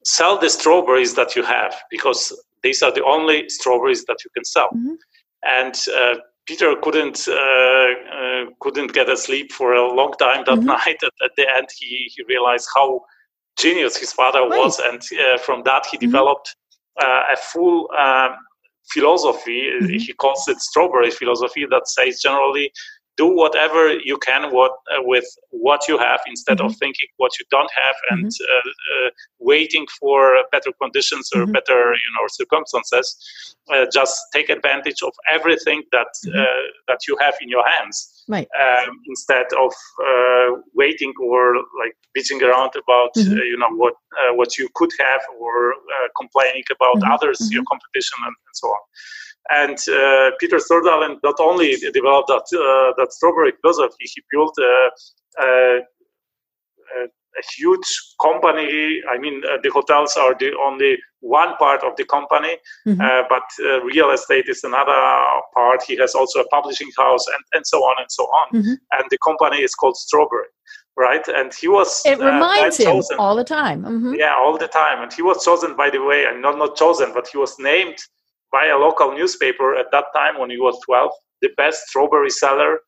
Sell 0.05 0.37
the 0.37 0.49
strawberries 0.49 1.15
that 1.15 1.35
you 1.35 1.43
have 1.43 1.75
because 1.89 2.37
these 2.63 2.81
are 2.81 2.91
the 2.91 3.03
only 3.03 3.47
strawberries 3.49 4.03
that 4.05 4.17
you 4.25 4.31
can 4.33 4.43
sell." 4.43 4.69
Mm-hmm. 4.69 4.95
And 5.43 5.75
uh, 5.97 6.19
Peter 6.45 6.75
couldn't 6.81 7.27
uh, 7.27 8.51
couldn't 8.59 8.93
get 8.93 9.09
a 9.09 9.15
sleep 9.15 9.53
for 9.53 9.73
a 9.73 9.93
long 9.93 10.13
time 10.19 10.43
that 10.45 10.57
mm-hmm. 10.57 10.65
night. 10.65 10.97
At, 11.03 11.13
at, 11.23 11.31
the 11.37 11.47
end, 11.55 11.69
he 11.77 12.11
he 12.13 12.23
realized 12.27 12.67
how 12.75 13.01
genius 13.57 13.95
his 13.95 14.11
father 14.11 14.41
right. 14.41 14.49
was, 14.49 14.79
and 14.79 15.01
from 15.39 15.63
that 15.63 15.85
he 15.85 15.97
mm-hmm. 15.97 16.07
developed 16.07 16.53
a 16.99 17.37
full. 17.37 17.89
Um, 17.97 18.35
philosophy. 18.89 19.69
Mm-hmm. 19.81 19.97
He 19.97 20.13
calls 20.13 20.47
it 20.47 20.59
strawberry 20.59 21.11
philosophy 21.11 21.65
that 21.69 21.87
says 21.87 22.21
generally 22.21 22.71
do 23.17 23.27
whatever 23.27 23.93
you 23.93 24.17
can 24.19 24.51
what, 24.53 24.71
uh, 24.91 25.01
with 25.01 25.25
what 25.49 25.87
you 25.87 25.97
have 25.97 26.21
instead 26.27 26.57
mm-hmm. 26.57 26.67
of 26.67 26.75
thinking 26.77 27.09
what 27.17 27.31
you 27.39 27.45
don't 27.49 27.71
have 27.75 27.95
and 28.11 28.27
mm-hmm. 28.27 28.53
uh, 28.53 29.07
uh, 29.07 29.09
waiting 29.39 29.85
for 29.99 30.37
better 30.51 30.71
conditions 30.81 31.29
or 31.35 31.41
mm-hmm. 31.41 31.51
better 31.51 31.93
you 31.93 32.11
know 32.15 32.25
circumstances 32.29 33.55
uh, 33.73 33.85
just 33.91 34.15
take 34.33 34.49
advantage 34.49 35.01
of 35.03 35.13
everything 35.29 35.81
that 35.91 36.07
mm-hmm. 36.25 36.39
uh, 36.39 36.65
that 36.87 36.99
you 37.07 37.17
have 37.19 37.33
in 37.41 37.49
your 37.49 37.67
hands 37.67 38.23
right. 38.27 38.47
um, 38.59 38.99
instead 39.07 39.47
of 39.59 39.73
uh, 40.05 40.61
waiting 40.75 41.13
or 41.21 41.55
like 41.81 41.95
bitching 42.15 42.41
around 42.41 42.71
about 42.75 43.09
mm-hmm. 43.17 43.37
you 43.37 43.57
know 43.57 43.73
what 43.75 43.93
what 44.33 44.57
you 44.57 44.67
could 44.75 44.91
have 44.99 45.21
or 45.39 45.73
complaining 46.15 46.63
about 46.71 46.97
mm-hmm. 46.97 47.11
others 47.11 47.37
your 47.51 47.63
competition 47.67 48.17
and, 48.25 48.35
and 48.47 48.55
so 48.55 48.67
on 48.67 48.79
and 49.49 49.77
uh, 49.89 50.31
Peter 50.39 50.57
Stordalen 50.57 51.17
not 51.23 51.35
only 51.39 51.75
developed 51.93 52.27
that, 52.27 52.47
uh, 52.53 52.93
that 52.97 53.13
strawberry 53.13 53.53
philosophy, 53.61 54.05
he 54.13 54.21
built 54.31 54.55
a, 54.59 54.89
a, 55.41 55.79
a 57.01 57.43
huge 57.57 57.87
company. 58.21 59.01
I 59.09 59.17
mean, 59.17 59.41
uh, 59.45 59.57
the 59.63 59.69
hotels 59.69 60.15
are 60.17 60.35
the 60.37 60.51
only 60.65 60.97
one 61.19 61.55
part 61.57 61.83
of 61.83 61.95
the 61.95 62.05
company, 62.05 62.57
mm-hmm. 62.87 63.01
uh, 63.01 63.23
but 63.29 63.43
uh, 63.65 63.81
real 63.81 64.11
estate 64.11 64.45
is 64.47 64.63
another 64.63 64.99
part. 65.53 65.83
He 65.87 65.95
has 65.97 66.15
also 66.15 66.41
a 66.41 66.47
publishing 66.47 66.89
house 66.97 67.25
and, 67.27 67.43
and 67.53 67.67
so 67.67 67.79
on 67.79 67.95
and 67.99 68.11
so 68.11 68.23
on. 68.23 68.47
Mm-hmm. 68.53 68.73
And 68.91 69.03
the 69.09 69.17
company 69.19 69.61
is 69.61 69.75
called 69.75 69.97
Strawberry. 69.97 70.47
Right, 70.99 71.27
and 71.27 71.53
he 71.53 71.67
was. 71.67 72.01
It 72.07 72.19
uh, 72.19 72.25
reminds 72.25 72.77
him 72.77 73.03
all 73.19 73.35
the 73.35 73.43
time. 73.43 73.83
Mm-hmm. 73.83 74.15
Yeah, 74.15 74.33
all 74.35 74.57
the 74.57 74.67
time, 74.67 75.03
and 75.03 75.13
he 75.13 75.21
was 75.21 75.45
chosen, 75.45 75.75
by 75.75 75.91
the 75.91 76.01
way, 76.01 76.25
and 76.25 76.41
not 76.41 76.57
not 76.57 76.75
chosen, 76.75 77.13
but 77.13 77.27
he 77.27 77.37
was 77.37 77.55
named 77.59 77.97
by 78.51 78.67
a 78.67 78.77
local 78.77 79.13
newspaper 79.13 79.75
at 79.75 79.87
that 79.91 80.05
time 80.15 80.39
when 80.39 80.49
he 80.49 80.57
was 80.57 80.79
12, 80.85 81.11
the 81.41 81.49
best 81.57 81.87
strawberry 81.87 82.29
seller 82.29 82.79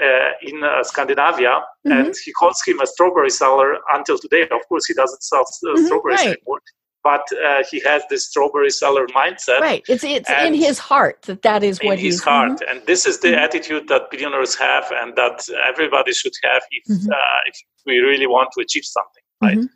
uh, 0.00 0.30
in 0.42 0.62
uh, 0.64 0.82
Scandinavia, 0.82 1.60
mm-hmm. 1.86 1.92
and 1.92 2.14
he 2.24 2.32
calls 2.32 2.60
him 2.66 2.80
a 2.80 2.86
strawberry 2.86 3.30
seller 3.30 3.76
until 3.94 4.18
today. 4.18 4.42
Of 4.42 4.66
course, 4.68 4.86
he 4.86 4.94
doesn't 4.94 5.22
sell 5.22 5.40
uh, 5.40 5.44
mm-hmm, 5.44 5.86
strawberries 5.86 6.20
right. 6.20 6.26
anymore, 6.28 6.60
but 7.04 7.26
uh, 7.44 7.62
he 7.70 7.80
has 7.80 8.02
this 8.08 8.26
strawberry 8.26 8.70
seller 8.70 9.06
mindset. 9.08 9.60
Right, 9.60 9.82
it's 9.88 10.04
it's 10.04 10.30
in 10.30 10.54
his 10.54 10.78
heart 10.78 11.22
that 11.22 11.42
that 11.42 11.62
is 11.62 11.78
what 11.82 11.98
in 11.98 12.04
his 12.04 12.22
heart, 12.22 12.52
mm-hmm. 12.52 12.78
and 12.78 12.86
this 12.86 13.04
is 13.06 13.20
the 13.20 13.28
mm-hmm. 13.28 13.44
attitude 13.44 13.88
that 13.88 14.10
billionaires 14.10 14.54
have, 14.54 14.90
and 14.92 15.14
that 15.16 15.46
everybody 15.68 16.12
should 16.12 16.34
have 16.44 16.62
if 16.70 16.84
mm-hmm. 16.88 17.10
uh, 17.10 17.40
if 17.46 17.56
we 17.84 17.98
really 17.98 18.26
want 18.26 18.48
to 18.56 18.62
achieve 18.62 18.84
something, 18.84 19.22
right? 19.42 19.68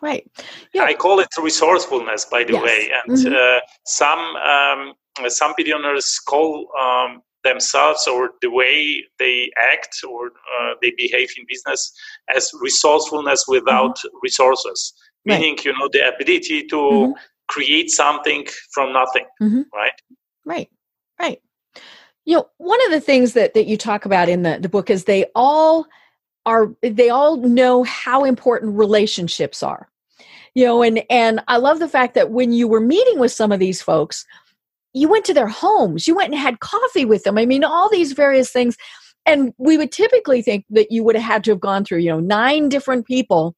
Right. 0.00 0.30
Yeah. 0.72 0.84
I 0.84 0.94
call 0.94 1.18
it 1.20 1.28
resourcefulness, 1.42 2.26
by 2.26 2.44
the 2.44 2.54
yes. 2.54 2.62
way. 2.62 2.90
And 3.04 3.18
mm-hmm. 3.18 3.34
uh, 3.34 3.60
some 3.84 4.18
um, 4.36 4.94
some 5.28 5.54
billionaires 5.56 6.20
call 6.20 6.68
um, 6.80 7.22
themselves 7.42 8.06
or 8.06 8.30
the 8.40 8.50
way 8.50 9.04
they 9.18 9.50
act 9.72 9.96
or 10.08 10.26
uh, 10.28 10.74
they 10.80 10.92
behave 10.96 11.30
in 11.36 11.44
business 11.48 11.92
as 12.34 12.50
resourcefulness 12.60 13.46
without 13.48 13.98
mm-hmm. 13.98 14.16
resources, 14.22 14.92
meaning 15.24 15.54
right. 15.54 15.64
you 15.64 15.72
know 15.72 15.88
the 15.92 16.14
ability 16.14 16.66
to 16.66 16.76
mm-hmm. 16.76 17.12
create 17.48 17.90
something 17.90 18.46
from 18.72 18.92
nothing. 18.92 19.26
Mm-hmm. 19.42 19.62
Right. 19.74 20.00
Right. 20.44 20.68
Right. 21.18 21.42
You 22.24 22.36
know, 22.36 22.48
one 22.58 22.84
of 22.86 22.92
the 22.92 23.00
things 23.00 23.32
that 23.32 23.54
that 23.54 23.66
you 23.66 23.76
talk 23.76 24.04
about 24.04 24.28
in 24.28 24.42
the 24.42 24.58
the 24.60 24.68
book 24.68 24.90
is 24.90 25.04
they 25.04 25.26
all 25.34 25.86
are 26.48 26.72
they 26.82 27.10
all 27.10 27.36
know 27.36 27.82
how 27.84 28.24
important 28.24 28.74
relationships 28.74 29.62
are. 29.62 29.88
You 30.54 30.64
know 30.64 30.82
and 30.82 31.02
and 31.10 31.40
i 31.46 31.56
love 31.58 31.78
the 31.78 31.88
fact 31.96 32.14
that 32.14 32.30
when 32.30 32.52
you 32.52 32.66
were 32.66 32.80
meeting 32.80 33.20
with 33.20 33.30
some 33.30 33.52
of 33.52 33.60
these 33.60 33.80
folks 33.80 34.24
you 34.94 35.08
went 35.08 35.24
to 35.26 35.34
their 35.34 35.46
homes 35.46 36.08
you 36.08 36.16
went 36.16 36.32
and 36.32 36.40
had 36.40 36.58
coffee 36.58 37.04
with 37.04 37.22
them 37.22 37.38
i 37.38 37.46
mean 37.46 37.62
all 37.62 37.88
these 37.90 38.12
various 38.12 38.50
things. 38.50 38.76
And 39.26 39.52
we 39.58 39.76
would 39.76 39.92
typically 39.92 40.40
think 40.40 40.64
that 40.70 40.90
you 40.90 41.04
would 41.04 41.14
have 41.14 41.32
had 41.32 41.44
to 41.44 41.50
have 41.50 41.60
gone 41.60 41.84
through 41.84 41.98
you 41.98 42.10
know 42.10 42.18
nine 42.20 42.70
different 42.70 43.06
people 43.06 43.54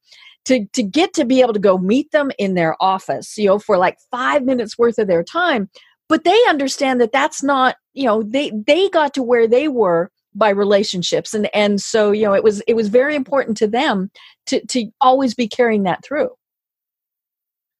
to 0.46 0.66
to 0.76 0.82
get 0.82 1.14
to 1.14 1.24
be 1.24 1.40
able 1.40 1.54
to 1.54 1.68
go 1.70 1.78
meet 1.78 2.10
them 2.10 2.32
in 2.38 2.54
their 2.54 2.74
office 2.80 3.38
you 3.38 3.46
know 3.46 3.58
for 3.60 3.78
like 3.78 3.96
5 4.10 4.42
minutes 4.42 4.76
worth 4.76 4.98
of 4.98 5.06
their 5.06 5.24
time. 5.24 5.70
But 6.08 6.24
they 6.24 6.40
understand 6.48 7.00
that 7.00 7.12
that's 7.12 7.42
not 7.42 7.76
you 7.94 8.06
know 8.08 8.24
they 8.24 8.50
they 8.66 8.88
got 8.90 9.14
to 9.14 9.22
where 9.22 9.46
they 9.46 9.68
were 9.68 10.10
by 10.34 10.50
relationships 10.50 11.34
and 11.34 11.48
and 11.54 11.80
so 11.80 12.12
you 12.12 12.24
know 12.24 12.34
it 12.34 12.44
was 12.44 12.60
it 12.66 12.74
was 12.74 12.88
very 12.88 13.14
important 13.14 13.56
to 13.56 13.66
them 13.66 14.10
to 14.46 14.64
to 14.66 14.90
always 15.00 15.34
be 15.34 15.48
carrying 15.48 15.82
that 15.84 16.04
through. 16.04 16.30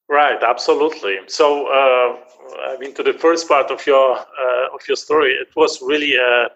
Right 0.09 0.41
absolutely. 0.43 1.17
So 1.27 1.67
uh, 1.67 2.17
i 2.67 2.77
mean 2.77 2.93
to 2.93 3.03
the 3.03 3.13
first 3.13 3.47
part 3.47 3.71
of 3.71 3.85
your 3.87 4.17
uh, 4.17 4.75
of 4.75 4.81
your 4.87 4.97
story 4.97 5.31
it 5.31 5.49
was 5.55 5.81
really 5.81 6.15
a 6.15 6.49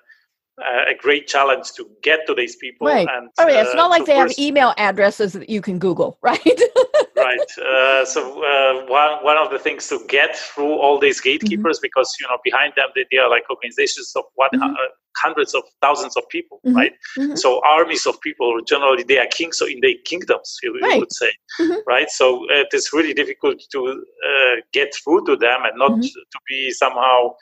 a 0.59 0.95
great 0.97 1.27
challenge 1.27 1.73
to 1.73 1.89
get 2.01 2.25
to 2.27 2.33
these 2.33 2.55
people. 2.55 2.87
Right. 2.87 3.07
And, 3.11 3.29
oh, 3.37 3.47
yeah. 3.47 3.61
It's 3.61 3.73
uh, 3.73 3.75
not 3.75 3.89
like 3.89 4.05
they 4.05 4.15
have 4.15 4.31
email 4.39 4.73
addresses 4.77 5.33
that 5.33 5.49
you 5.49 5.61
can 5.61 5.79
Google, 5.79 6.17
right? 6.21 6.39
right. 7.17 7.39
Uh, 7.57 8.05
so 8.05 8.43
uh, 8.43 8.85
one 8.87 9.23
one 9.23 9.37
of 9.37 9.51
the 9.51 9.59
things 9.59 9.87
to 9.89 9.99
get 10.07 10.35
through 10.35 10.79
all 10.79 10.99
these 10.99 11.19
gatekeepers, 11.19 11.77
mm-hmm. 11.77 11.83
because 11.83 12.15
you 12.19 12.27
know 12.27 12.37
behind 12.43 12.73
them 12.75 12.87
they, 12.95 13.05
they 13.11 13.17
are 13.17 13.29
like 13.29 13.43
organizations 13.49 14.13
of 14.15 14.23
what 14.35 14.51
mm-hmm. 14.53 14.63
Uh, 14.63 14.87
hundreds 15.17 15.53
of 15.53 15.63
thousands 15.81 16.17
of 16.17 16.23
people, 16.29 16.59
mm-hmm. 16.65 16.75
right? 16.75 16.93
Mm-hmm. 17.17 17.35
So 17.35 17.61
armies 17.65 18.05
of 18.05 18.19
people. 18.21 18.59
Generally, 18.67 19.03
they 19.03 19.17
are 19.17 19.27
kings 19.27 19.57
so 19.57 19.65
in 19.65 19.79
their 19.81 19.93
kingdoms. 20.05 20.57
You, 20.61 20.77
right. 20.81 20.93
you 20.93 20.99
would 20.99 21.13
say, 21.13 21.31
mm-hmm. 21.59 21.79
right? 21.87 22.09
So 22.09 22.45
it 22.49 22.67
is 22.73 22.91
really 22.93 23.13
difficult 23.13 23.61
to 23.71 23.87
uh, 23.87 24.55
get 24.73 24.93
through 25.03 25.25
to 25.25 25.35
them 25.35 25.61
and 25.63 25.77
not 25.77 25.91
mm-hmm. 25.91 26.01
to 26.01 26.39
be 26.49 26.71
somehow 26.71 27.35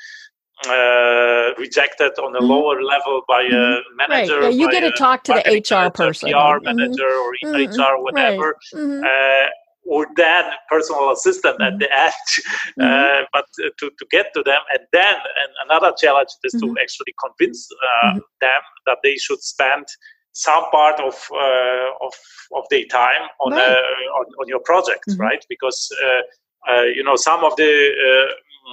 uh, 0.67 1.53
rejected 1.57 2.11
on 2.19 2.35
a 2.35 2.39
mm-hmm. 2.39 2.47
lower 2.47 2.81
level 2.81 3.21
by 3.27 3.41
a 3.41 3.45
mm-hmm. 3.45 3.97
manager. 3.97 4.39
Right. 4.39 4.53
Yeah, 4.53 4.59
you 4.59 4.71
get 4.71 4.81
to 4.81 4.91
talk 4.91 5.23
to 5.25 5.33
the 5.33 5.57
HR 5.59 5.89
person, 5.91 6.29
PR 6.29 6.35
mm-hmm. 6.35 6.65
manager, 6.65 7.07
or 7.07 7.33
mm-hmm. 7.43 7.81
HR, 7.81 8.01
whatever. 8.01 8.55
Right. 8.73 8.81
Mm-hmm. 8.81 9.03
Uh, 9.03 9.49
or 9.85 10.07
then 10.15 10.45
personal 10.69 11.11
assistant 11.11 11.61
at 11.61 11.77
the 11.77 11.89
end, 11.91 12.13
uh, 12.81 13.23
but 13.33 13.45
to, 13.57 13.89
to 13.89 14.05
get 14.11 14.27
to 14.33 14.41
them, 14.43 14.61
and 14.71 14.81
then 14.93 15.15
and 15.15 15.69
another 15.69 15.93
challenge 15.99 16.29
is 16.45 16.53
to 16.53 16.75
actually 16.81 17.13
convince 17.21 17.67
uh, 18.03 18.13
them 18.39 18.61
that 18.85 18.99
they 19.03 19.17
should 19.17 19.41
spend 19.41 19.85
some 20.31 20.63
part 20.71 20.99
of 20.99 21.13
uh, 21.33 22.05
of 22.05 22.13
of 22.55 22.63
their 22.69 22.85
time 22.85 23.27
on 23.41 23.51
right. 23.51 23.61
uh, 23.61 24.19
on, 24.19 24.25
on, 24.39 24.47
your 24.47 24.59
project, 24.59 25.03
mm-hmm. 25.09 25.21
right? 25.21 25.45
Because 25.49 25.93
uh, 26.01 26.71
uh, 26.71 26.83
you 26.83 27.03
know 27.03 27.15
some 27.15 27.43
of 27.43 27.55
the 27.57 27.91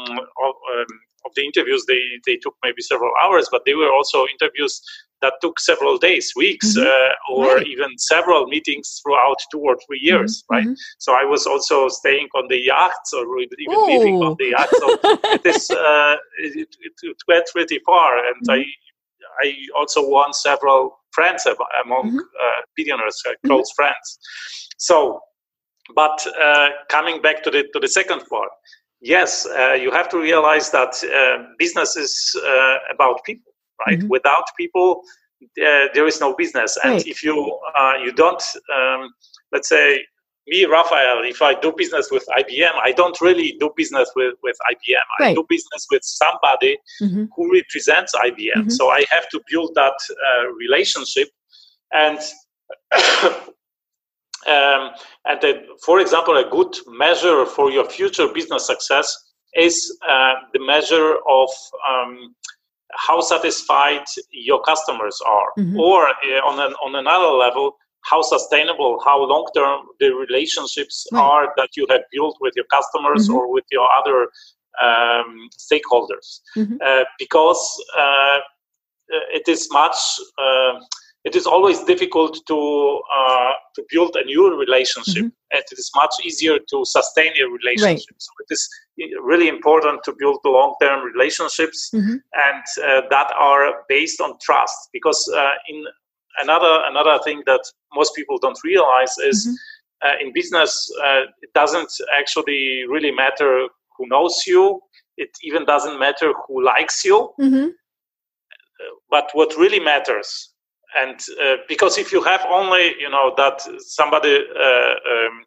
mm, 0.09 0.19
um, 0.19 0.87
of 1.25 1.33
the 1.37 1.45
interviews 1.45 1.85
they 1.87 2.03
they 2.27 2.37
took 2.37 2.55
maybe 2.63 2.83
several 2.83 3.13
hours 3.23 3.49
but 3.51 3.63
they 3.65 3.75
were 3.75 3.93
also 3.93 4.27
interviews 4.27 4.83
that 5.23 5.35
took 5.43 5.61
several 5.61 5.99
days 5.99 6.33
weeks 6.35 6.77
mm-hmm. 6.77 6.87
uh, 6.87 7.35
or 7.35 7.57
right. 7.57 7.67
even 7.67 7.99
several 7.99 8.47
meetings 8.47 9.01
throughout 9.03 9.37
two 9.53 9.61
or 9.61 9.77
three 9.87 10.01
years 10.01 10.43
mm-hmm. 10.43 10.55
right 10.55 10.65
mm-hmm. 10.65 10.99
so 10.99 11.13
i 11.13 11.25
was 11.25 11.47
also 11.47 11.89
staying 11.89 12.29
on 12.35 12.49
the 12.49 12.59
yachts 12.59 13.13
or 13.13 13.25
even 13.59 13.87
living 13.87 14.17
on 14.23 14.37
the 14.39 14.51
yacht 14.51 14.69
so 14.79 14.99
it 15.37 15.47
is 15.47 15.71
uh, 15.71 16.17
it, 16.39 16.69
it, 16.81 16.93
it, 17.03 17.17
went 17.29 17.47
pretty 17.53 17.79
far 17.85 18.19
and 18.19 18.43
i 18.49 18.59
mm-hmm. 18.59 19.47
i 19.47 19.55
also 19.77 20.07
won 20.07 20.33
several 20.33 20.99
friends 21.13 21.47
among 21.85 22.09
mm-hmm. 22.09 22.19
uh, 22.19 22.61
billionaires 22.77 23.23
uh, 23.29 23.33
close 23.47 23.71
mm-hmm. 23.71 23.83
friends 23.83 24.19
so 24.79 25.21
but 25.95 26.25
uh, 26.41 26.69
coming 26.89 27.21
back 27.21 27.43
to 27.43 27.51
the 27.51 27.65
to 27.73 27.81
the 27.81 27.89
second 27.89 28.23
part 28.29 28.51
yes, 29.01 29.47
uh, 29.47 29.73
you 29.73 29.91
have 29.91 30.09
to 30.11 30.19
realize 30.19 30.71
that 30.71 31.03
uh, 31.05 31.45
business 31.59 31.97
is 31.97 32.37
uh, 32.47 32.77
about 32.93 33.25
people, 33.25 33.53
right? 33.87 33.99
Mm-hmm. 33.99 34.09
Without 34.09 34.45
people, 34.57 35.03
uh, 35.43 35.89
there 35.95 36.07
is 36.07 36.21
no 36.21 36.35
business. 36.35 36.77
And 36.85 36.95
right. 36.95 37.07
if 37.07 37.23
you 37.23 37.59
uh, 37.79 37.95
you 38.03 38.13
don't, 38.13 38.43
um, 38.75 39.13
let's 39.53 39.69
say 39.69 40.05
me, 40.47 40.65
Rafael, 40.65 41.23
if 41.25 41.43
I 41.43 41.55
do 41.55 41.73
business 41.77 42.11
with 42.11 42.25
IBM, 42.37 42.73
I 42.83 42.93
don't 42.93 43.19
really 43.21 43.57
do 43.61 43.71
business 43.77 44.11
with, 44.17 44.35
with 44.43 44.57
IBM. 44.71 45.07
Right. 45.21 45.31
I 45.31 45.35
do 45.35 45.45
business 45.49 45.87
with 45.91 46.03
somebody 46.03 46.77
mm-hmm. 47.01 47.25
who 47.35 47.53
represents 47.53 48.15
IBM. 48.15 48.57
Mm-hmm. 48.57 48.71
So 48.71 48.91
I 48.91 49.05
have 49.11 49.29
to 49.31 49.41
build 49.49 49.73
that 49.77 49.95
uh, 50.11 50.49
relationship. 50.53 51.29
And 51.93 52.19
um, 54.47 54.91
and 55.27 55.41
then, 55.43 55.55
for 55.85 56.01
example, 56.01 56.37
a 56.37 56.49
good 56.49 56.75
measure 56.87 57.45
for 57.47 57.71
your 57.71 57.85
future 57.85 58.29
business 58.33 58.67
success 58.67 59.17
is 59.55 59.97
uh, 60.09 60.35
the 60.53 60.65
measure 60.65 61.17
of 61.29 61.49
um, 61.89 62.35
how 62.93 63.21
satisfied 63.21 64.05
your 64.31 64.63
customers 64.63 65.19
are, 65.27 65.53
mm-hmm. 65.59 65.79
or 65.79 66.09
uh, 66.09 66.41
on 66.45 66.59
an, 66.59 66.75
on 66.85 66.95
another 66.95 67.37
level, 67.37 67.77
how 68.03 68.23
sustainable, 68.23 69.01
how 69.05 69.23
long 69.23 69.47
term 69.55 69.87
the 69.99 70.11
relationships 70.11 71.07
right. 71.13 71.21
are 71.21 71.53
that 71.57 71.69
you 71.77 71.87
have 71.91 72.01
built 72.13 72.37
with 72.41 72.55
your 72.57 72.67
customers 72.67 73.29
mm-hmm. 73.29 73.37
or 73.37 73.53
with 73.53 73.65
your 73.71 73.87
other 74.01 74.29
um, 74.83 75.49
stakeholders, 75.59 76.41
mm-hmm. 76.57 76.77
uh, 76.85 77.05
because 77.19 77.85
uh, 77.97 78.39
it 79.09 79.47
is 79.49 79.69
much. 79.71 79.97
It 81.25 81.37
is 81.37 81.47
always 81.47 81.85
difficult 81.85 82.41
to 82.47 83.01
uh, 83.19 83.53
to 83.75 83.85
build 83.91 84.17
a 84.17 84.25
new 84.25 84.59
relationship, 84.59 85.25
mm-hmm. 85.25 85.55
and 85.55 85.63
it 85.71 85.79
is 85.79 85.91
much 85.95 86.15
easier 86.25 86.59
to 86.59 86.85
sustain 86.85 87.33
a 87.39 87.45
relationship. 87.45 88.15
Right. 88.15 88.23
So 88.23 88.31
it 88.41 88.55
is 88.55 88.69
really 89.23 89.49
important 89.49 90.03
to 90.05 90.15
build 90.19 90.39
long-term 90.45 91.05
relationships, 91.05 91.91
mm-hmm. 91.95 92.17
and 92.47 92.65
uh, 92.85 93.03
that 93.11 93.33
are 93.39 93.85
based 93.89 94.21
on 94.23 94.39
trust. 94.41 94.89
Because 94.95 95.21
uh, 95.37 95.51
in 95.69 95.85
another 96.39 96.81
another 96.87 97.19
thing 97.23 97.43
that 97.45 97.65
most 97.95 98.15
people 98.15 98.39
don't 98.39 98.59
realize 98.65 99.15
is 99.19 99.47
mm-hmm. 99.47 99.55
Uh, 100.03 100.15
in 100.19 100.33
business, 100.33 100.91
uh, 101.05 101.25
it 101.43 101.53
doesn't 101.55 101.93
actually 102.19 102.85
really 102.89 103.11
matter 103.11 103.69
who 103.99 104.07
knows 104.07 104.45
you. 104.47 104.81
It 105.19 105.29
even 105.43 105.67
doesn't 105.67 105.99
matter 105.99 106.33
who 106.47 106.65
likes 106.65 107.05
you. 107.05 107.35
Mm-hmm. 107.39 107.69
But 109.11 109.29
what 109.35 109.55
really 109.59 109.79
matters 109.79 110.50
and 110.99 111.21
uh, 111.43 111.57
because 111.69 111.99
if 111.99 112.13
you 112.13 112.23
have 112.23 112.45
only 112.51 112.95
you 112.99 113.09
know 113.09 113.33
that 113.37 113.61
somebody 113.79 114.35
uh, 114.35 114.95
um, 115.13 115.45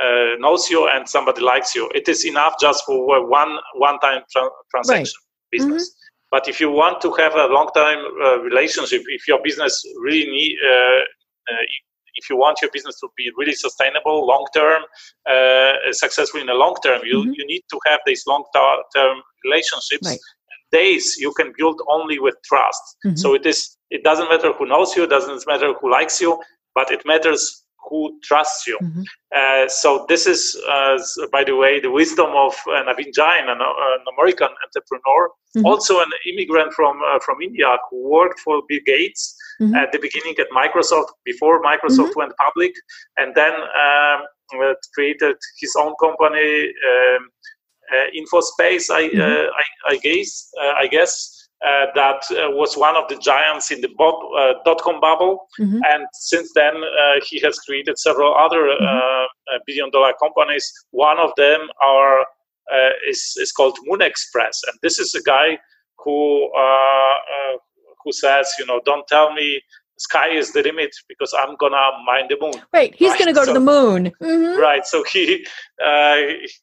uh, 0.00 0.36
knows 0.38 0.70
you 0.70 0.88
and 0.88 1.08
somebody 1.08 1.40
likes 1.40 1.74
you 1.74 1.90
it 1.94 2.08
is 2.08 2.24
enough 2.24 2.54
just 2.60 2.84
for 2.84 3.26
one 3.28 3.58
one 3.74 3.98
time 4.00 4.22
tra- 4.30 4.48
transaction 4.70 5.18
right. 5.20 5.50
business 5.50 5.90
mm-hmm. 5.90 6.28
but 6.30 6.48
if 6.48 6.60
you 6.60 6.70
want 6.70 7.00
to 7.00 7.12
have 7.12 7.34
a 7.34 7.46
long 7.46 7.68
time 7.74 7.98
uh, 8.22 8.38
relationship 8.38 9.02
if 9.08 9.26
your 9.26 9.40
business 9.42 9.82
really 10.00 10.30
need 10.30 10.56
uh, 10.64 11.00
uh, 11.50 11.64
if 12.16 12.28
you 12.28 12.36
want 12.36 12.58
your 12.60 12.70
business 12.72 12.98
to 13.00 13.08
be 13.16 13.30
really 13.36 13.54
sustainable 13.54 14.26
long 14.26 14.46
term 14.54 14.82
successful 15.92 16.40
in 16.40 16.46
the 16.46 16.54
long 16.54 16.76
term 16.84 17.00
you 17.04 17.18
mm-hmm. 17.18 17.32
you 17.34 17.46
need 17.46 17.62
to 17.70 17.78
have 17.86 18.00
these 18.06 18.24
long 18.26 18.44
term 18.94 19.20
relationships 19.44 20.06
right. 20.06 20.18
Days 20.72 21.16
you 21.18 21.32
can 21.32 21.52
build 21.56 21.80
only 21.88 22.18
with 22.18 22.34
trust 22.44 22.82
mm-hmm. 23.04 23.16
so 23.16 23.34
it 23.34 23.44
is 23.46 23.76
it 23.90 24.04
doesn't 24.04 24.28
matter 24.28 24.52
who 24.52 24.66
knows 24.66 24.96
you, 24.96 25.06
doesn't 25.06 25.44
matter 25.46 25.74
who 25.80 25.90
likes 25.90 26.20
you, 26.20 26.40
but 26.74 26.90
it 26.90 27.02
matters 27.04 27.64
who 27.88 28.18
trusts 28.22 28.66
you. 28.66 28.78
Mm-hmm. 28.82 29.02
Uh, 29.34 29.68
so 29.68 30.06
this 30.08 30.26
is, 30.26 30.56
uh, 30.70 30.98
by 31.32 31.42
the 31.42 31.56
way, 31.56 31.80
the 31.80 31.90
wisdom 31.90 32.30
of 32.36 32.54
uh, 32.68 32.84
Naveen 32.84 33.12
Jain, 33.12 33.48
an, 33.48 33.58
an 33.60 34.04
American 34.16 34.48
entrepreneur, 34.64 35.28
mm-hmm. 35.56 35.66
also 35.66 36.00
an 36.00 36.10
immigrant 36.26 36.72
from 36.72 37.00
uh, 37.02 37.18
from 37.24 37.42
India 37.42 37.76
who 37.90 38.08
worked 38.08 38.38
for 38.40 38.62
Bill 38.68 38.78
Gates 38.86 39.34
mm-hmm. 39.60 39.74
at 39.74 39.90
the 39.92 39.98
beginning 39.98 40.34
at 40.38 40.46
Microsoft 40.50 41.08
before 41.24 41.62
Microsoft 41.62 42.10
mm-hmm. 42.10 42.20
went 42.20 42.32
public, 42.36 42.72
and 43.16 43.34
then 43.34 43.52
um, 43.54 44.20
uh, 44.62 44.74
created 44.94 45.36
his 45.58 45.74
own 45.76 45.94
company, 46.00 46.66
um, 46.66 46.70
uh, 46.90 47.26
InfoSpace. 48.18 48.90
I, 48.90 49.08
mm-hmm. 49.08 49.50
I, 49.60 49.92
I 49.92 49.96
guess 49.98 50.50
I 50.82 50.86
guess 50.86 51.48
uh, 51.64 51.86
that 51.94 52.22
uh, 52.30 52.50
was 52.50 52.76
one 52.76 52.96
of 52.96 53.08
the 53.08 53.16
giants 53.16 53.70
in 53.70 53.80
the 53.80 53.88
uh, 53.88 54.54
dot 54.64 54.80
com 54.80 55.00
bubble. 55.00 55.46
Mm-hmm. 55.60 55.80
And 55.92 56.06
since 56.12 56.50
then, 56.54 56.74
uh, 56.76 57.20
he 57.28 57.40
has 57.40 57.58
created 57.58 57.98
several 57.98 58.34
other 58.34 58.68
uh, 58.68 58.76
mm-hmm. 58.80 59.56
billion 59.66 59.90
dollar 59.90 60.14
companies. 60.22 60.72
One 60.90 61.18
of 61.18 61.30
them 61.36 61.60
are 61.82 62.24
is, 63.08 63.34
is 63.36 63.52
called 63.52 63.76
Moon 63.84 64.00
Express. 64.00 64.60
And 64.68 64.78
this 64.82 64.98
is 64.98 65.14
a 65.14 65.22
guy 65.22 65.58
who 66.04 66.50
who 68.04 68.12
says, 68.12 68.50
you 68.58 68.64
know, 68.64 68.80
don't 68.86 69.06
tell 69.08 69.32
me 69.34 69.60
sky 70.00 70.28
is 70.30 70.52
the 70.52 70.62
limit 70.62 70.90
because 71.08 71.32
I'm 71.38 71.56
gonna 71.56 71.76
mine 72.06 72.26
the 72.28 72.38
moon. 72.40 72.54
Right, 72.72 72.94
he's 72.94 73.10
right? 73.10 73.18
gonna 73.18 73.32
go 73.32 73.44
so, 73.44 73.52
to 73.52 73.58
the 73.60 73.64
moon. 73.64 74.12
Mm-hmm. 74.22 74.60
Right, 74.60 74.84
so 74.86 75.04
he 75.04 75.46
uh, 75.84 76.16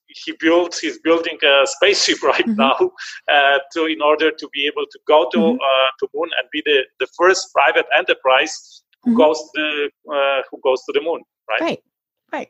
he 0.08 0.34
built 0.40 0.78
he's 0.82 1.00
building 1.00 1.38
a 1.44 1.66
spaceship 1.66 2.22
right 2.32 2.46
mm-hmm. 2.46 2.68
now 2.68 2.92
uh, 3.32 3.60
to 3.74 3.86
in 3.86 4.02
order 4.02 4.32
to 4.32 4.50
be 4.54 4.68
able 4.68 4.86
to 4.92 5.00
go 5.08 5.30
to 5.32 5.38
mm-hmm. 5.38 5.56
uh, 5.56 5.90
to 6.00 6.08
moon 6.14 6.30
and 6.40 6.48
be 6.52 6.62
the, 6.66 6.84
the 7.00 7.08
first 7.18 7.54
private 7.54 7.86
enterprise 7.96 8.84
who 9.04 9.12
mm-hmm. 9.12 9.20
goes 9.20 9.40
to 9.56 9.90
uh, 10.14 10.42
who 10.50 10.60
goes 10.64 10.84
to 10.86 10.92
the 10.94 11.02
moon. 11.02 11.22
Right. 11.50 11.62
Right. 11.62 11.80
Right 12.34 12.50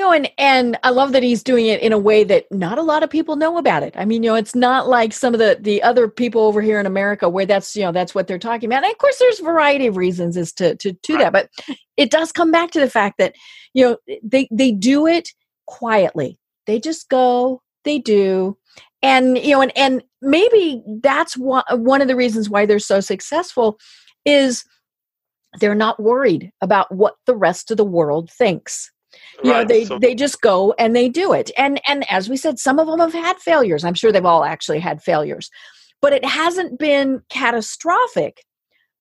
you 0.00 0.06
know 0.06 0.12
and 0.12 0.30
and 0.38 0.78
i 0.82 0.88
love 0.88 1.12
that 1.12 1.22
he's 1.22 1.42
doing 1.42 1.66
it 1.66 1.82
in 1.82 1.92
a 1.92 1.98
way 1.98 2.24
that 2.24 2.50
not 2.50 2.78
a 2.78 2.82
lot 2.82 3.02
of 3.02 3.10
people 3.10 3.36
know 3.36 3.58
about 3.58 3.82
it. 3.82 3.94
I 3.98 4.06
mean 4.06 4.22
you 4.22 4.30
know 4.30 4.34
it's 4.34 4.54
not 4.54 4.88
like 4.88 5.12
some 5.12 5.34
of 5.34 5.40
the 5.40 5.58
the 5.60 5.82
other 5.82 6.08
people 6.08 6.42
over 6.42 6.62
here 6.62 6.80
in 6.80 6.86
america 6.86 7.28
where 7.28 7.44
that's 7.44 7.76
you 7.76 7.82
know 7.82 7.92
that's 7.92 8.14
what 8.14 8.26
they're 8.26 8.38
talking 8.38 8.70
about. 8.70 8.82
And 8.82 8.92
of 8.92 8.96
course 8.96 9.18
there's 9.18 9.40
a 9.40 9.44
variety 9.44 9.86
of 9.86 9.98
reasons 9.98 10.38
as 10.38 10.52
to 10.54 10.74
to, 10.76 10.94
to 10.94 11.18
that 11.18 11.34
but 11.34 11.50
it 11.98 12.10
does 12.10 12.32
come 12.32 12.50
back 12.50 12.70
to 12.70 12.80
the 12.80 12.88
fact 12.88 13.18
that 13.18 13.34
you 13.74 13.84
know 13.84 14.16
they 14.22 14.48
they 14.50 14.72
do 14.72 15.06
it 15.06 15.28
quietly. 15.66 16.38
They 16.66 16.80
just 16.80 17.10
go 17.10 17.62
they 17.84 17.98
do 17.98 18.56
and 19.02 19.36
you 19.36 19.50
know 19.50 19.60
and 19.60 19.72
and 19.76 20.02
maybe 20.22 20.82
that's 21.02 21.36
one, 21.36 21.64
one 21.72 22.00
of 22.00 22.08
the 22.08 22.16
reasons 22.16 22.48
why 22.48 22.64
they're 22.64 22.78
so 22.78 23.00
successful 23.00 23.78
is 24.24 24.64
they're 25.58 25.74
not 25.74 26.00
worried 26.00 26.52
about 26.62 26.90
what 26.94 27.16
the 27.26 27.36
rest 27.36 27.70
of 27.70 27.76
the 27.76 27.84
world 27.84 28.30
thinks 28.30 28.90
you 29.42 29.52
right. 29.52 29.62
know 29.62 29.64
they 29.64 29.84
so, 29.84 29.98
they 29.98 30.14
just 30.14 30.40
go 30.40 30.74
and 30.78 30.94
they 30.94 31.08
do 31.08 31.32
it. 31.32 31.50
And 31.56 31.80
and 31.86 32.04
as 32.10 32.28
we 32.28 32.36
said 32.36 32.58
some 32.58 32.78
of 32.78 32.86
them 32.86 32.98
have 32.98 33.12
had 33.12 33.38
failures. 33.38 33.84
I'm 33.84 33.94
sure 33.94 34.12
they've 34.12 34.24
all 34.24 34.44
actually 34.44 34.80
had 34.80 35.02
failures. 35.02 35.50
But 36.02 36.12
it 36.12 36.24
hasn't 36.24 36.78
been 36.78 37.22
catastrophic 37.28 38.44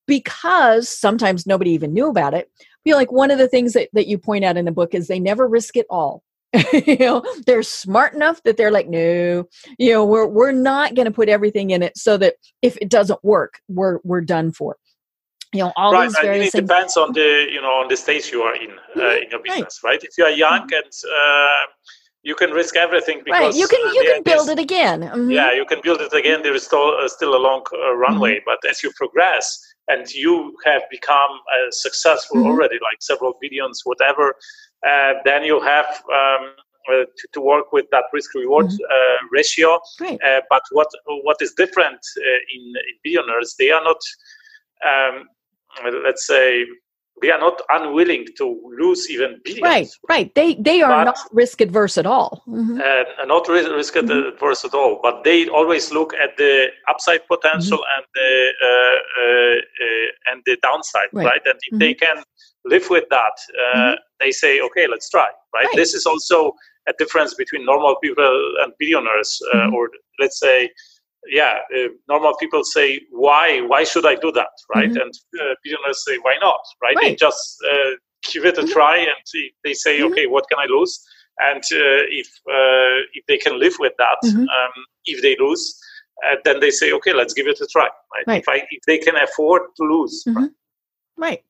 because 0.05 0.89
sometimes 0.89 1.45
nobody 1.45 1.71
even 1.71 1.93
knew 1.93 2.09
about 2.09 2.33
it. 2.33 2.49
Feel 2.83 2.97
like 2.97 3.11
one 3.11 3.31
of 3.31 3.37
the 3.37 3.47
things 3.47 3.73
that, 3.73 3.89
that 3.93 4.07
you 4.07 4.17
point 4.17 4.43
out 4.43 4.57
in 4.57 4.65
the 4.65 4.71
book 4.71 4.93
is 4.93 5.07
they 5.07 5.19
never 5.19 5.47
risk 5.47 5.75
it 5.75 5.85
all. 5.89 6.23
You 6.73 6.97
know 6.97 7.23
they're 7.45 7.61
smart 7.61 8.15
enough 8.15 8.41
that 8.43 8.57
they're 8.57 8.71
like 8.71 8.89
no 8.89 9.47
you 9.77 9.91
know 9.91 10.03
we're 10.03 10.25
we're 10.25 10.51
not 10.51 10.95
going 10.95 11.05
to 11.05 11.11
put 11.11 11.29
everything 11.29 11.69
in 11.69 11.83
it 11.83 11.95
so 11.95 12.17
that 12.17 12.35
if 12.63 12.75
it 12.77 12.89
doesn't 12.89 13.23
work 13.23 13.61
we're 13.67 13.99
we're 14.03 14.21
done 14.21 14.51
for 14.51 14.77
you 15.53 15.63
know 15.63 15.71
all 15.75 15.93
right. 15.93 16.07
these 16.07 16.17
various 16.21 16.55
it 16.55 16.61
depends 16.61 16.95
on 16.97 17.11
the 17.13 17.47
you 17.51 17.61
know 17.61 17.73
on 17.81 17.87
the 17.87 17.97
stage 17.97 18.31
you 18.31 18.41
are 18.41 18.55
in 18.55 18.71
uh, 18.71 18.99
mm-hmm. 18.99 19.23
in 19.23 19.29
your 19.31 19.41
business 19.41 19.81
right. 19.83 19.91
right. 19.91 20.03
if 20.03 20.17
you 20.17 20.23
are 20.23 20.31
young 20.31 20.61
mm-hmm. 20.61 20.73
and 20.73 20.93
uh, 21.19 21.65
you 22.21 22.35
can 22.35 22.51
risk 22.51 22.75
everything 22.75 23.21
because 23.23 23.39
right. 23.39 23.55
you 23.55 23.67
can 23.67 23.81
uh, 23.87 23.91
you 23.91 24.03
can 24.03 24.23
build 24.23 24.49
it 24.49 24.59
again 24.59 25.01
mm-hmm. 25.01 25.31
yeah 25.31 25.51
you 25.53 25.65
can 25.65 25.79
build 25.81 26.01
it 26.01 26.13
again 26.13 26.41
there 26.43 26.53
is 26.53 26.63
still 26.63 26.95
uh, 26.99 27.07
still 27.07 27.35
a 27.35 27.41
long 27.47 27.63
uh, 27.73 27.95
runway 27.95 28.35
mm-hmm. 28.35 28.45
but 28.45 28.59
as 28.69 28.83
you 28.83 28.91
progress 28.95 29.59
and 29.87 30.11
you 30.11 30.55
have 30.65 30.83
become 30.91 31.31
uh, 31.31 31.71
successful 31.71 32.37
mm-hmm. 32.37 32.47
already 32.47 32.77
like 32.83 33.01
several 33.01 33.33
billions 33.41 33.81
whatever 33.85 34.35
then 35.25 35.43
you 35.43 35.59
have 35.59 35.87
um, 36.13 36.53
uh, 36.89 37.05
to, 37.17 37.27
to, 37.33 37.41
work 37.41 37.71
with 37.71 37.85
that 37.91 38.05
risk 38.13 38.33
reward 38.33 38.65
mm-hmm. 38.65 38.83
uh, 38.89 39.27
ratio. 39.31 39.79
Uh, 40.01 40.41
but 40.49 40.63
what 40.71 40.87
what 41.23 41.37
is 41.41 41.53
different 41.53 41.99
in, 42.55 42.61
in 42.61 42.95
billionaires? 43.03 43.55
They 43.59 43.69
are 43.69 43.83
not 43.83 43.99
um, 44.83 45.27
let's 46.03 46.25
say 46.25 46.65
they 47.21 47.31
are 47.31 47.39
not 47.39 47.61
unwilling 47.69 48.25
to 48.37 48.61
lose 48.77 49.09
even 49.09 49.39
billions. 49.43 49.63
Right, 49.63 49.89
right. 50.07 50.35
They 50.35 50.55
they 50.55 50.81
are 50.81 50.89
but, 50.89 51.03
not 51.05 51.19
risk 51.31 51.61
adverse 51.61 51.97
at 51.97 52.05
all. 52.05 52.43
Mm-hmm. 52.47 52.79
Uh, 52.79 53.25
not 53.25 53.47
risk 53.47 53.93
mm-hmm. 53.93 54.33
adverse 54.33 54.63
at 54.65 54.73
all. 54.73 54.99
But 55.01 55.23
they 55.23 55.47
always 55.49 55.91
look 55.91 56.13
at 56.13 56.37
the 56.37 56.67
upside 56.87 57.27
potential 57.27 57.79
mm-hmm. 57.79 57.95
and 57.95 58.05
the 58.15 58.51
uh, 58.63 58.97
uh, 59.21 59.55
uh 59.57 60.31
and 60.31 60.43
the 60.45 60.57
downside, 60.61 61.09
right? 61.13 61.25
right? 61.25 61.41
And 61.45 61.59
if 61.71 61.79
they 61.79 61.93
mm-hmm. 61.93 62.17
can 62.17 62.23
live 62.65 62.89
with 62.89 63.05
that, 63.09 63.35
uh, 63.57 63.77
mm-hmm. 63.77 63.95
they 64.19 64.31
say, 64.31 64.61
okay, 64.61 64.87
let's 64.87 65.09
try. 65.09 65.29
Right? 65.53 65.65
right? 65.65 65.75
This 65.75 65.93
is 65.93 66.05
also 66.05 66.53
a 66.87 66.93
difference 66.97 67.33
between 67.33 67.65
normal 67.65 67.95
people 68.01 68.55
and 68.63 68.73
billionaires, 68.79 69.39
uh, 69.53 69.57
mm-hmm. 69.57 69.75
or 69.75 69.89
let's 70.19 70.39
say 70.39 70.69
yeah, 71.27 71.59
uh, 71.75 71.89
normal 72.07 72.35
people 72.37 72.63
say, 72.63 73.01
why? 73.11 73.61
Why 73.61 73.83
should 73.83 74.05
I 74.05 74.15
do 74.15 74.31
that? 74.31 74.49
Right? 74.73 74.89
Mm-hmm. 74.89 75.01
And 75.01 75.13
uh, 75.39 75.55
billionaires 75.63 76.03
say, 76.05 76.17
why 76.17 76.35
not? 76.41 76.59
Right? 76.81 76.95
right. 76.95 77.09
They 77.09 77.15
just 77.15 77.57
uh, 77.69 77.91
give 78.31 78.45
it 78.45 78.57
a 78.57 78.61
mm-hmm. 78.61 78.71
try 78.71 78.97
and 78.97 79.43
they 79.63 79.73
say, 79.73 79.99
mm-hmm. 79.99 80.11
okay, 80.11 80.27
what 80.27 80.45
can 80.49 80.59
I 80.59 80.65
lose? 80.69 81.03
And 81.39 81.63
uh, 81.63 82.03
if 82.09 82.27
uh, 82.49 83.07
if 83.13 83.25
they 83.27 83.37
can 83.37 83.59
live 83.59 83.75
with 83.79 83.93
that, 83.97 84.17
mm-hmm. 84.25 84.41
um, 84.41 84.73
if 85.05 85.21
they 85.21 85.37
lose, 85.39 85.79
uh, 86.27 86.35
then 86.43 86.59
they 86.59 86.69
say, 86.69 86.91
okay, 86.91 87.13
let's 87.13 87.33
give 87.33 87.47
it 87.47 87.61
a 87.61 87.67
try. 87.67 87.83
Right? 87.83 88.27
right. 88.27 88.41
If, 88.41 88.49
I, 88.49 88.55
if 88.71 88.83
they 88.85 88.97
can 88.97 89.15
afford 89.15 89.61
to 89.77 89.83
lose. 89.83 90.23
Mm-hmm. 90.27 90.37
Right? 90.37 90.51
right. 91.17 91.43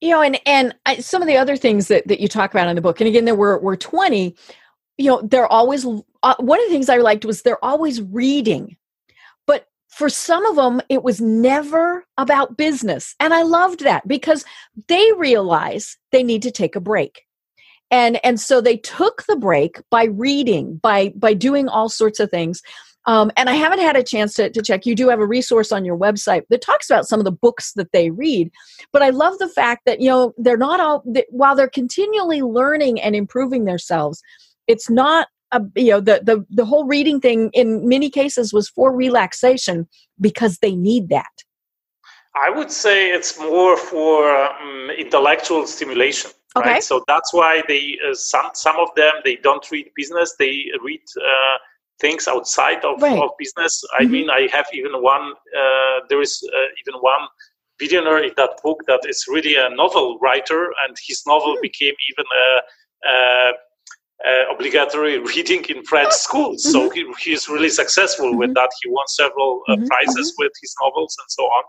You 0.00 0.10
know, 0.10 0.22
and 0.22 0.40
and 0.44 0.74
I, 0.86 0.96
some 0.98 1.22
of 1.22 1.28
the 1.28 1.36
other 1.36 1.56
things 1.56 1.88
that, 1.88 2.06
that 2.08 2.20
you 2.20 2.28
talk 2.28 2.50
about 2.50 2.68
in 2.68 2.74
the 2.74 2.82
book, 2.82 3.00
and 3.00 3.08
again, 3.08 3.24
there 3.24 3.34
were 3.34 3.58
were 3.58 3.76
twenty. 3.76 4.36
You 4.98 5.10
know, 5.10 5.22
they're 5.22 5.46
always 5.46 5.86
uh, 6.24 6.34
one 6.38 6.60
of 6.60 6.66
the 6.66 6.72
things 6.72 6.88
I 6.88 6.96
liked 6.96 7.24
was 7.24 7.42
they're 7.42 7.64
always 7.64 8.02
reading, 8.02 8.76
but 9.46 9.66
for 9.88 10.08
some 10.08 10.44
of 10.46 10.56
them, 10.56 10.80
it 10.88 11.04
was 11.04 11.20
never 11.20 12.04
about 12.18 12.56
business, 12.56 13.14
and 13.20 13.32
I 13.32 13.42
loved 13.42 13.80
that 13.80 14.08
because 14.08 14.44
they 14.88 15.12
realize 15.16 15.96
they 16.10 16.24
need 16.24 16.42
to 16.42 16.50
take 16.50 16.74
a 16.74 16.80
break 16.80 17.22
and 17.90 18.18
and 18.24 18.40
so 18.40 18.60
they 18.60 18.78
took 18.78 19.24
the 19.28 19.36
break 19.36 19.80
by 19.90 20.04
reading 20.04 20.76
by 20.76 21.12
by 21.16 21.34
doing 21.34 21.68
all 21.68 21.90
sorts 21.90 22.18
of 22.18 22.30
things 22.30 22.62
um, 23.06 23.30
and 23.36 23.48
I 23.50 23.54
haven't 23.54 23.80
had 23.80 23.96
a 23.96 24.02
chance 24.02 24.34
to, 24.34 24.50
to 24.50 24.62
check. 24.62 24.86
You 24.86 24.94
do 24.94 25.08
have 25.08 25.20
a 25.20 25.26
resource 25.26 25.72
on 25.72 25.84
your 25.84 25.98
website 25.98 26.42
that 26.48 26.62
talks 26.62 26.88
about 26.88 27.06
some 27.06 27.20
of 27.20 27.24
the 27.24 27.32
books 27.32 27.72
that 27.74 27.92
they 27.92 28.10
read. 28.10 28.50
But 28.92 29.02
I 29.02 29.10
love 29.10 29.38
the 29.38 29.48
fact 29.48 29.82
that, 29.86 30.00
you 30.00 30.08
know, 30.08 30.32
they're 30.38 30.56
not 30.56 30.80
all, 30.80 31.02
they, 31.06 31.26
while 31.28 31.54
they're 31.54 31.68
continually 31.68 32.42
learning 32.42 33.00
and 33.00 33.14
improving 33.14 33.64
themselves, 33.64 34.22
it's 34.66 34.88
not, 34.88 35.28
you 35.74 35.90
know, 35.90 36.00
the, 36.00 36.20
the, 36.22 36.44
the 36.50 36.64
whole 36.64 36.84
reading 36.84 37.20
thing 37.20 37.50
in 37.52 37.88
many 37.88 38.10
cases 38.10 38.52
was 38.52 38.68
for 38.68 38.94
relaxation 38.94 39.88
because 40.20 40.58
they 40.58 40.74
need 40.74 41.08
that. 41.08 41.32
I 42.36 42.50
would 42.50 42.70
say 42.70 43.10
it's 43.10 43.38
more 43.38 43.76
for 43.76 44.28
um, 44.34 44.90
intellectual 44.98 45.66
stimulation. 45.66 46.32
Okay. 46.56 46.70
Right? 46.70 46.84
So 46.84 47.04
that's 47.06 47.32
why 47.32 47.62
they 47.66 47.98
uh, 48.08 48.14
some 48.14 48.50
some 48.54 48.76
of 48.78 48.88
them 48.96 49.12
they 49.24 49.36
don't 49.36 49.68
read 49.70 49.90
business. 49.96 50.34
They 50.38 50.66
read 50.82 51.00
uh, 51.16 51.58
things 52.00 52.28
outside 52.28 52.84
of, 52.84 53.00
right. 53.00 53.18
of 53.18 53.30
business. 53.38 53.82
I 53.98 54.02
mm-hmm. 54.02 54.12
mean, 54.12 54.30
I 54.30 54.48
have 54.52 54.66
even 54.72 54.92
one, 55.02 55.32
uh, 55.32 56.00
there 56.08 56.20
is 56.20 56.42
uh, 56.54 56.68
even 56.80 57.00
one 57.00 57.22
billionaire 57.78 58.22
in 58.22 58.32
that 58.36 58.60
book 58.62 58.80
that 58.86 59.00
is 59.08 59.24
really 59.28 59.54
a 59.56 59.68
novel 59.70 60.18
writer, 60.20 60.72
and 60.86 60.96
his 61.06 61.22
novel 61.26 61.56
mm. 61.56 61.62
became 61.62 61.94
even 62.10 62.24
a, 62.44 63.08
a, 63.08 63.52
a, 64.26 64.54
obligatory 64.54 65.18
reading 65.18 65.64
in 65.68 65.84
French 65.84 66.12
schools. 66.12 66.62
Mm-hmm. 66.62 66.72
So 66.72 66.90
he, 66.90 67.12
he's 67.20 67.48
really 67.48 67.70
successful 67.70 68.28
mm-hmm. 68.28 68.38
with 68.38 68.54
that. 68.54 68.70
He 68.82 68.90
won 68.90 69.06
several 69.08 69.62
uh, 69.68 69.76
mm-hmm. 69.76 69.86
prizes 69.86 70.32
mm-hmm. 70.32 70.44
with 70.44 70.52
his 70.60 70.74
novels 70.82 71.16
and 71.20 71.30
so 71.30 71.42
on. 71.44 71.64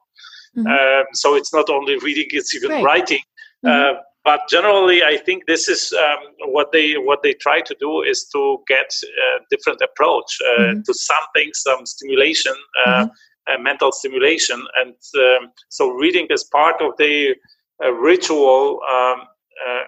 Mm-hmm. 0.58 0.68
Um, 0.68 1.06
so 1.14 1.36
it's 1.36 1.54
not 1.54 1.70
only 1.70 1.98
reading; 1.98 2.28
it's 2.30 2.56
even 2.56 2.72
right. 2.72 2.84
writing. 2.84 3.22
Uh, 3.66 3.94
but 4.26 4.42
generally 4.50 5.04
i 5.04 5.16
think 5.16 5.46
this 5.46 5.70
is 5.70 5.94
um, 5.94 6.20
what 6.56 6.72
they 6.74 6.94
what 6.98 7.24
they 7.24 7.34
try 7.34 7.62
to 7.62 7.76
do 7.80 8.02
is 8.02 8.28
to 8.34 8.58
get 8.68 8.90
a 9.04 9.40
different 9.50 9.80
approach 9.82 10.38
uh, 10.42 10.62
mm-hmm. 10.62 10.82
to 10.86 10.94
something 10.94 11.50
some 11.54 11.86
stimulation 11.86 12.56
uh, 12.86 12.90
mm-hmm. 12.90 13.54
uh, 13.54 13.62
mental 13.62 13.92
stimulation 13.92 14.60
and 14.82 14.96
um, 15.26 15.52
so 15.70 15.90
reading 15.90 16.28
is 16.30 16.44
part 16.44 16.82
of 16.82 16.92
the 16.98 17.34
uh, 17.84 17.92
ritual 17.94 18.80
um, 18.92 19.22
uh, 19.68 19.84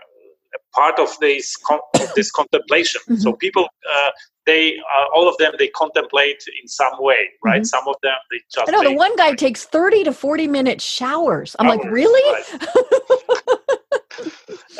part 0.77 0.99
of 0.99 1.09
this 1.19 1.55
con- 1.67 1.87
this 2.15 2.29
contemplation 2.31 3.01
mm-hmm. 3.09 3.21
so 3.25 3.33
people 3.33 3.65
uh, 3.93 4.11
they 4.45 4.77
all 5.15 5.27
of 5.27 5.37
them 5.37 5.51
they 5.59 5.69
contemplate 5.83 6.43
in 6.61 6.67
some 6.67 6.95
way 6.99 7.21
right 7.43 7.61
mm-hmm. 7.61 7.75
some 7.75 7.87
of 7.87 7.95
them 8.03 8.19
they 8.31 8.39
just 8.53 8.69
I 8.69 8.71
know 8.71 8.83
the 8.83 8.95
one 8.95 9.15
guy 9.15 9.33
takes 9.33 9.65
30 9.65 10.05
to 10.05 10.13
40 10.13 10.47
minute 10.47 10.81
showers 10.81 11.55
i'm 11.59 11.67
like 11.67 11.83
really 11.83 12.25
right. 12.33 12.67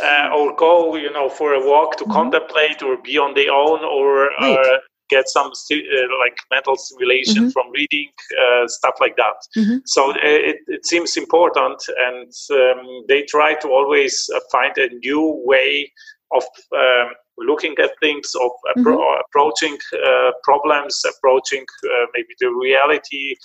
uh, 0.02 0.30
or 0.36 0.56
go, 0.56 0.96
you 0.96 1.12
know, 1.12 1.30
for 1.30 1.54
a 1.54 1.66
walk 1.66 1.98
to 1.98 2.04
mm-hmm. 2.04 2.14
contemplate, 2.14 2.82
or 2.82 2.98
be 2.98 3.18
on 3.18 3.34
their 3.34 3.52
own, 3.52 3.84
or 3.84 4.30
right. 4.40 4.80
Get 5.10 5.30
some 5.30 5.54
stu- 5.54 5.88
uh, 5.94 6.08
like 6.24 6.38
mental 6.52 6.76
stimulation 6.76 7.44
mm-hmm. 7.44 7.50
from 7.50 7.72
reading, 7.72 8.10
uh, 8.42 8.68
stuff 8.68 8.96
like 9.00 9.16
that. 9.18 9.36
Mm-hmm. 9.58 9.78
So 9.86 10.12
uh, 10.12 10.16
it, 10.24 10.58
it 10.68 10.86
seems 10.86 11.18
important, 11.18 11.82
and 12.08 12.32
um, 12.52 13.04
they 13.08 13.24
try 13.24 13.56
to 13.56 13.68
always 13.70 14.30
uh, 14.36 14.40
find 14.52 14.78
a 14.78 14.90
new 15.04 15.42
way 15.46 15.92
of 16.32 16.44
um, 16.76 17.12
looking 17.38 17.76
at 17.82 17.92
things, 18.00 18.34
of 18.36 18.52
appro- 18.76 18.98
mm-hmm. 18.98 19.22
approaching 19.26 19.78
uh, 20.06 20.32
problems, 20.44 21.02
approaching 21.08 21.66
uh, 21.86 22.06
maybe 22.14 22.34
the 22.40 22.50
reality 22.50 23.36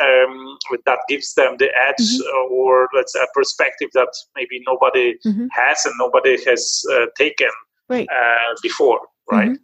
um, 0.00 0.56
that 0.86 0.98
gives 1.08 1.34
them 1.34 1.56
the 1.58 1.68
edge, 1.88 1.96
mm-hmm. 2.00 2.52
or 2.52 2.88
let's 2.94 3.12
say 3.12 3.20
a 3.20 3.26
perspective 3.34 3.90
that 3.94 4.08
maybe 4.34 4.62
nobody 4.66 5.14
mm-hmm. 5.24 5.46
has 5.52 5.84
and 5.84 5.94
nobody 5.98 6.42
has 6.44 6.82
uh, 6.92 7.06
taken 7.16 7.50
right. 7.88 8.08
Uh, 8.10 8.54
before, 8.62 9.00
right? 9.30 9.58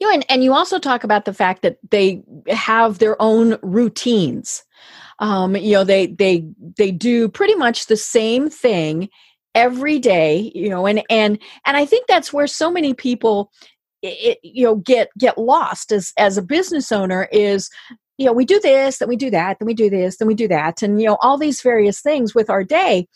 You 0.00 0.06
know, 0.06 0.14
and, 0.14 0.26
and 0.28 0.44
you 0.44 0.54
also 0.54 0.78
talk 0.78 1.04
about 1.04 1.24
the 1.24 1.34
fact 1.34 1.62
that 1.62 1.78
they 1.90 2.22
have 2.48 2.98
their 2.98 3.20
own 3.20 3.58
routines. 3.62 4.62
Um, 5.18 5.56
you 5.56 5.72
know, 5.72 5.84
they 5.84 6.06
they 6.06 6.44
they 6.76 6.90
do 6.90 7.28
pretty 7.28 7.54
much 7.54 7.86
the 7.86 7.96
same 7.96 8.48
thing 8.48 9.08
every 9.54 9.98
day 9.98 10.52
you 10.54 10.68
know 10.68 10.86
and 10.86 11.02
and 11.10 11.38
and 11.66 11.76
i 11.76 11.84
think 11.84 12.06
that's 12.06 12.32
where 12.32 12.46
so 12.46 12.70
many 12.70 12.94
people 12.94 13.50
it, 14.02 14.38
you 14.42 14.64
know 14.64 14.76
get 14.76 15.08
get 15.18 15.36
lost 15.38 15.90
as 15.90 16.12
as 16.16 16.36
a 16.36 16.42
business 16.42 16.92
owner 16.92 17.28
is 17.32 17.70
you 18.18 18.26
know 18.26 18.32
we 18.32 18.44
do 18.44 18.60
this 18.60 18.98
then 18.98 19.08
we 19.08 19.16
do 19.16 19.30
that 19.30 19.58
then 19.58 19.66
we 19.66 19.74
do 19.74 19.90
this 19.90 20.18
then 20.18 20.28
we 20.28 20.34
do 20.34 20.46
that 20.46 20.82
and 20.82 21.00
you 21.00 21.08
know 21.08 21.16
all 21.20 21.38
these 21.38 21.62
various 21.62 22.00
things 22.00 22.34
with 22.34 22.50
our 22.50 22.62
day 22.62 23.06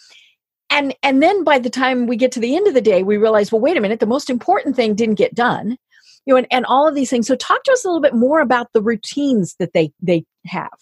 and 0.70 0.94
and 1.02 1.22
then 1.22 1.44
by 1.44 1.58
the 1.58 1.70
time 1.70 2.06
we 2.06 2.16
get 2.16 2.32
to 2.32 2.40
the 2.40 2.56
end 2.56 2.66
of 2.66 2.74
the 2.74 2.80
day 2.80 3.02
we 3.02 3.16
realize 3.16 3.52
well 3.52 3.60
wait 3.60 3.76
a 3.76 3.80
minute 3.80 4.00
the 4.00 4.06
most 4.06 4.30
important 4.30 4.74
thing 4.74 4.94
didn't 4.94 5.16
get 5.16 5.34
done 5.34 5.76
you 6.26 6.34
know 6.34 6.38
and, 6.38 6.46
and 6.50 6.64
all 6.66 6.86
of 6.86 6.94
these 6.94 7.10
things 7.10 7.26
so 7.26 7.36
talk 7.36 7.62
to 7.64 7.72
us 7.72 7.84
a 7.84 7.88
little 7.88 8.00
bit 8.00 8.14
more 8.14 8.40
about 8.40 8.72
the 8.72 8.82
routines 8.82 9.56
that 9.58 9.72
they 9.72 9.92
they 10.00 10.24
have 10.46 10.78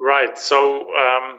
right 0.00 0.38
so 0.38 0.86
um 0.96 1.38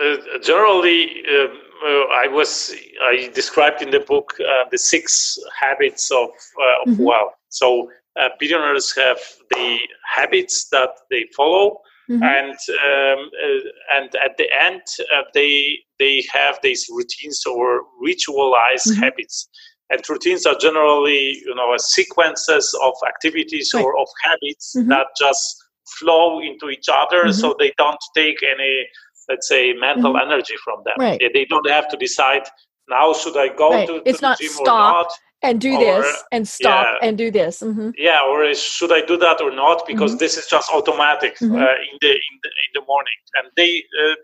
uh, 0.00 0.16
generally, 0.42 1.22
um, 1.28 1.60
uh, 1.84 2.04
I 2.12 2.28
was 2.28 2.74
I 3.02 3.30
described 3.34 3.82
in 3.82 3.90
the 3.90 4.00
book 4.00 4.34
uh, 4.40 4.68
the 4.70 4.78
six 4.78 5.38
habits 5.58 6.10
of 6.10 6.28
of 6.28 6.94
mm-hmm. 6.94 7.04
wealth. 7.04 7.34
So 7.48 7.90
billionaires 8.38 8.94
have 8.96 9.18
the 9.50 9.78
habits 10.14 10.68
that 10.70 10.90
they 11.10 11.26
follow. 11.36 11.80
Mm-hmm. 12.10 12.24
and 12.24 12.58
um, 12.82 13.30
uh, 13.44 13.96
and 13.96 14.10
at 14.16 14.36
the 14.36 14.48
end 14.52 14.82
uh, 15.14 15.22
they 15.32 15.78
they 16.00 16.24
have 16.32 16.58
these 16.60 16.88
routines 16.90 17.46
or 17.46 17.82
ritualized 18.04 18.88
mm-hmm. 18.88 19.02
habits 19.02 19.48
and 19.90 20.08
routines 20.08 20.46
are 20.46 20.56
generally 20.56 21.42
you 21.44 21.54
know 21.54 21.74
sequences 21.76 22.74
of 22.82 22.94
activities 23.06 23.72
right. 23.74 23.84
or 23.84 23.98
of 23.98 24.08
habits 24.22 24.74
mm-hmm. 24.76 24.88
that 24.88 25.08
just 25.18 25.62
flow 25.98 26.40
into 26.40 26.70
each 26.70 26.88
other 26.88 27.24
mm-hmm. 27.24 27.32
so 27.32 27.54
they 27.58 27.72
don't 27.76 27.98
take 28.16 28.42
any 28.42 28.86
let's 29.28 29.48
say 29.48 29.72
mental 29.72 30.14
mm-hmm. 30.14 30.30
energy 30.30 30.54
from 30.64 30.80
them 30.84 30.94
right. 30.98 31.20
they 31.34 31.44
don't 31.44 31.68
have 31.68 31.88
to 31.88 31.96
decide 31.96 32.42
now 32.88 33.12
should 33.12 33.36
i 33.36 33.48
go 33.48 33.70
right. 33.70 33.88
to, 33.88 34.02
it's 34.06 34.18
to 34.18 34.26
not 34.26 34.38
the 34.38 34.44
gym 34.44 34.52
stop 34.52 34.66
or 34.66 35.02
not 35.02 35.12
and 35.42 35.60
do 35.60 35.74
or, 35.74 35.78
this 35.78 36.22
and 36.32 36.46
stop 36.46 36.86
yeah, 36.86 37.08
and 37.08 37.18
do 37.18 37.30
this 37.30 37.60
mm-hmm. 37.60 37.90
yeah 37.96 38.20
or 38.28 38.52
should 38.54 38.92
i 38.92 39.00
do 39.00 39.16
that 39.16 39.40
or 39.40 39.50
not 39.50 39.86
because 39.86 40.12
mm-hmm. 40.12 40.18
this 40.18 40.36
is 40.36 40.46
just 40.46 40.70
automatic 40.72 41.36
mm-hmm. 41.38 41.56
uh, 41.56 41.58
in 41.58 41.96
the 42.00 42.10
in 42.10 42.34
the 42.42 42.50
in 42.64 42.70
the 42.74 42.82
morning 42.86 43.18
and 43.36 43.50
they 43.56 43.82
uh, 44.02 44.14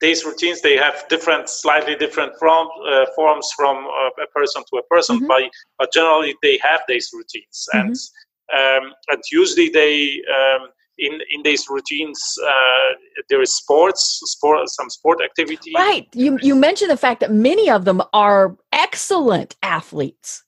these 0.00 0.24
routines 0.24 0.60
they 0.60 0.76
have 0.76 1.04
different 1.08 1.48
slightly 1.48 1.94
different 1.94 2.32
from, 2.38 2.68
uh, 2.88 3.06
forms 3.14 3.50
from 3.56 3.86
uh, 3.86 4.22
a 4.22 4.26
person 4.34 4.62
to 4.70 4.78
a 4.78 4.82
person 4.84 5.16
mm-hmm. 5.16 5.26
but, 5.26 5.42
but 5.78 5.92
generally 5.92 6.34
they 6.42 6.58
have 6.62 6.80
these 6.88 7.10
routines. 7.12 7.68
And 7.72 7.94
mm-hmm. 7.94 8.86
um, 8.86 8.92
and 9.08 9.22
usually 9.30 9.68
they 9.68 10.20
um, 10.28 10.68
in 10.98 11.20
in 11.30 11.42
these 11.42 11.68
routines 11.68 12.20
uh, 12.44 12.94
there 13.28 13.42
is 13.42 13.54
sports 13.54 14.20
sport 14.24 14.68
some 14.68 14.90
sport 14.90 15.20
activity. 15.22 15.72
Right. 15.74 16.08
You 16.14 16.38
you 16.42 16.54
mentioned 16.54 16.90
the 16.90 16.96
fact 16.96 17.20
that 17.20 17.32
many 17.32 17.70
of 17.70 17.84
them 17.84 18.02
are 18.12 18.56
excellent 18.72 19.56
athletes. 19.62 20.44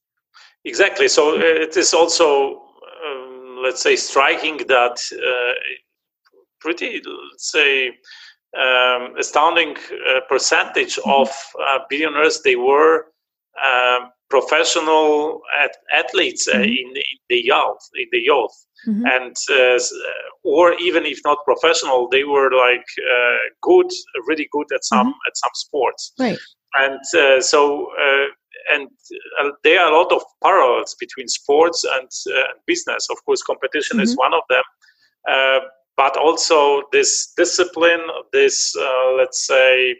Exactly. 0.64 1.08
So 1.08 1.36
uh, 1.36 1.42
it 1.42 1.76
is 1.76 1.94
also 1.94 2.62
um, 3.04 3.60
let's 3.64 3.82
say 3.82 3.96
striking 3.96 4.58
that 4.68 4.98
uh, 5.12 5.54
pretty 6.60 7.02
let's 7.30 7.50
say 7.50 7.92
um, 8.56 9.16
astounding 9.18 9.76
uh, 10.08 10.20
percentage 10.28 10.96
mm-hmm. 10.96 11.10
of 11.10 11.28
uh, 11.66 11.78
billionaires 11.88 12.40
they 12.42 12.56
were 12.56 13.06
um, 13.64 14.10
professional 14.28 15.40
athletes 15.92 16.48
uh, 16.48 16.52
mm-hmm. 16.52 16.64
in, 16.64 16.88
in, 16.96 17.18
the 17.28 17.42
youth 17.44 17.84
in 17.94 18.08
the 18.12 18.18
youth 18.18 18.66
mm-hmm. 18.86 19.04
and 19.06 19.36
uh, 19.50 19.78
or 20.42 20.74
even 20.74 21.06
if 21.06 21.20
not 21.24 21.38
professional 21.44 22.08
they 22.10 22.24
were 22.24 22.50
like 22.50 22.86
uh, 22.98 23.36
good 23.62 23.90
really 24.26 24.48
good 24.50 24.66
at 24.74 24.84
some 24.84 25.08
mm-hmm. 25.08 25.28
at 25.28 25.36
some 25.36 25.50
sports 25.54 26.12
right 26.18 26.38
and 26.74 27.00
uh, 27.16 27.40
so 27.40 27.88
uh, 28.00 28.26
and 28.74 28.88
uh, 29.40 29.50
there 29.62 29.80
are 29.80 29.92
a 29.92 29.96
lot 29.96 30.12
of 30.12 30.22
parallels 30.42 30.96
between 30.98 31.28
sports 31.28 31.84
and 31.84 32.08
business 32.66 33.06
of 33.10 33.16
course 33.24 33.42
competition 33.42 34.00
is 34.00 34.12
mm-hmm. 34.12 34.30
one 34.30 34.34
of 34.34 34.42
them 34.48 34.64
but 35.96 36.16
also 36.16 36.82
this 36.92 37.32
discipline 37.36 38.02
this 38.32 38.74
let's 39.16 39.46
say 39.46 39.96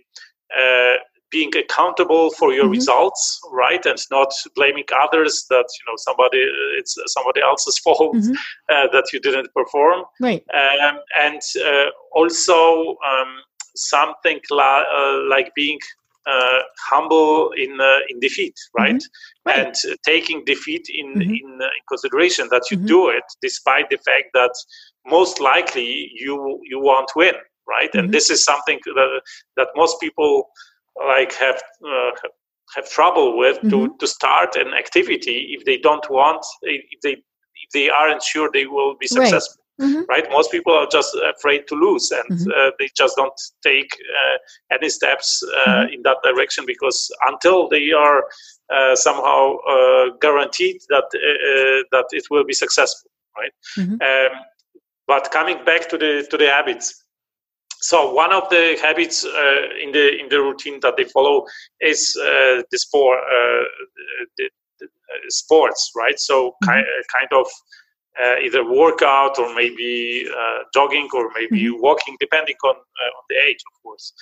being 1.30 1.51
accountable 1.57 2.30
for 2.30 2.53
your 2.53 2.64
mm-hmm. 2.64 2.72
results, 2.72 3.40
right, 3.51 3.84
and 3.84 3.99
not 4.11 4.32
blaming 4.55 4.84
others 5.03 5.47
that 5.51 5.66
you 5.76 5.84
know 5.86 5.97
somebody 5.97 6.38
it's 6.78 6.97
somebody 7.07 7.40
else's 7.40 7.78
fault 7.84 8.14
mm-hmm. 8.16 8.32
uh, 8.72 8.86
that 8.92 9.07
you 9.12 9.20
didn't 9.20 9.49
perform, 9.55 10.05
right, 10.20 10.44
um, 10.55 10.99
and 11.18 11.40
uh, 11.64 11.86
also 12.12 12.97
um, 13.11 13.30
something 13.74 14.40
la- 14.51 14.88
uh, 14.99 15.18
like 15.28 15.53
being 15.55 15.78
uh, 16.26 16.61
humble 16.90 17.53
in 17.53 17.80
uh, 17.80 17.99
in 18.09 18.18
defeat, 18.20 18.55
right? 18.78 18.94
Mm-hmm. 18.94 19.49
right. 19.49 19.66
And 19.66 19.74
uh, 19.90 19.97
taking 20.05 20.44
defeat 20.44 20.86
in 20.88 21.07
mm-hmm. 21.07 21.20
in, 21.22 21.30
in, 21.30 21.61
consideration 21.88 22.49
that 22.51 22.70
you 22.70 22.76
mm-hmm. 22.76 22.86
do 22.86 23.09
it 23.11 23.24
despite 23.42 23.88
the 23.90 23.99
fact 23.99 24.28
that 24.34 24.55
most 25.07 25.40
likely 25.40 26.11
you 26.14 26.61
you 26.64 26.80
won't 26.80 27.11
win, 27.16 27.34
right? 27.68 27.90
And 27.94 28.04
mm-hmm. 28.04 28.12
this 28.12 28.30
is 28.30 28.44
something 28.44 28.78
that 28.84 29.20
that 29.57 29.68
most 29.76 30.00
people 30.00 30.48
like 31.07 31.32
have 31.34 31.62
uh, 31.86 32.11
have 32.74 32.88
trouble 32.90 33.36
with 33.36 33.61
to, 33.61 33.66
mm-hmm. 33.66 33.96
to 33.98 34.07
start 34.07 34.57
an 34.57 34.74
activity 34.74 35.54
if 35.57 35.64
they 35.64 35.78
don't 35.78 36.09
want 36.11 36.44
if 36.62 37.00
they 37.02 37.12
if 37.12 37.70
they 37.72 37.88
aren't 37.88 38.22
sure 38.22 38.50
they 38.52 38.66
will 38.66 38.96
be 38.96 39.07
successful 39.07 39.62
Mm-hmm. 39.78 40.04
right 40.09 40.24
most 40.30 40.50
people 40.50 40.72
are 40.72 40.86
just 40.90 41.14
afraid 41.36 41.68
to 41.68 41.74
lose 41.74 42.11
and 42.11 42.26
mm-hmm. 42.30 42.50
uh, 42.50 42.70
they 42.78 42.88
just 42.96 43.14
don't 43.14 43.38
take 43.62 43.90
uh, 43.92 44.38
any 44.74 44.88
steps 44.88 45.42
uh, 45.42 45.68
mm-hmm. 45.68 45.92
in 45.92 46.02
that 46.02 46.16
direction 46.24 46.64
because 46.66 47.11
until 47.26 47.68
they 47.68 47.92
are 47.92 48.24
uh, 48.74 48.96
somehow 48.96 49.57
uh, 49.68 50.07
guaranteed 50.18 50.80
that 50.88 51.04
uh, 51.04 51.84
that 51.92 52.07
it 52.12 52.24
will 52.30 52.42
be 52.42 52.54
successful 52.54 53.11
right 53.36 53.52
mm-hmm. 53.76 54.00
um, 54.00 54.40
but 55.07 55.30
coming 55.30 55.64
back 55.64 55.88
to 55.88 55.98
the 55.98 56.26
to 56.30 56.36
the 56.36 56.48
habits 56.48 57.04
so 57.78 58.12
one 58.12 58.32
of 58.32 58.48
the 58.48 58.78
habits 58.80 59.24
in 59.24 59.92
the 59.92 60.18
in 60.18 60.28
the 60.28 60.40
routine 60.40 60.80
that 60.80 60.96
they 60.96 61.04
follow 61.04 61.44
is 61.80 62.14
the 62.14 62.78
sport 62.78 63.18
the, 64.36 64.48
the, 64.80 64.88
sports 65.28 65.92
right 65.96 66.18
so 66.18 66.50
mm-hmm. 66.50 66.66
kind, 66.68 66.86
kind 67.12 67.32
of 67.32 67.46
uh, 68.22 68.36
either 68.42 68.64
workout 68.64 69.38
or 69.38 69.54
maybe 69.54 70.26
uh, 70.30 70.59
jogging 70.72 71.09
or 71.12 71.30
maybe 71.34 71.64
mm-hmm. 71.64 71.82
walking, 71.82 72.16
depending 72.18 72.57
on 72.64 72.74
uh, 72.74 73.18
on 73.18 73.24
the 73.28 73.36
age, 73.36 73.62
of 73.66 73.82
course. 73.82 74.12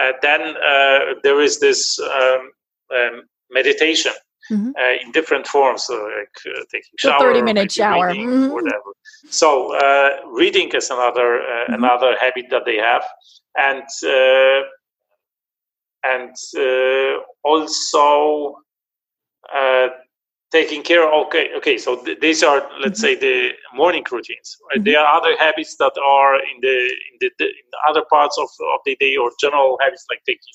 Uh, 0.00 0.12
then 0.22 0.54
uh, 0.56 1.14
there 1.22 1.40
is 1.40 1.58
this 1.58 1.98
um, 1.98 2.50
um, 2.94 3.22
meditation 3.50 4.12
mm-hmm. 4.50 4.70
Uh, 4.78 5.04
in 5.04 5.12
different 5.12 5.46
forms, 5.46 5.84
so 5.84 5.94
like 5.94 6.66
taking 6.70 6.90
shower, 6.98 7.18
thirty 7.20 7.42
minute 7.42 7.70
shower, 7.72 8.12
mm-hmm. 8.12 8.52
whatever. 8.52 8.90
So 9.30 9.74
reading 10.32 10.70
is 10.70 10.90
another 10.90 11.40
mm-hmm. 11.40 11.74
another 11.74 12.16
habit 12.20 12.46
that 12.50 12.64
they 12.64 12.76
have, 12.76 13.04
and 13.56 13.84
and 16.04 16.34
also 17.44 18.56
taking 20.50 20.82
care 20.82 21.04
okay 21.12 21.50
okay 21.56 21.76
so 21.76 22.02
th- 22.04 22.18
these 22.20 22.42
are 22.42 22.60
let's 22.80 23.02
mm-hmm. 23.02 23.14
say 23.14 23.14
the 23.14 23.50
morning 23.74 24.04
routines 24.10 24.56
right? 24.70 24.78
mm-hmm. 24.78 24.84
there 24.84 25.00
are 25.00 25.20
other 25.20 25.36
habits 25.38 25.76
that 25.76 25.92
are 26.02 26.36
in 26.36 26.58
the 26.62 26.76
in 27.08 27.14
the, 27.20 27.30
the 27.38 27.44
in 27.46 27.66
other 27.88 28.04
parts 28.08 28.38
of, 28.38 28.48
of 28.74 28.80
the 28.86 28.96
day 28.96 29.16
or 29.16 29.30
general 29.40 29.78
habits 29.80 30.06
like 30.10 30.22
taking 30.26 30.54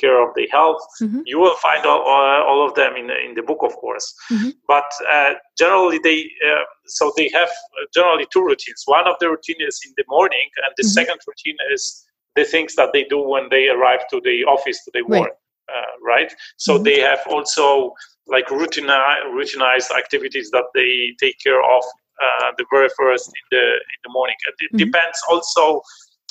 care 0.00 0.18
of 0.26 0.34
the 0.34 0.48
health 0.50 0.82
mm-hmm. 1.02 1.20
you 1.26 1.38
will 1.38 1.56
find 1.56 1.84
all, 1.86 2.02
all 2.02 2.66
of 2.66 2.74
them 2.74 2.96
in 2.96 3.06
the, 3.06 3.18
in 3.26 3.34
the 3.34 3.42
book 3.42 3.62
of 3.62 3.74
course 3.76 4.14
mm-hmm. 4.32 4.50
but 4.66 4.90
uh, 5.12 5.34
generally 5.58 5.98
they 6.02 6.30
uh, 6.48 6.64
so 6.86 7.12
they 7.16 7.28
have 7.28 7.50
generally 7.94 8.26
two 8.32 8.44
routines 8.44 8.82
one 8.86 9.06
of 9.06 9.16
the 9.20 9.28
routine 9.28 9.60
is 9.60 9.80
in 9.86 9.92
the 9.96 10.04
morning 10.08 10.48
and 10.64 10.72
the 10.76 10.82
mm-hmm. 10.82 10.98
second 10.98 11.18
routine 11.26 11.56
is 11.72 12.04
the 12.36 12.44
things 12.44 12.74
that 12.76 12.90
they 12.92 13.04
do 13.04 13.20
when 13.20 13.48
they 13.50 13.68
arrive 13.68 14.00
to 14.10 14.20
the 14.24 14.44
office 14.44 14.82
to 14.84 14.90
the 14.94 15.02
work 15.02 15.20
right. 15.20 15.32
Uh, 15.70 15.92
right? 16.02 16.32
So 16.56 16.74
mm-hmm. 16.74 16.84
they 16.84 17.00
have 17.00 17.20
also 17.28 17.94
like 18.26 18.50
routine 18.50 18.86
routinized 18.86 19.90
activities 19.96 20.50
that 20.50 20.64
they 20.74 21.14
take 21.20 21.38
care 21.38 21.62
of 21.62 21.82
uh, 22.20 22.50
the 22.58 22.64
very 22.72 22.88
first 22.98 23.28
in 23.28 23.46
the 23.50 23.64
in 23.64 23.98
the 24.04 24.10
morning. 24.10 24.36
And 24.46 24.54
it 24.58 24.76
mm-hmm. 24.76 24.90
depends 24.90 25.18
also 25.30 25.82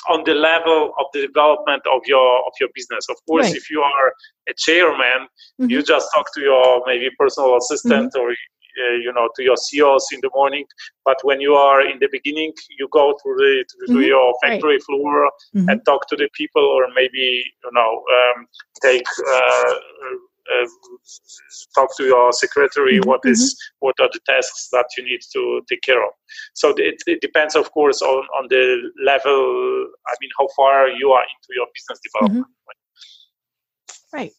on 0.08 0.24
the 0.24 0.34
level 0.34 0.92
of 0.98 1.06
the 1.12 1.26
development 1.26 1.82
of 1.92 2.00
your 2.06 2.38
of 2.46 2.52
your 2.60 2.68
business. 2.74 3.06
Of 3.08 3.16
course, 3.26 3.46
right. 3.46 3.56
if 3.56 3.70
you 3.70 3.80
are 3.80 4.12
a 4.48 4.54
chairman, 4.56 5.28
mm-hmm. 5.60 5.70
you 5.70 5.82
just 5.82 6.08
talk 6.14 6.26
to 6.34 6.40
your 6.40 6.82
maybe 6.86 7.10
personal 7.18 7.56
assistant 7.56 8.12
mm-hmm. 8.14 8.20
or 8.20 8.30
uh, 8.30 8.96
you 9.04 9.12
know 9.12 9.28
to 9.36 9.42
your 9.42 9.56
CEOs 9.56 10.08
in 10.12 10.20
the 10.22 10.30
morning. 10.34 10.64
But 11.04 11.18
when 11.22 11.40
you 11.40 11.54
are 11.54 11.80
in 11.86 11.98
the 12.00 12.08
beginning, 12.10 12.52
you 12.78 12.88
go 12.90 13.12
to 13.12 13.34
the 13.36 13.64
to, 13.86 13.92
mm-hmm. 13.92 14.02
your 14.02 14.34
factory 14.42 14.74
right. 14.74 14.82
floor 14.84 15.30
mm-hmm. 15.54 15.68
and 15.68 15.84
talk 15.84 16.08
to 16.08 16.16
the 16.16 16.28
people, 16.34 16.62
or 16.62 16.86
maybe 16.94 17.44
you 17.64 17.70
know 17.72 18.02
um, 18.16 18.46
take. 18.82 19.06
Uh, 19.32 19.74
uh, 20.54 20.66
talk 21.74 21.96
to 21.96 22.04
your 22.04 22.32
secretary 22.32 22.98
mm-hmm. 22.98 23.08
what 23.08 23.20
is 23.24 23.54
mm-hmm. 23.54 23.86
what 23.86 23.94
are 24.00 24.10
the 24.12 24.20
tasks 24.26 24.68
that 24.72 24.86
you 24.96 25.04
need 25.04 25.20
to 25.32 25.62
take 25.68 25.82
care 25.82 26.02
of 26.02 26.12
so 26.54 26.74
it, 26.76 27.02
it, 27.06 27.20
depends 27.20 27.54
of 27.54 27.70
course 27.72 28.02
on 28.02 28.24
on 28.38 28.46
the 28.48 28.90
level 29.04 29.88
i 30.08 30.14
mean 30.20 30.30
how 30.38 30.48
far 30.56 30.88
you 30.88 31.10
are 31.10 31.22
into 31.22 31.50
your 31.54 31.66
business 31.74 32.00
development 32.04 32.46
mm-hmm. 32.46 34.16
right 34.16 34.32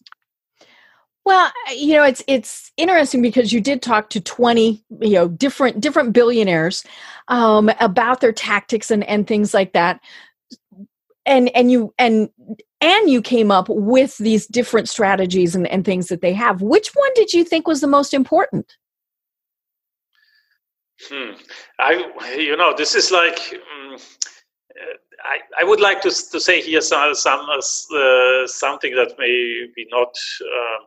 well, 1.24 1.52
you 1.72 1.94
know, 1.94 2.04
it's 2.04 2.24
it's 2.28 2.72
interesting 2.78 3.22
because 3.22 3.54
you 3.54 3.62
did 3.62 3.82
talk 3.82 4.10
to 4.10 4.20
twenty, 4.20 4.84
you 5.02 5.14
know, 5.14 5.28
different 5.28 5.80
different 5.80 6.14
billionaires 6.14 6.84
um, 7.28 7.70
about 7.80 8.22
their 8.22 8.32
tactics 8.32 8.90
and 8.90 9.04
and 9.04 9.28
things 9.28 9.54
like 9.54 9.74
that, 9.74 10.02
and 11.32 11.50
and 11.56 11.72
you 11.72 11.94
and 11.98 12.30
and 12.82 13.10
you 13.10 13.22
came 13.22 13.52
up 13.52 13.68
with 13.70 14.18
these 14.18 14.46
different 14.48 14.90
strategies 14.90 15.56
and, 15.56 15.68
and 15.68 15.86
things 15.86 16.08
that 16.08 16.22
they 16.22 16.34
have. 16.34 16.62
Which 16.62 16.90
one 16.94 17.12
did 17.16 17.34
you 17.34 17.44
think 17.44 17.68
was 17.68 17.82
the 17.82 17.88
most 17.88 18.14
important? 18.14 18.78
Hmm. 21.10 21.32
I, 21.80 21.92
you 22.38 22.56
know, 22.58 22.74
this 22.76 22.96
is 22.96 23.12
like. 23.12 23.40
Um, 23.54 23.98
I, 25.24 25.62
I 25.62 25.64
would 25.64 25.80
like 25.80 26.02
to, 26.02 26.10
to 26.10 26.40
say 26.40 26.62
here 26.62 26.82
some, 26.82 27.14
some 27.14 27.42
uh, 27.42 28.48
something 28.48 28.96
that 28.96 29.14
may 29.20 29.68
be 29.76 29.86
not 29.92 30.10
uh, 30.42 30.80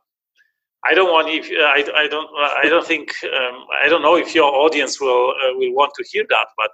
I 0.85 0.93
don't 0.95 1.13
want 1.13 1.29
if 1.29 1.47
uh, 1.51 1.65
I, 1.65 2.03
I 2.03 2.09
don't 2.09 2.29
uh, 2.37 2.55
I 2.63 2.69
don't 2.69 2.87
think 2.87 3.13
um, 3.25 3.65
I 3.83 3.89
don't 3.89 4.03
know 4.03 4.17
if 4.17 4.35
your 4.35 4.53
audience 4.53 5.01
will 5.01 5.31
uh, 5.31 5.55
will 5.55 5.73
want 5.73 5.93
to 5.99 6.05
hear 6.11 6.25
that, 6.29 6.47
but 6.57 6.73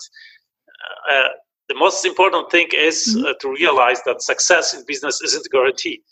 uh, 1.12 1.28
the 1.70 1.78
most 1.84 2.04
important 2.04 2.44
thing 2.54 2.68
is 2.88 2.96
mm-hmm. 2.98 3.26
Uh, 3.26 3.34
to 3.42 3.48
realize 3.62 4.00
that 4.06 4.18
success 4.32 4.74
in 4.74 4.80
business 4.92 5.16
isn't 5.26 5.46
guaranteed. 5.54 6.02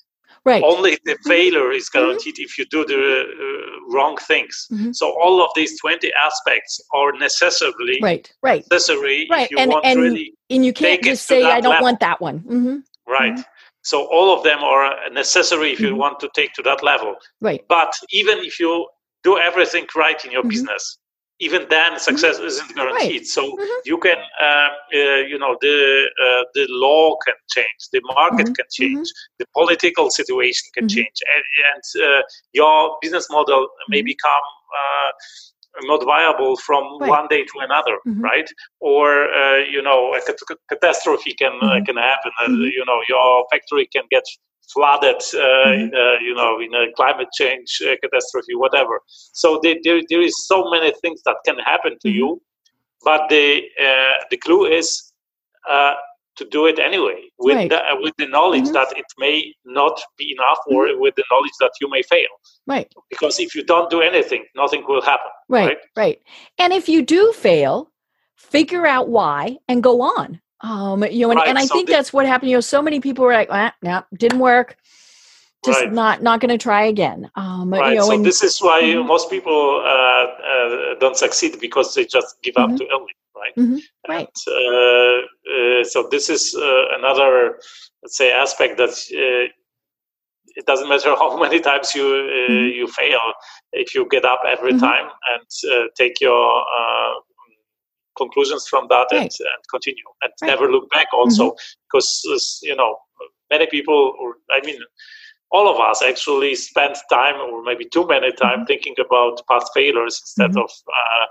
Right. 0.44 0.62
Only 0.72 0.92
the 1.04 1.14
mm-hmm. 1.14 1.28
failure 1.32 1.70
is 1.72 1.84
mm-hmm. 1.84 1.98
guaranteed 1.98 2.36
mm-hmm. 2.36 2.42
if 2.46 2.58
you 2.58 2.64
do 2.76 2.80
the 2.92 3.00
uh, 3.00 3.92
wrong 3.94 4.14
things. 4.30 4.54
Mm-hmm. 4.72 4.92
So 5.00 5.04
all 5.22 5.36
of 5.44 5.50
these 5.58 5.72
twenty 5.82 6.10
aspects 6.28 6.72
are 6.98 7.10
necessarily 7.26 7.98
right, 8.10 8.26
right, 8.50 8.64
necessary. 8.70 9.26
Right, 9.36 9.50
and 9.58 9.74
and, 9.88 10.00
really 10.00 10.28
and 10.48 10.64
you 10.66 10.72
can't 10.72 11.02
just 11.02 11.26
say 11.26 11.40
I 11.42 11.60
don't 11.60 11.76
level. 11.76 11.88
want 11.88 12.00
that 12.00 12.18
one. 12.28 12.38
Mm-hmm. 12.40 12.76
Right. 13.18 13.38
So 13.82 13.96
all 14.16 14.28
of 14.36 14.40
them 14.48 14.60
are 14.72 14.84
necessary 15.22 15.68
if 15.74 15.80
you 15.80 15.94
want 16.04 16.20
to 16.20 16.28
take 16.38 16.52
to 16.58 16.62
that 16.68 16.80
level. 16.92 17.12
Right. 17.48 17.62
But 17.76 17.92
even 18.20 18.36
if 18.48 18.54
you 18.60 18.72
do 19.28 19.32
everything 19.48 19.86
right 20.04 20.20
in 20.26 20.30
your 20.36 20.44
business, 20.54 20.98
even 21.40 21.66
then 21.70 21.92
mm-hmm. 21.92 21.98
success 21.98 22.36
mm-hmm. 22.36 22.46
isn't 22.46 22.74
guaranteed. 22.74 23.20
Right. 23.20 23.26
So 23.26 23.42
mm-hmm. 23.42 23.80
you 23.84 23.98
can, 23.98 24.16
uh, 24.40 24.68
uh, 24.94 25.20
you 25.30 25.38
know, 25.38 25.56
the 25.60 26.08
uh, 26.24 26.44
the 26.54 26.66
law 26.68 27.16
can 27.26 27.34
change, 27.54 27.80
the 27.92 28.00
market 28.14 28.46
mm-hmm. 28.46 28.52
can 28.54 28.66
change, 28.72 29.08
the 29.38 29.46
political 29.54 30.10
situation 30.10 30.66
can 30.74 30.88
change, 30.88 31.18
and, 31.34 31.44
and 31.70 32.04
uh, 32.06 32.22
your 32.52 32.96
business 33.00 33.26
model 33.30 33.68
may 33.88 34.02
become 34.02 34.46
uh, 34.78 35.10
not 35.82 36.04
viable 36.04 36.56
from 36.56 36.82
right. 37.00 37.08
one 37.08 37.28
day 37.28 37.44
to 37.44 37.60
another, 37.60 37.98
mm-hmm. 38.06 38.20
right? 38.20 38.50
Or 38.80 39.32
uh, 39.32 39.58
you 39.58 39.82
know, 39.82 40.14
a 40.14 40.20
cat- 40.20 40.58
catastrophe 40.68 41.34
can 41.34 41.52
uh, 41.62 41.66
mm-hmm. 41.66 41.82
uh, 41.82 41.84
can 41.84 41.96
happen. 41.96 42.32
Uh, 42.40 42.48
mm-hmm. 42.48 42.62
You 42.62 42.84
know, 42.86 43.00
your 43.08 43.46
factory 43.50 43.88
can 43.92 44.04
get 44.10 44.24
flooded. 44.72 45.16
Uh, 45.34 45.72
in, 45.72 45.90
mm-hmm. 45.90 46.24
you 46.24 46.34
know, 46.34 46.60
in 46.60 46.74
a 46.74 46.92
climate 46.94 47.28
change 47.32 47.80
uh, 47.82 47.94
catastrophe, 48.02 48.54
whatever. 48.54 49.00
So 49.32 49.60
there, 49.62 49.76
there, 49.82 50.00
there 50.08 50.22
is 50.22 50.46
so 50.46 50.70
many 50.70 50.92
things 51.02 51.22
that 51.24 51.36
can 51.44 51.58
happen 51.58 51.96
to 52.02 52.08
mm-hmm. 52.08 52.16
you, 52.16 52.42
but 53.04 53.28
the 53.28 53.62
the 54.30 54.36
clue 54.36 54.66
is 54.66 55.12
to 56.38 56.46
do 56.50 56.66
it 56.66 56.78
anyway 56.78 57.20
with 57.38 57.56
right. 57.56 57.68
the, 57.68 57.78
uh, 57.78 57.96
with 58.00 58.14
the 58.16 58.26
knowledge 58.26 58.64
mm-hmm. 58.64 58.72
that 58.72 58.96
it 58.96 59.04
may 59.18 59.52
not 59.64 60.00
be 60.16 60.32
enough 60.32 60.58
or 60.68 60.86
mm-hmm. 60.86 61.00
with 61.00 61.14
the 61.16 61.24
knowledge 61.30 61.52
that 61.60 61.72
you 61.80 61.90
may 61.90 62.02
fail 62.02 62.32
right 62.66 62.90
because 63.10 63.38
if 63.38 63.54
you 63.54 63.64
don't 63.64 63.90
do 63.90 64.00
anything 64.00 64.44
nothing 64.54 64.84
will 64.88 65.02
happen 65.02 65.30
right 65.48 65.66
right, 65.66 65.78
right. 65.96 66.18
and 66.58 66.72
if 66.72 66.88
you 66.88 67.02
do 67.02 67.32
fail 67.32 67.90
figure 68.36 68.86
out 68.86 69.08
why 69.08 69.56
and 69.68 69.82
go 69.82 70.00
on 70.00 70.40
um 70.60 71.04
you 71.04 71.20
know 71.20 71.30
and, 71.30 71.38
right. 71.38 71.48
and 71.48 71.58
i 71.58 71.64
so 71.64 71.74
think 71.74 71.88
that's 71.88 72.12
what 72.12 72.26
happened 72.26 72.50
you 72.50 72.56
know 72.56 72.60
so 72.60 72.82
many 72.82 73.00
people 73.00 73.24
were 73.24 73.32
like 73.32 73.48
ah, 73.50 73.72
no 73.82 74.02
didn't 74.16 74.40
work 74.40 74.76
just 75.64 75.80
right. 75.80 75.92
not 75.92 76.22
not 76.22 76.40
going 76.40 76.50
to 76.50 76.58
try 76.58 76.84
again 76.84 77.30
um 77.34 77.70
right. 77.70 77.90
You 77.90 77.98
know, 77.98 78.06
so 78.06 78.14
and, 78.14 78.24
this 78.24 78.42
is 78.42 78.58
why 78.60 78.82
mm-hmm. 78.82 79.06
most 79.06 79.28
people 79.28 79.82
uh, 79.84 80.26
uh, 80.52 80.94
don't 81.00 81.16
succeed 81.16 81.58
because 81.60 81.94
they 81.94 82.04
just 82.04 82.40
give 82.42 82.56
up 82.56 82.68
mm-hmm. 82.68 82.76
too 82.76 82.88
early 82.92 83.14
right? 83.38 83.54
Mm-hmm. 83.56 83.76
Right. 84.08 84.28
And, 84.46 84.74
uh, 84.74 85.80
uh, 85.80 85.84
so 85.84 86.08
this 86.10 86.28
is 86.28 86.54
uh, 86.54 86.96
another, 86.98 87.58
let's 88.02 88.16
say, 88.16 88.32
aspect 88.32 88.78
that 88.78 88.90
it 90.58 90.66
doesn't 90.66 90.88
matter 90.88 91.10
how 91.18 91.38
many 91.38 91.60
times 91.60 91.94
you 91.94 92.04
uh, 92.04 92.50
mm-hmm. 92.50 92.76
you 92.78 92.86
fail 92.88 93.20
if 93.72 93.94
you 93.94 94.06
get 94.10 94.24
up 94.24 94.40
every 94.46 94.72
mm-hmm. 94.72 94.80
time 94.80 95.08
and 95.32 95.72
uh, 95.72 95.86
take 95.96 96.20
your 96.20 96.60
uh, 96.60 97.14
conclusions 98.18 98.66
from 98.68 98.86
that 98.88 99.06
right. 99.12 99.20
and, 99.20 99.48
and, 99.52 99.62
continue 99.70 100.08
and 100.22 100.32
right. 100.42 100.48
never 100.48 100.70
look 100.70 100.90
back 100.90 101.06
also 101.12 101.50
mm-hmm. 101.50 101.86
because 101.86 102.60
you 102.62 102.76
know 102.76 102.96
many 103.50 103.66
people 103.66 104.14
or 104.20 104.34
i 104.50 104.60
mean 104.66 104.78
all 105.50 105.66
of 105.72 105.80
us 105.80 106.02
actually 106.02 106.54
spend 106.54 106.94
time 107.08 107.36
or 107.36 107.62
maybe 107.62 107.84
too 107.84 108.06
many 108.06 108.30
time 108.32 108.58
mm-hmm. 108.58 108.64
thinking 108.64 108.94
about 109.04 109.40
past 109.50 109.70
failures 109.74 110.20
instead 110.22 110.50
mm-hmm. 110.50 110.58
of 110.58 110.70
uh, 111.00 111.26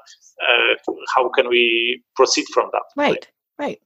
uh, 0.48 0.94
how 1.14 1.30
can 1.30 1.48
we 1.50 2.02
proceed 2.16 2.46
from 2.54 2.70
that 2.72 2.84
right 2.96 3.28
right 3.60 3.80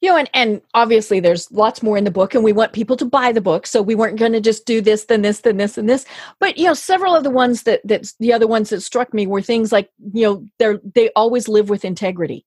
you 0.00 0.10
know 0.10 0.16
and, 0.16 0.30
and 0.34 0.62
obviously 0.74 1.20
there's 1.20 1.50
lots 1.50 1.82
more 1.82 1.96
in 1.96 2.04
the 2.04 2.10
book 2.10 2.34
and 2.34 2.44
we 2.44 2.52
want 2.52 2.72
people 2.72 2.96
to 2.96 3.04
buy 3.04 3.32
the 3.32 3.40
book. 3.40 3.66
So 3.66 3.82
we 3.82 3.94
weren't 3.94 4.18
going 4.18 4.32
to 4.32 4.40
just 4.40 4.66
do 4.66 4.80
this 4.80 5.04
then 5.06 5.22
this 5.22 5.40
then 5.40 5.56
this 5.56 5.78
and 5.78 5.88
this. 5.88 6.04
But 6.38 6.56
you 6.56 6.64
know 6.64 6.74
several 6.74 7.14
of 7.14 7.24
the 7.24 7.30
ones 7.30 7.64
that 7.64 7.80
that 7.84 8.12
the 8.20 8.32
other 8.32 8.46
ones 8.46 8.70
that 8.70 8.82
struck 8.82 9.12
me 9.12 9.26
were 9.26 9.42
things 9.42 9.72
like 9.72 9.90
you 10.12 10.22
know 10.22 10.46
they're 10.58 10.80
they 10.94 11.10
always 11.16 11.48
live 11.48 11.68
with 11.68 11.84
integrity. 11.84 12.44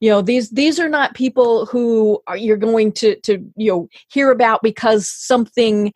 You 0.00 0.10
know 0.10 0.22
these 0.22 0.50
these 0.50 0.78
are 0.78 0.88
not 0.88 1.14
people 1.14 1.66
who 1.66 2.22
are, 2.26 2.36
you're 2.36 2.56
going 2.56 2.92
to 2.92 3.16
to 3.20 3.44
you 3.56 3.72
know 3.72 3.88
hear 4.08 4.30
about 4.30 4.62
because 4.62 5.08
something 5.08 5.92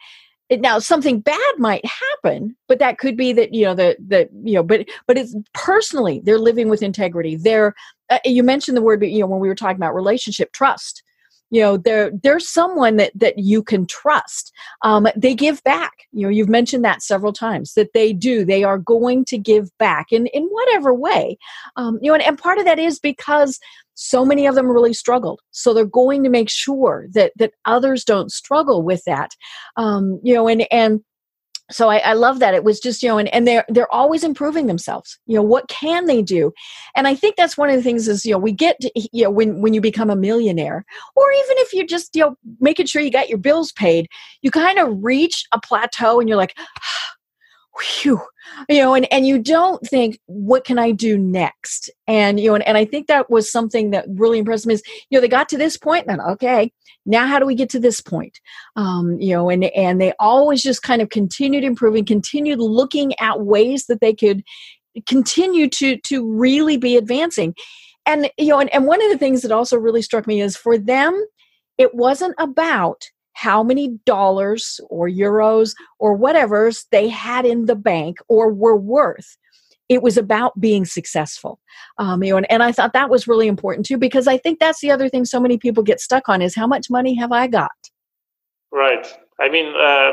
now 0.51 0.79
something 0.79 1.21
bad 1.21 1.59
might 1.59 1.85
happen 1.85 2.57
but 2.69 2.79
that 2.79 2.97
could 2.97 3.19
be 3.19 3.35
that 3.35 3.53
you 3.53 3.67
know 3.67 3.75
that 3.75 3.99
that 4.09 4.31
you 4.45 4.55
know 4.55 4.63
but 4.63 4.89
but 5.07 5.19
it's 5.19 5.37
personally 5.53 6.23
they're 6.25 6.39
living 6.39 6.69
with 6.69 6.83
integrity. 6.83 7.37
They're 7.37 7.75
uh, 8.11 8.19
you 8.25 8.43
mentioned 8.43 8.77
the 8.77 8.83
word 8.83 9.05
you 9.05 9.21
know 9.21 9.27
when 9.27 9.41
we 9.41 9.49
were 9.49 9.55
talking 9.55 9.77
about 9.77 9.95
relationship 9.95 10.53
trust. 10.53 11.03
You 11.51 11.63
know 11.63 11.77
they're 11.79 12.11
they're 12.23 12.41
someone 12.41 12.97
that 12.97 13.13
that 13.15 13.39
you 13.39 13.63
can 13.63 13.87
trust. 13.87 14.53
Um, 14.83 15.09
they 15.17 15.35
give 15.35 15.63
back. 15.65 15.93
You 16.13 16.25
know 16.25 16.29
you've 16.29 16.49
mentioned 16.49 16.85
that 16.85 17.03
several 17.03 17.33
times 17.33 17.75
that 17.75 17.93
they 17.95 18.13
do. 18.13 18.45
They 18.45 18.65
are 18.65 18.79
going 18.79 19.25
to 19.27 19.39
give 19.39 19.71
back 19.79 20.13
in 20.13 20.27
in 20.29 20.45
whatever 20.45 20.93
way. 20.93 21.39
Um, 21.77 21.99
you 22.03 22.11
know 22.11 22.15
and, 22.15 22.23
and 22.23 22.39
part 22.39 22.59
of 22.59 22.65
that 22.67 22.79
is 22.79 22.99
because 22.99 23.59
so 23.95 24.25
many 24.25 24.47
of 24.47 24.55
them 24.55 24.71
really 24.71 24.95
struggled. 24.95 25.41
So 25.51 25.75
they're 25.75 25.85
going 25.85 26.23
to 26.23 26.31
make 26.31 26.49
sure 26.51 27.09
that 27.15 27.33
that 27.37 27.55
others 27.65 28.05
don't 28.05 28.31
struggle 28.31 28.83
with 28.83 29.03
that. 29.07 29.31
Um, 29.77 30.21
you 30.23 30.35
know 30.35 30.49
and 30.49 30.67
and 30.71 31.01
so 31.71 31.91
I, 31.91 31.99
I, 31.99 32.13
love 32.15 32.39
that. 32.39 32.55
It 32.55 32.65
was 32.65 32.81
just 32.81 33.03
you 33.03 33.09
know 33.09 33.19
and, 33.19 33.29
and 33.35 33.47
they're 33.47 33.65
they're 33.69 33.93
always 33.93 34.25
improving 34.25 34.67
themselves. 34.67 35.19
You 35.27 35.37
know 35.37 35.43
what 35.43 35.69
can 35.69 36.07
they 36.07 36.23
do? 36.23 36.53
And 36.97 37.07
i 37.07 37.15
think 37.15 37.37
that's 37.37 37.57
one 37.57 37.71
of 37.71 37.77
the 37.77 37.83
things 37.83 38.09
is 38.09 38.25
you 38.25 38.33
know 38.33 38.39
we 38.39 38.53
get 38.53 38.81
to, 38.81 38.91
you 38.95 39.25
know 39.25 39.31
when 39.31 39.61
when 39.61 39.75
you 39.75 39.81
become 39.81 40.11
a 40.11 40.17
millionaire 40.17 40.85
or 41.17 41.33
even 41.33 41.57
if 41.59 41.73
you're 41.73 41.87
just 41.87 42.15
you 42.15 42.23
know 42.23 42.37
making 42.61 42.87
sure 42.87 43.03
you 43.03 43.11
got 43.11 43.29
your 43.29 43.39
bills 43.39 43.73
paid 43.73 44.09
you 44.43 44.51
kind 44.51 44.79
of 44.79 44.97
reach 45.03 45.45
a 45.53 45.61
plateau 45.61 46.21
and 46.21 46.29
you're 46.29 46.39
like 46.39 46.55
ah, 46.59 47.15
whew, 47.81 48.21
you 48.69 48.81
know, 48.81 48.95
and, 48.95 49.11
and 49.13 49.27
you 49.27 49.39
don't 49.39 49.81
think, 49.87 50.19
what 50.27 50.65
can 50.65 50.79
I 50.79 50.91
do 50.91 51.17
next? 51.17 51.91
And, 52.07 52.41
you 52.41 52.51
know, 52.51 52.55
and, 52.57 52.67
and 52.67 52.77
I 52.77 52.85
think 52.85 53.07
that 53.07 53.31
was 53.31 53.51
something 53.51 53.91
that 53.91 54.07
really 54.09 54.39
impressed 54.39 54.67
me 54.67 54.75
is, 54.75 54.83
you 55.11 55.17
know, 55.17 55.21
they 55.21 55.29
got 55.29 55.49
to 55.51 55.59
this 55.59 55.77
point 55.77 56.07
then, 56.07 56.21
okay, 56.21 56.73
now 57.07 57.27
how 57.27 57.39
do 57.39 57.47
we 57.47 57.55
get 57.55 57.71
to 57.71 57.81
this 57.81 58.01
point? 58.01 58.41
Um, 58.77 59.19
you 59.21 59.35
know, 59.35 59.49
and, 59.49 59.65
and 59.65 60.01
they 60.01 60.13
always 60.19 60.63
just 60.63 60.83
kind 60.83 61.01
of 61.01 61.11
continued 61.11 61.65
improving, 61.65 62.05
continued 62.05 62.59
looking 62.59 63.13
at 63.21 63.43
ways 63.43 63.87
that 63.87 64.01
they 64.01 64.15
could 64.15 64.43
continue 65.07 65.69
to, 65.69 65.97
to 65.99 66.27
really 66.27 66.77
be 66.77 66.97
advancing. 66.97 67.55
And, 68.07 68.31
you 68.39 68.49
know, 68.49 68.59
and, 68.59 68.73
and 68.75 68.87
one 68.87 69.03
of 69.03 69.11
the 69.11 69.19
things 69.19 69.43
that 69.43 69.53
also 69.53 69.77
really 69.77 70.03
struck 70.03 70.27
me 70.27 70.41
is 70.41 70.57
for 70.57 70.79
them, 70.79 71.25
it 71.77 71.95
wasn't 71.95 72.35
about 72.39 73.05
how 73.39 73.63
many 73.63 73.87
dollars 74.05 74.81
or 74.91 75.09
euros 75.09 75.73
or 76.01 76.13
whatever 76.15 76.73
they 76.91 77.07
had 77.07 77.47
in 77.47 77.67
the 77.67 77.77
bank 77.77 78.19
or 78.27 78.53
were 78.53 78.77
worth. 78.77 79.39
It 79.89 80.03
was 80.03 80.19
about 80.19 80.59
being 80.61 80.85
successful. 80.85 81.61
Um, 81.99 82.25
you 82.25 82.33
know, 82.33 82.39
and, 82.39 82.51
and 82.51 82.65
I 82.65 82.73
thought 82.73 82.95
that 82.95 83.11
was 83.11 83.29
really 83.29 83.47
important 83.47 83.87
too, 83.87 83.97
because 83.97 84.27
I 84.27 84.39
think 84.39 84.59
that's 84.59 84.81
the 84.81 84.91
other 84.91 85.09
thing 85.09 85.25
so 85.25 85.39
many 85.39 85.57
people 85.57 85.85
get 85.85 86.01
stuck 86.01 86.29
on 86.29 86.43
is 86.43 86.57
how 86.57 86.67
much 86.67 86.91
money 86.91 87.15
have 87.15 87.31
I 87.31 87.47
got? 87.47 87.71
Right. 88.73 89.07
I 89.41 89.49
mean, 89.49 89.73
uh, 89.73 90.11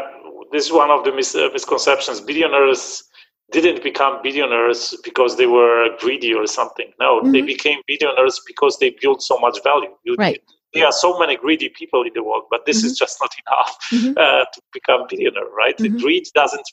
this 0.51 0.67
is 0.67 0.71
one 0.71 0.91
of 0.91 1.03
the 1.03 1.11
mis- 1.11 1.33
uh, 1.33 1.49
misconceptions. 1.51 2.21
Billionaires 2.21 3.05
didn't 3.51 3.81
become 3.81 4.19
billionaires 4.21 4.95
because 5.03 5.35
they 5.35 5.47
were 5.47 5.89
greedy 5.97 6.31
or 6.31 6.45
something. 6.45 6.91
No, 6.99 7.21
mm-hmm. 7.21 7.31
they 7.31 7.41
became 7.41 7.79
billionaires 7.87 8.39
because 8.45 8.77
they 8.77 8.95
built 9.01 9.23
so 9.23 9.39
much 9.39 9.63
value. 9.63 9.89
You, 10.03 10.15
right 10.19 10.43
there 10.75 10.85
are 10.85 10.91
so 10.91 11.17
many 11.17 11.35
greedy 11.37 11.69
people 11.69 12.03
in 12.03 12.11
the 12.13 12.23
world, 12.23 12.43
but 12.51 12.65
this 12.65 12.79
mm-hmm. 12.79 12.87
is 12.87 12.97
just 12.97 13.17
not 13.21 13.33
enough 13.47 13.77
mm-hmm. 13.91 14.17
uh, 14.17 14.45
to 14.53 14.61
become 14.73 15.05
billionaire, 15.09 15.49
right? 15.57 15.77
Mm-hmm. 15.77 15.97
Greed 15.97 16.25
doesn't 16.35 16.67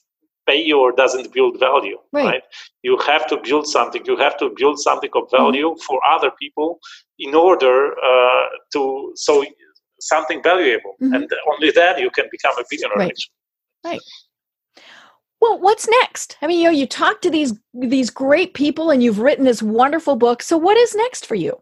pay 0.46 0.60
you 0.60 0.78
or 0.80 0.92
doesn't 0.92 1.32
build 1.32 1.58
value, 1.60 1.96
right. 2.12 2.24
right. 2.24 2.42
You 2.82 2.98
have 2.98 3.26
to 3.28 3.38
build 3.42 3.66
something. 3.66 4.02
You 4.04 4.16
have 4.16 4.36
to 4.38 4.50
build 4.56 4.80
something 4.80 5.10
of 5.14 5.24
mm-hmm. 5.24 5.36
value 5.36 5.76
for 5.86 6.00
other 6.10 6.32
people 6.38 6.80
in 7.18 7.34
order 7.34 7.92
uh, 7.92 8.46
to 8.72 9.12
so 9.14 9.44
something 10.00 10.42
valuable, 10.42 10.94
mm-hmm. 11.00 11.14
and 11.14 11.30
only 11.52 11.70
then 11.70 11.98
you 11.98 12.10
can 12.10 12.26
become 12.30 12.54
a 12.58 12.64
billionaire. 12.68 12.98
Right. 12.98 13.18
Right. 13.84 14.00
Well, 15.40 15.58
what's 15.58 15.88
next? 15.88 16.38
I 16.40 16.46
mean, 16.46 16.60
you 16.60 16.64
know, 16.66 16.70
you 16.70 16.86
talk 16.86 17.20
to 17.22 17.30
these 17.30 17.52
these 17.74 18.10
great 18.10 18.54
people, 18.54 18.90
and 18.90 19.02
you've 19.02 19.18
written 19.18 19.44
this 19.44 19.62
wonderful 19.62 20.16
book. 20.16 20.42
So, 20.42 20.56
what 20.56 20.76
is 20.76 20.94
next 20.94 21.26
for 21.26 21.34
you? 21.34 21.60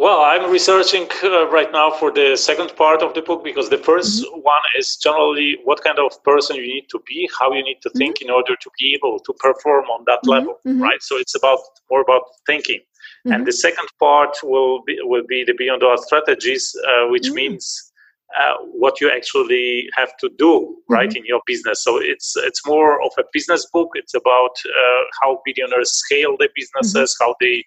Well, 0.00 0.22
I'm 0.22 0.50
researching 0.50 1.08
uh, 1.22 1.46
right 1.50 1.70
now 1.70 1.90
for 1.90 2.10
the 2.10 2.34
second 2.34 2.74
part 2.74 3.02
of 3.02 3.12
the 3.12 3.20
book 3.20 3.44
because 3.44 3.68
the 3.68 3.76
1st 3.76 4.22
mm-hmm. 4.22 4.40
one 4.40 4.62
is 4.78 4.96
generally 4.96 5.58
what 5.64 5.84
kind 5.84 5.98
of 5.98 6.10
person 6.24 6.56
you 6.56 6.62
need 6.62 6.86
to 6.92 7.02
be, 7.06 7.28
how 7.38 7.52
you 7.52 7.62
need 7.62 7.82
to 7.82 7.90
think 7.90 8.16
mm-hmm. 8.16 8.30
in 8.30 8.34
order 8.34 8.56
to 8.56 8.70
be 8.78 8.94
able 8.94 9.18
to 9.18 9.34
perform 9.34 9.84
on 9.90 10.04
that 10.06 10.20
mm-hmm. 10.20 10.30
level, 10.30 10.54
mm-hmm. 10.66 10.80
right? 10.80 11.02
So 11.02 11.18
it's 11.18 11.34
about 11.34 11.58
more 11.90 12.00
about 12.00 12.22
thinking. 12.46 12.80
And 13.26 13.34
mm-hmm. 13.34 13.44
the 13.44 13.52
second 13.52 13.88
part 13.98 14.38
will 14.42 14.82
be 14.86 14.96
will 15.02 15.26
be 15.28 15.44
the 15.44 15.52
beyond 15.52 15.82
our 15.82 15.98
strategies, 15.98 16.74
uh, 16.88 17.08
which 17.08 17.28
mm. 17.28 17.34
means 17.34 17.92
uh, 18.40 18.54
what 18.72 19.02
you 19.02 19.10
actually 19.10 19.90
have 19.94 20.16
to 20.20 20.30
do 20.38 20.78
right 20.88 21.10
mm-hmm. 21.10 21.18
in 21.18 21.24
your 21.26 21.42
business. 21.46 21.84
So 21.84 21.98
it's 22.00 22.36
it's 22.38 22.66
more 22.66 23.02
of 23.02 23.12
a 23.18 23.24
business 23.34 23.66
book. 23.70 23.90
It's 23.92 24.14
about 24.14 24.54
uh, 24.64 25.02
how 25.20 25.42
billionaires 25.44 25.92
scale 25.92 26.36
their 26.38 26.54
businesses, 26.56 27.14
how 27.20 27.34
they 27.38 27.64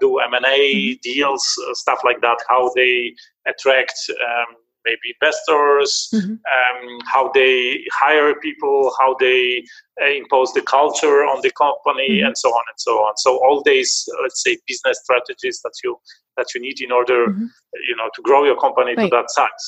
do 0.00 0.18
M&A 0.18 0.38
mm-hmm. 0.38 0.98
deals, 1.02 1.44
uh, 1.68 1.74
stuff 1.74 2.00
like 2.04 2.20
that, 2.20 2.38
how 2.48 2.70
they 2.74 3.14
attract 3.46 3.94
um, 4.10 4.56
maybe 4.84 5.14
investors, 5.20 6.08
mm-hmm. 6.14 6.32
um, 6.32 6.98
how 7.06 7.30
they 7.32 7.84
hire 7.92 8.34
people, 8.40 8.92
how 8.98 9.16
they 9.18 9.64
uh, 10.02 10.10
impose 10.10 10.52
the 10.52 10.62
culture 10.62 11.24
on 11.24 11.40
the 11.42 11.50
company, 11.52 12.18
mm-hmm. 12.18 12.26
and 12.26 12.38
so 12.38 12.48
on 12.50 12.62
and 12.68 12.78
so 12.78 12.92
on. 12.98 13.16
So 13.16 13.36
all 13.44 13.62
these, 13.64 14.08
uh, 14.12 14.22
let's 14.22 14.42
say, 14.42 14.58
business 14.66 15.00
strategies 15.02 15.60
that 15.62 15.72
you 15.82 15.96
that 16.36 16.46
you 16.54 16.60
need 16.60 16.80
in 16.80 16.90
order, 16.90 17.28
mm-hmm. 17.28 17.46
you 17.88 17.96
know, 17.96 18.10
to 18.14 18.22
grow 18.22 18.44
your 18.44 18.58
company 18.60 18.94
right. 18.96 19.10
to 19.10 19.16
that 19.16 19.30
size. 19.30 19.66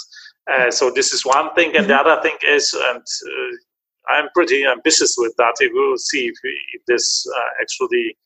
Uh, 0.50 0.70
so 0.70 0.90
this 0.90 1.12
is 1.12 1.24
one 1.24 1.52
thing, 1.54 1.76
and 1.76 1.86
the 1.86 1.94
mm-hmm. 1.94 2.08
other 2.08 2.22
thing 2.22 2.36
is, 2.46 2.74
and 2.90 3.02
uh, 3.02 4.14
I'm 4.14 4.28
pretty 4.34 4.64
ambitious 4.64 5.16
with 5.18 5.34
that. 5.38 5.54
We 5.60 5.68
will 5.70 5.98
see 5.98 6.26
if, 6.26 6.36
if 6.44 6.82
this 6.86 7.26
actually 7.60 8.16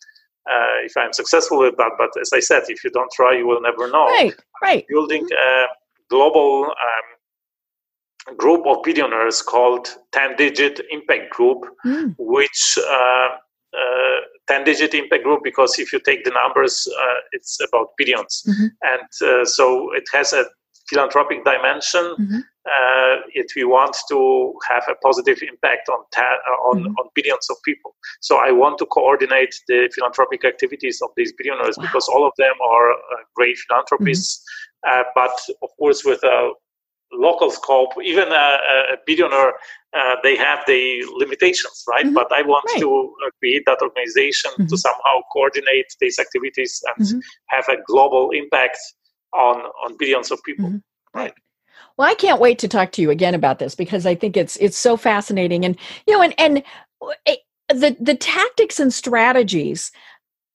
uh, 0.50 0.84
if 0.84 0.96
I'm 0.96 1.12
successful 1.12 1.58
with 1.58 1.76
that. 1.76 1.92
But 1.98 2.10
as 2.20 2.30
I 2.34 2.40
said, 2.40 2.62
if 2.68 2.82
you 2.84 2.90
don't 2.90 3.10
try, 3.12 3.36
you 3.36 3.46
will 3.46 3.60
never 3.60 3.90
know. 3.90 4.06
Right, 4.06 4.34
right. 4.62 4.84
Building 4.88 5.26
a 5.32 5.66
global 6.08 6.64
um, 6.66 8.36
group 8.36 8.66
of 8.66 8.82
billionaires 8.82 9.42
called 9.42 9.88
10 10.12 10.36
Digit 10.36 10.80
Impact 10.90 11.30
Group, 11.30 11.64
mm. 11.86 12.14
which 12.18 12.78
uh, 12.88 13.28
uh, 13.76 14.20
10 14.48 14.64
digit 14.64 14.94
impact 14.94 15.22
group 15.22 15.40
because 15.44 15.78
if 15.78 15.92
you 15.92 16.00
take 16.00 16.24
the 16.24 16.32
numbers, 16.32 16.88
uh, 17.00 17.14
it's 17.32 17.58
about 17.68 17.88
1000000000s 18.00 18.48
mm-hmm. 18.48 18.66
And 18.82 19.30
uh, 19.30 19.44
so 19.44 19.94
it 19.94 20.04
has 20.12 20.32
a 20.32 20.44
philanthropic 20.90 21.44
dimension. 21.44 22.14
Mm-hmm. 22.18 22.40
Uh, 22.66 23.16
if 23.32 23.46
we 23.56 23.64
want 23.64 23.96
to 24.10 24.52
have 24.68 24.84
a 24.88 24.94
positive 24.96 25.38
impact 25.42 25.88
on 25.88 25.98
ta- 26.14 26.42
uh, 26.46 26.68
on, 26.68 26.80
mm-hmm. 26.80 26.94
on 26.98 27.08
billions 27.14 27.48
of 27.48 27.56
people. 27.64 27.96
So 28.20 28.36
I 28.36 28.52
want 28.52 28.76
to 28.78 28.86
coordinate 28.86 29.54
the 29.66 29.90
philanthropic 29.94 30.44
activities 30.44 31.00
of 31.02 31.08
these 31.16 31.32
billionaires 31.32 31.78
wow. 31.78 31.84
because 31.84 32.06
all 32.08 32.26
of 32.26 32.32
them 32.36 32.52
are 32.62 32.92
uh, 32.92 32.96
great 33.34 33.56
philanthropists, 33.66 34.44
mm-hmm. 34.84 35.00
uh, 35.00 35.04
but 35.14 35.32
of 35.62 35.70
course 35.78 36.04
with 36.04 36.22
a 36.22 36.52
local 37.12 37.50
scope, 37.50 37.90
even 38.02 38.28
a, 38.28 38.58
a 38.92 38.96
billionaire, 39.06 39.54
uh, 39.96 40.16
they 40.22 40.36
have 40.36 40.60
the 40.66 41.04
limitations, 41.16 41.84
right? 41.88 42.04
Mm-hmm. 42.04 42.14
But 42.14 42.32
I 42.32 42.42
want 42.42 42.66
right. 42.72 42.80
to 42.80 43.14
uh, 43.26 43.30
create 43.38 43.64
that 43.66 43.78
organization 43.82 44.52
to 44.52 44.62
mm-hmm. 44.62 44.76
somehow 44.76 45.20
coordinate 45.32 45.86
these 46.00 46.18
activities 46.18 46.80
and 46.96 47.06
mm-hmm. 47.06 47.18
have 47.48 47.64
a 47.68 47.76
global 47.86 48.30
impact 48.30 48.78
on 49.32 49.56
on 49.84 49.96
billions 49.98 50.30
of 50.30 50.42
people. 50.42 50.66
Mm-hmm. 50.66 51.18
right. 51.18 51.34
Well 51.96 52.08
i 52.08 52.14
can't 52.14 52.40
wait 52.40 52.58
to 52.60 52.68
talk 52.68 52.92
to 52.92 53.02
you 53.02 53.10
again 53.10 53.34
about 53.34 53.58
this 53.58 53.74
because 53.74 54.06
i 54.06 54.14
think 54.14 54.36
it's 54.36 54.56
it's 54.56 54.78
so 54.78 54.96
fascinating. 54.96 55.64
And 55.64 55.76
you 56.06 56.14
know 56.14 56.22
and 56.22 56.34
and 56.38 56.62
it, 57.26 57.40
the 57.68 57.96
the 58.00 58.14
tactics 58.14 58.80
and 58.80 58.92
strategies 58.92 59.92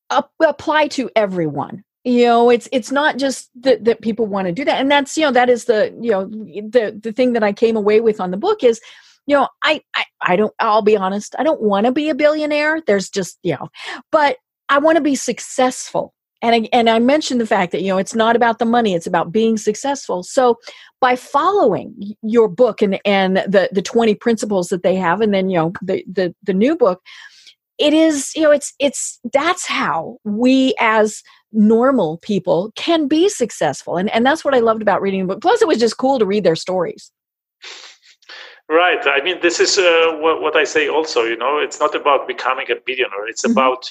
apply 0.10 0.88
to 0.90 1.10
everyone. 1.16 1.84
You 2.04 2.26
know 2.26 2.50
it's 2.50 2.70
it's 2.72 2.92
not 2.92 3.18
just 3.18 3.50
that, 3.62 3.84
that 3.86 4.02
people 4.02 4.28
want 4.28 4.48
to 4.48 4.54
do 4.54 4.66
that. 4.66 4.80
And 4.80 4.92
that's 4.92 5.18
you 5.18 5.24
know 5.24 5.32
that 5.32 5.50
is 5.50 5.66
the 5.66 5.96
you 6.00 6.12
know 6.12 6.26
the 6.26 7.00
the 7.02 7.12
thing 7.12 7.34
that 7.34 7.44
i 7.44 7.52
came 7.52 7.76
away 7.76 8.02
with 8.02 8.20
on 8.20 8.32
the 8.32 8.38
book 8.38 8.64
is 8.64 8.80
you 9.26 9.36
know 9.36 9.48
i 9.64 9.82
i, 9.96 10.06
I 10.22 10.36
don't 10.36 10.54
i'll 10.60 10.84
be 10.84 10.98
honest 10.98 11.36
i 11.40 11.44
don't 11.44 11.62
want 11.62 11.86
to 11.86 11.92
be 11.92 12.10
a 12.10 12.16
billionaire. 12.16 12.82
There's 12.86 13.10
just 13.10 13.40
you 13.44 13.54
know 13.54 13.70
but 14.12 14.38
i 14.70 14.78
want 14.80 14.98
to 14.98 15.02
be 15.02 15.16
successful 15.16 16.15
and 16.42 16.56
I, 16.56 16.70
and 16.72 16.90
I 16.90 17.00
mentioned 17.00 17.42
the 17.42 17.48
fact 17.48 17.72
that 17.72 17.82
you 17.82 17.88
know 17.88 17.98
it's 17.98 18.16
not 18.16 18.36
about 18.36 18.60
the 18.60 18.66
money 18.66 18.94
it's 18.94 19.08
about 19.08 19.32
being 19.32 19.58
successful. 19.58 20.24
So 20.24 20.60
by 21.02 21.16
following 21.16 22.16
your 22.22 22.48
book 22.48 22.82
and 22.82 23.00
and 23.06 23.38
the 23.38 23.70
the 23.72 23.82
20 23.82 24.16
principles 24.16 24.70
that 24.70 24.84
they 24.84 24.96
have 24.96 25.22
and 25.22 25.34
then 25.34 25.50
you 25.50 25.58
know 25.58 25.74
the 25.82 26.04
the, 26.12 26.36
the 26.44 26.54
new 26.54 26.76
book 26.76 27.02
it 27.78 27.94
is 27.94 28.34
you 28.36 28.44
know 28.44 28.52
it's 28.52 28.74
it's 28.80 29.20
that's 29.34 29.68
how 29.68 30.18
we 30.24 30.74
as 30.80 31.22
normal 31.52 32.18
people 32.18 32.72
can 32.76 33.08
be 33.08 33.30
successful. 33.30 33.98
And 33.98 34.10
and 34.12 34.26
that's 34.26 34.44
what 34.44 34.54
i 34.54 34.60
loved 34.60 34.82
about 34.82 35.02
reading 35.02 35.22
the 35.22 35.34
book. 35.34 35.42
Plus 35.42 35.62
it 35.62 35.68
was 35.68 35.80
just 35.80 35.98
cool 35.98 36.20
to 36.20 36.26
read 36.26 36.44
their 36.44 36.56
stories. 36.56 37.12
Right. 38.70 39.00
I 39.06 39.22
mean 39.24 39.40
this 39.42 39.60
is 39.60 39.78
uh, 39.78 40.18
what, 40.20 40.42
what, 40.42 40.56
i 40.56 40.64
say 40.64 40.88
also 40.88 41.24
you 41.24 41.38
know 41.38 41.60
it's 41.60 41.80
not 41.80 41.96
about 41.96 42.28
becoming 42.28 42.70
a 42.72 42.76
billionaire. 42.86 43.28
It's 43.28 43.44
mm-hmm. 43.44 43.52
about 43.52 43.90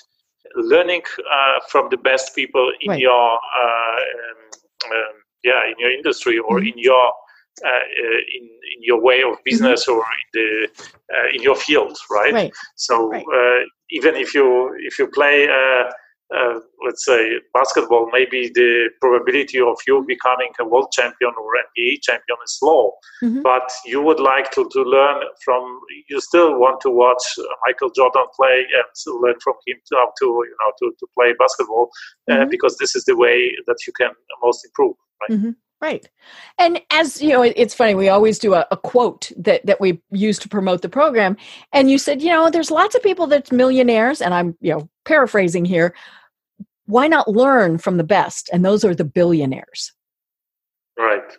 learning 0.57 1.03
uh, 1.19 1.61
from 1.69 1.89
the 1.91 1.97
best 1.97 2.35
people 2.35 2.73
in 2.81 2.91
right. 2.91 3.01
your 3.01 3.33
uh, 3.35 4.01
um, 4.25 4.93
um, 4.93 5.15
yeah 5.43 5.67
in 5.69 5.75
your 5.79 5.91
industry 5.91 6.39
or 6.39 6.59
mm-hmm. 6.59 6.69
in 6.69 6.79
your 6.79 7.13
uh, 7.65 7.69
uh, 7.69 8.21
in 8.37 8.45
in 8.77 8.83
your 8.83 9.01
way 9.01 9.23
of 9.23 9.37
business 9.45 9.87
mm-hmm. 9.87 9.99
or 9.99 10.05
in 10.05 10.29
the 10.35 10.69
uh, 11.15 11.29
in 11.35 11.43
your 11.43 11.55
field, 11.55 11.97
right? 12.11 12.33
right. 12.33 12.53
So 12.77 13.11
right. 13.11 13.67
even 13.91 14.17
if 14.17 14.35
you 14.35 14.75
if 14.81 14.99
you 14.99 15.07
play 15.09 15.49
uh, 16.35 16.59
let's 16.85 17.05
say 17.05 17.39
basketball, 17.53 18.09
maybe 18.13 18.51
the 18.55 18.89
probability 19.01 19.61
of 19.61 19.77
you 19.87 20.05
becoming 20.07 20.51
a 20.59 20.67
world 20.67 20.91
champion 20.93 21.33
or 21.39 21.53
NBA 21.55 22.03
champion 22.03 22.39
is 22.45 22.59
low. 22.63 22.93
Mm-hmm. 23.23 23.43
But 23.43 23.71
you 23.85 24.01
would 24.03 24.21
like 24.21 24.51
to, 24.53 24.69
to 24.73 24.83
learn 24.83 25.23
from. 25.45 25.81
You 26.09 26.21
still 26.21 26.59
want 26.59 26.81
to 26.83 26.91
watch 26.91 27.23
Michael 27.67 27.91
Jordan 27.91 28.25
play 28.35 28.65
and 28.75 29.21
learn 29.21 29.37
from 29.43 29.55
him 29.67 29.77
to 29.87 29.97
how 29.97 30.13
to 30.21 30.25
you 30.25 30.57
know 30.61 30.73
to, 30.81 30.95
to 30.99 31.07
play 31.17 31.35
basketball 31.39 31.91
uh, 32.31 32.35
mm-hmm. 32.35 32.51
because 32.51 32.77
this 32.79 32.97
is 32.97 33.05
the 33.05 33.17
way 33.17 33.55
that 33.67 33.79
you 33.87 33.93
can 33.93 34.11
most 34.43 34.65
improve. 34.65 34.97
Right. 35.21 35.39
Mm-hmm. 35.39 35.51
Right. 35.81 36.09
And 36.59 36.81
as 36.91 37.21
you 37.21 37.31
know, 37.31 37.43
it's 37.43 37.75
funny, 37.75 37.95
we 37.95 38.09
always 38.09 38.39
do 38.39 38.55
a, 38.55 38.67
a, 38.71 38.77
quote 38.77 39.31
that, 39.37 39.67
that 39.67 39.83
we 39.83 40.01
use 40.11 40.39
to 40.39 40.49
promote 40.49 40.81
the 40.81 40.89
program. 40.89 41.37
And 41.75 41.91
you 41.91 41.99
said, 41.99 42.23
you 42.23 42.31
know, 42.31 42.49
there's 42.49 42.71
lots 42.71 42.95
of 42.95 43.03
people 43.03 43.27
that's 43.27 43.53
millionaires, 43.53 44.23
and 44.23 44.33
I'm, 44.33 44.57
you 44.63 44.73
know, 44.73 44.89
paraphrasing 45.05 45.65
here. 45.65 45.95
Why 46.87 47.09
not 47.09 47.29
learn 47.29 47.79
from 47.79 47.97
the 47.97 48.05
best? 48.05 48.51
And 48.53 48.65
those 48.65 48.85
are 48.85 48.95
the 48.95 49.05
billionaires. 49.05 49.93
Right. 50.99 51.37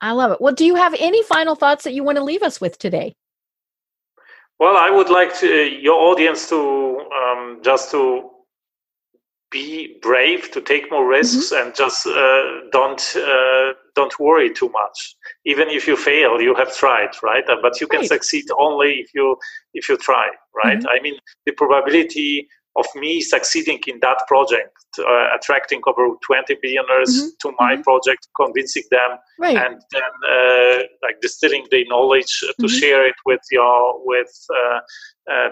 I 0.00 0.12
love 0.12 0.30
it. 0.30 0.40
Well, 0.40 0.54
do 0.54 0.64
you 0.64 0.76
have 0.76 0.94
any 0.98 1.22
final 1.24 1.54
thoughts 1.54 1.84
that 1.84 1.92
you 1.92 2.04
want 2.04 2.18
to 2.18 2.24
leave 2.24 2.42
us 2.42 2.60
with 2.60 2.78
today? 2.78 3.16
Well, 4.60 4.76
I 4.76 4.90
would 4.90 5.08
like 5.08 5.36
to, 5.40 5.46
your 5.46 5.94
audience 5.94 6.48
to 6.48 7.00
um, 7.10 7.60
just 7.62 7.90
to 7.92 8.30
be 9.50 9.98
brave 10.02 10.50
to 10.50 10.60
take 10.60 10.90
more 10.90 11.08
risks 11.08 11.52
mm-hmm. 11.52 11.66
and 11.66 11.74
just 11.74 12.06
uh, 12.06 12.68
don't 12.70 13.16
uh, 13.16 13.72
don't 13.94 14.18
worry 14.18 14.52
too 14.52 14.68
much 14.68 15.16
even 15.46 15.68
if 15.68 15.86
you 15.86 15.96
fail 15.96 16.40
you 16.40 16.54
have 16.54 16.74
tried 16.76 17.10
right 17.22 17.48
uh, 17.48 17.56
but 17.62 17.80
you 17.80 17.86
can 17.86 18.00
right. 18.00 18.08
succeed 18.08 18.44
only 18.58 18.96
if 18.96 19.10
you 19.14 19.36
if 19.72 19.88
you 19.88 19.96
try 19.96 20.28
right 20.54 20.78
mm-hmm. 20.78 20.88
i 20.88 21.00
mean 21.00 21.14
the 21.46 21.52
probability 21.52 22.46
of 22.78 22.86
me 22.94 23.20
succeeding 23.20 23.80
in 23.86 23.98
that 24.00 24.22
project 24.26 24.76
uh, 24.98 25.36
attracting 25.36 25.80
over 25.86 26.08
20 26.24 26.56
billionaires 26.62 27.10
mm-hmm. 27.10 27.28
to 27.40 27.54
my 27.58 27.74
mm-hmm. 27.74 27.82
project 27.82 28.28
convincing 28.36 28.84
them 28.90 29.18
right. 29.38 29.56
and 29.56 29.82
then 29.92 30.12
uh, 30.30 30.78
like 31.02 31.20
distilling 31.20 31.66
the 31.70 31.84
knowledge 31.88 32.40
to 32.40 32.46
mm-hmm. 32.66 32.66
share 32.66 33.06
it 33.06 33.14
with 33.26 33.40
your 33.50 34.00
with 34.04 34.32
uh, 34.50 34.80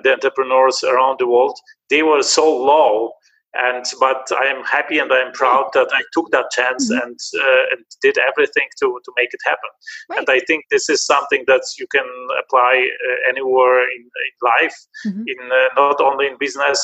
the 0.03 0.13
entrepreneurs 0.13 0.83
around 0.85 1.19
the 1.19 1.27
world 1.27 1.59
they 1.91 2.03
were 2.03 2.23
so 2.23 2.45
low 2.45 3.13
and 3.59 3.85
but 4.01 4.29
I 4.33 4.47
am 4.47 4.65
happy 4.65 4.99
and 4.99 5.13
I 5.13 5.21
am 5.21 5.33
proud 5.33 5.71
that 5.75 5.89
I 5.93 6.03
took 6.13 6.31
that 6.31 6.51
chance 6.51 6.91
mm-hmm. 6.91 7.03
and 7.03 7.19
uh, 7.35 7.65
and 7.73 7.85
did 8.03 8.17
everything 8.19 8.69
to 8.81 8.99
to 9.05 9.13
make 9.17 9.31
it 9.33 9.41
happen. 9.45 9.71
Right. 10.11 10.19
And 10.19 10.29
I 10.29 10.41
think 10.47 10.65
this 10.71 10.89
is 10.89 11.05
something 11.05 11.45
that 11.47 11.63
you 11.79 11.87
can 11.89 12.09
apply 12.43 12.89
uh, 13.07 13.29
anywhere 13.29 13.83
in, 13.83 14.03
in 14.03 14.35
life, 14.43 14.77
mm-hmm. 15.07 15.25
in 15.27 15.53
uh, 15.53 15.69
not 15.77 16.01
only 16.01 16.27
in 16.27 16.37
business. 16.39 16.81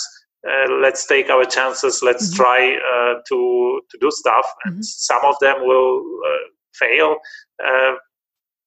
Uh, 0.48 0.72
let's 0.80 1.06
take 1.06 1.30
our 1.30 1.44
chances. 1.44 2.02
Let's 2.02 2.28
mm-hmm. 2.28 2.42
try 2.42 2.76
uh, 2.76 3.20
to 3.28 3.80
to 3.90 3.98
do 4.00 4.10
stuff, 4.10 4.46
and 4.64 4.74
mm-hmm. 4.74 4.82
some 4.82 5.24
of 5.24 5.36
them 5.40 5.56
will 5.60 6.02
uh, 6.26 6.48
fail 6.74 7.16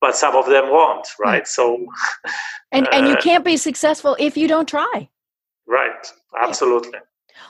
but 0.01 0.15
some 0.15 0.35
of 0.35 0.45
them 0.45 0.69
won't 0.69 1.07
right 1.19 1.47
so 1.47 1.83
and 2.71 2.87
and 2.93 3.07
you 3.07 3.15
can't 3.15 3.43
be 3.43 3.57
successful 3.57 4.15
if 4.19 4.37
you 4.37 4.47
don't 4.47 4.67
try 4.67 5.09
right 5.65 6.11
absolutely 6.39 6.99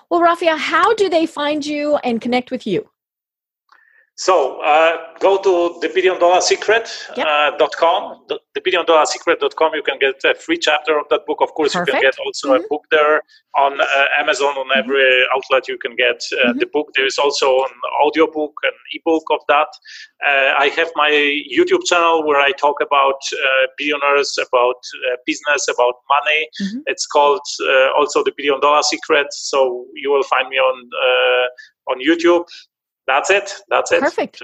well, 0.10 0.22
Rafael, 0.22 0.58
how 0.58 0.94
do 0.94 1.10
they 1.10 1.26
find 1.26 1.66
you 1.66 1.98
and 1.98 2.22
connect 2.22 2.52
with 2.52 2.68
you? 2.68 2.90
So 4.18 4.62
uh, 4.62 4.96
go 5.20 5.42
to 5.42 5.78
the 5.82 5.92
billion 5.94 6.18
dollar 6.20 6.40
secret.com, 6.40 7.18
yep. 7.18 7.28
uh, 7.28 7.52
the, 8.30 8.40
the 8.54 8.62
billion 8.64 8.86
dollar 8.86 9.06
secret.com. 9.06 9.74
You 9.74 9.84
can 9.84 10.00
get 10.00 10.24
a 10.24 10.34
free 10.34 10.58
chapter 10.58 10.98
of 10.98 11.06
that 11.10 11.26
book. 11.28 11.40
Of 11.42 11.54
course, 11.54 11.74
Perfect. 11.74 11.88
you 11.88 11.94
can 11.94 12.02
get 12.02 12.16
also 12.26 12.54
mm-hmm. 12.54 12.64
a 12.64 12.68
book 12.70 12.84
there 12.92 13.22
on 13.58 13.82
uh, 13.82 13.86
Amazon, 14.18 14.56
on 14.56 14.68
every 14.74 15.04
mm-hmm. 15.04 15.36
outlet. 15.36 15.68
You 15.68 15.78
can 15.78 15.98
get 15.98 16.24
uh, 16.32 16.48
mm-hmm. 16.48 16.60
the 16.60 16.66
book. 16.68 16.92
There 16.96 17.06
is 17.06 17.18
also 17.18 17.64
an 17.64 17.76
audio 18.06 18.26
book, 18.32 18.54
an 18.64 18.72
ebook 18.94 19.24
of 19.32 19.42
that. 19.50 19.68
Uh, 20.26 20.54
I 20.60 20.72
have 20.78 20.90
my 20.96 21.12
YouTube 21.12 21.84
channel 21.84 22.26
where 22.26 22.40
I 22.40 22.52
talk 22.52 22.78
about 22.82 23.20
uh, 23.34 23.68
billionaires, 23.78 24.38
about 24.48 24.80
business, 25.26 25.68
about 25.68 25.96
money. 26.10 26.48
Mm-hmm. 26.62 26.80
It's 26.86 27.06
called 27.06 27.42
also 27.98 28.24
the 28.24 28.32
billion 28.38 28.62
dollar 28.62 28.82
secret. 28.82 29.28
So 29.32 29.88
you 29.94 30.10
will 30.10 30.24
find 30.24 30.48
me 30.48 30.56
on 30.56 30.90
on 31.88 32.00
YouTube 32.00 32.46
that's 33.08 33.30
it. 33.30 33.54
That's 33.70 33.92
it. 33.92 34.02
Perfect. 34.02 34.42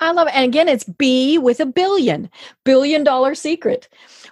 I 0.00 0.10
love 0.10 0.26
it. 0.26 0.34
And 0.34 0.44
again, 0.44 0.68
it's 0.68 0.84
B 0.84 1.38
with 1.38 1.60
a 1.60 1.66
billion, 1.66 2.28
billion 2.64 3.04
dollar 3.04 3.36
secret. 3.36 3.88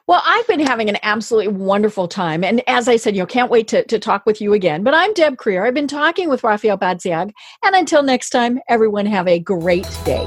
Well, 0.08 0.20
I've 0.24 0.46
been 0.48 0.58
having 0.58 0.88
an 0.88 0.98
absolutely 1.02 1.52
wonderful 1.52 2.08
time. 2.08 2.42
And 2.42 2.60
as 2.68 2.88
I 2.88 2.96
said, 2.96 3.14
you 3.14 3.22
know, 3.22 3.26
can't 3.26 3.50
wait 3.50 3.68
to, 3.68 3.84
to 3.84 3.98
talk 3.98 4.26
with 4.26 4.40
you 4.40 4.52
again. 4.52 4.82
But 4.82 4.94
I'm 4.94 5.14
Deb 5.14 5.36
Krier. 5.36 5.64
I've 5.64 5.74
been 5.74 5.86
talking 5.86 6.28
with 6.28 6.42
Rafael 6.42 6.76
Badziag. 6.76 7.30
And 7.64 7.76
until 7.76 8.02
next 8.02 8.30
time, 8.30 8.58
everyone 8.68 9.06
have 9.06 9.28
a 9.28 9.38
great 9.38 9.88
day. 10.04 10.26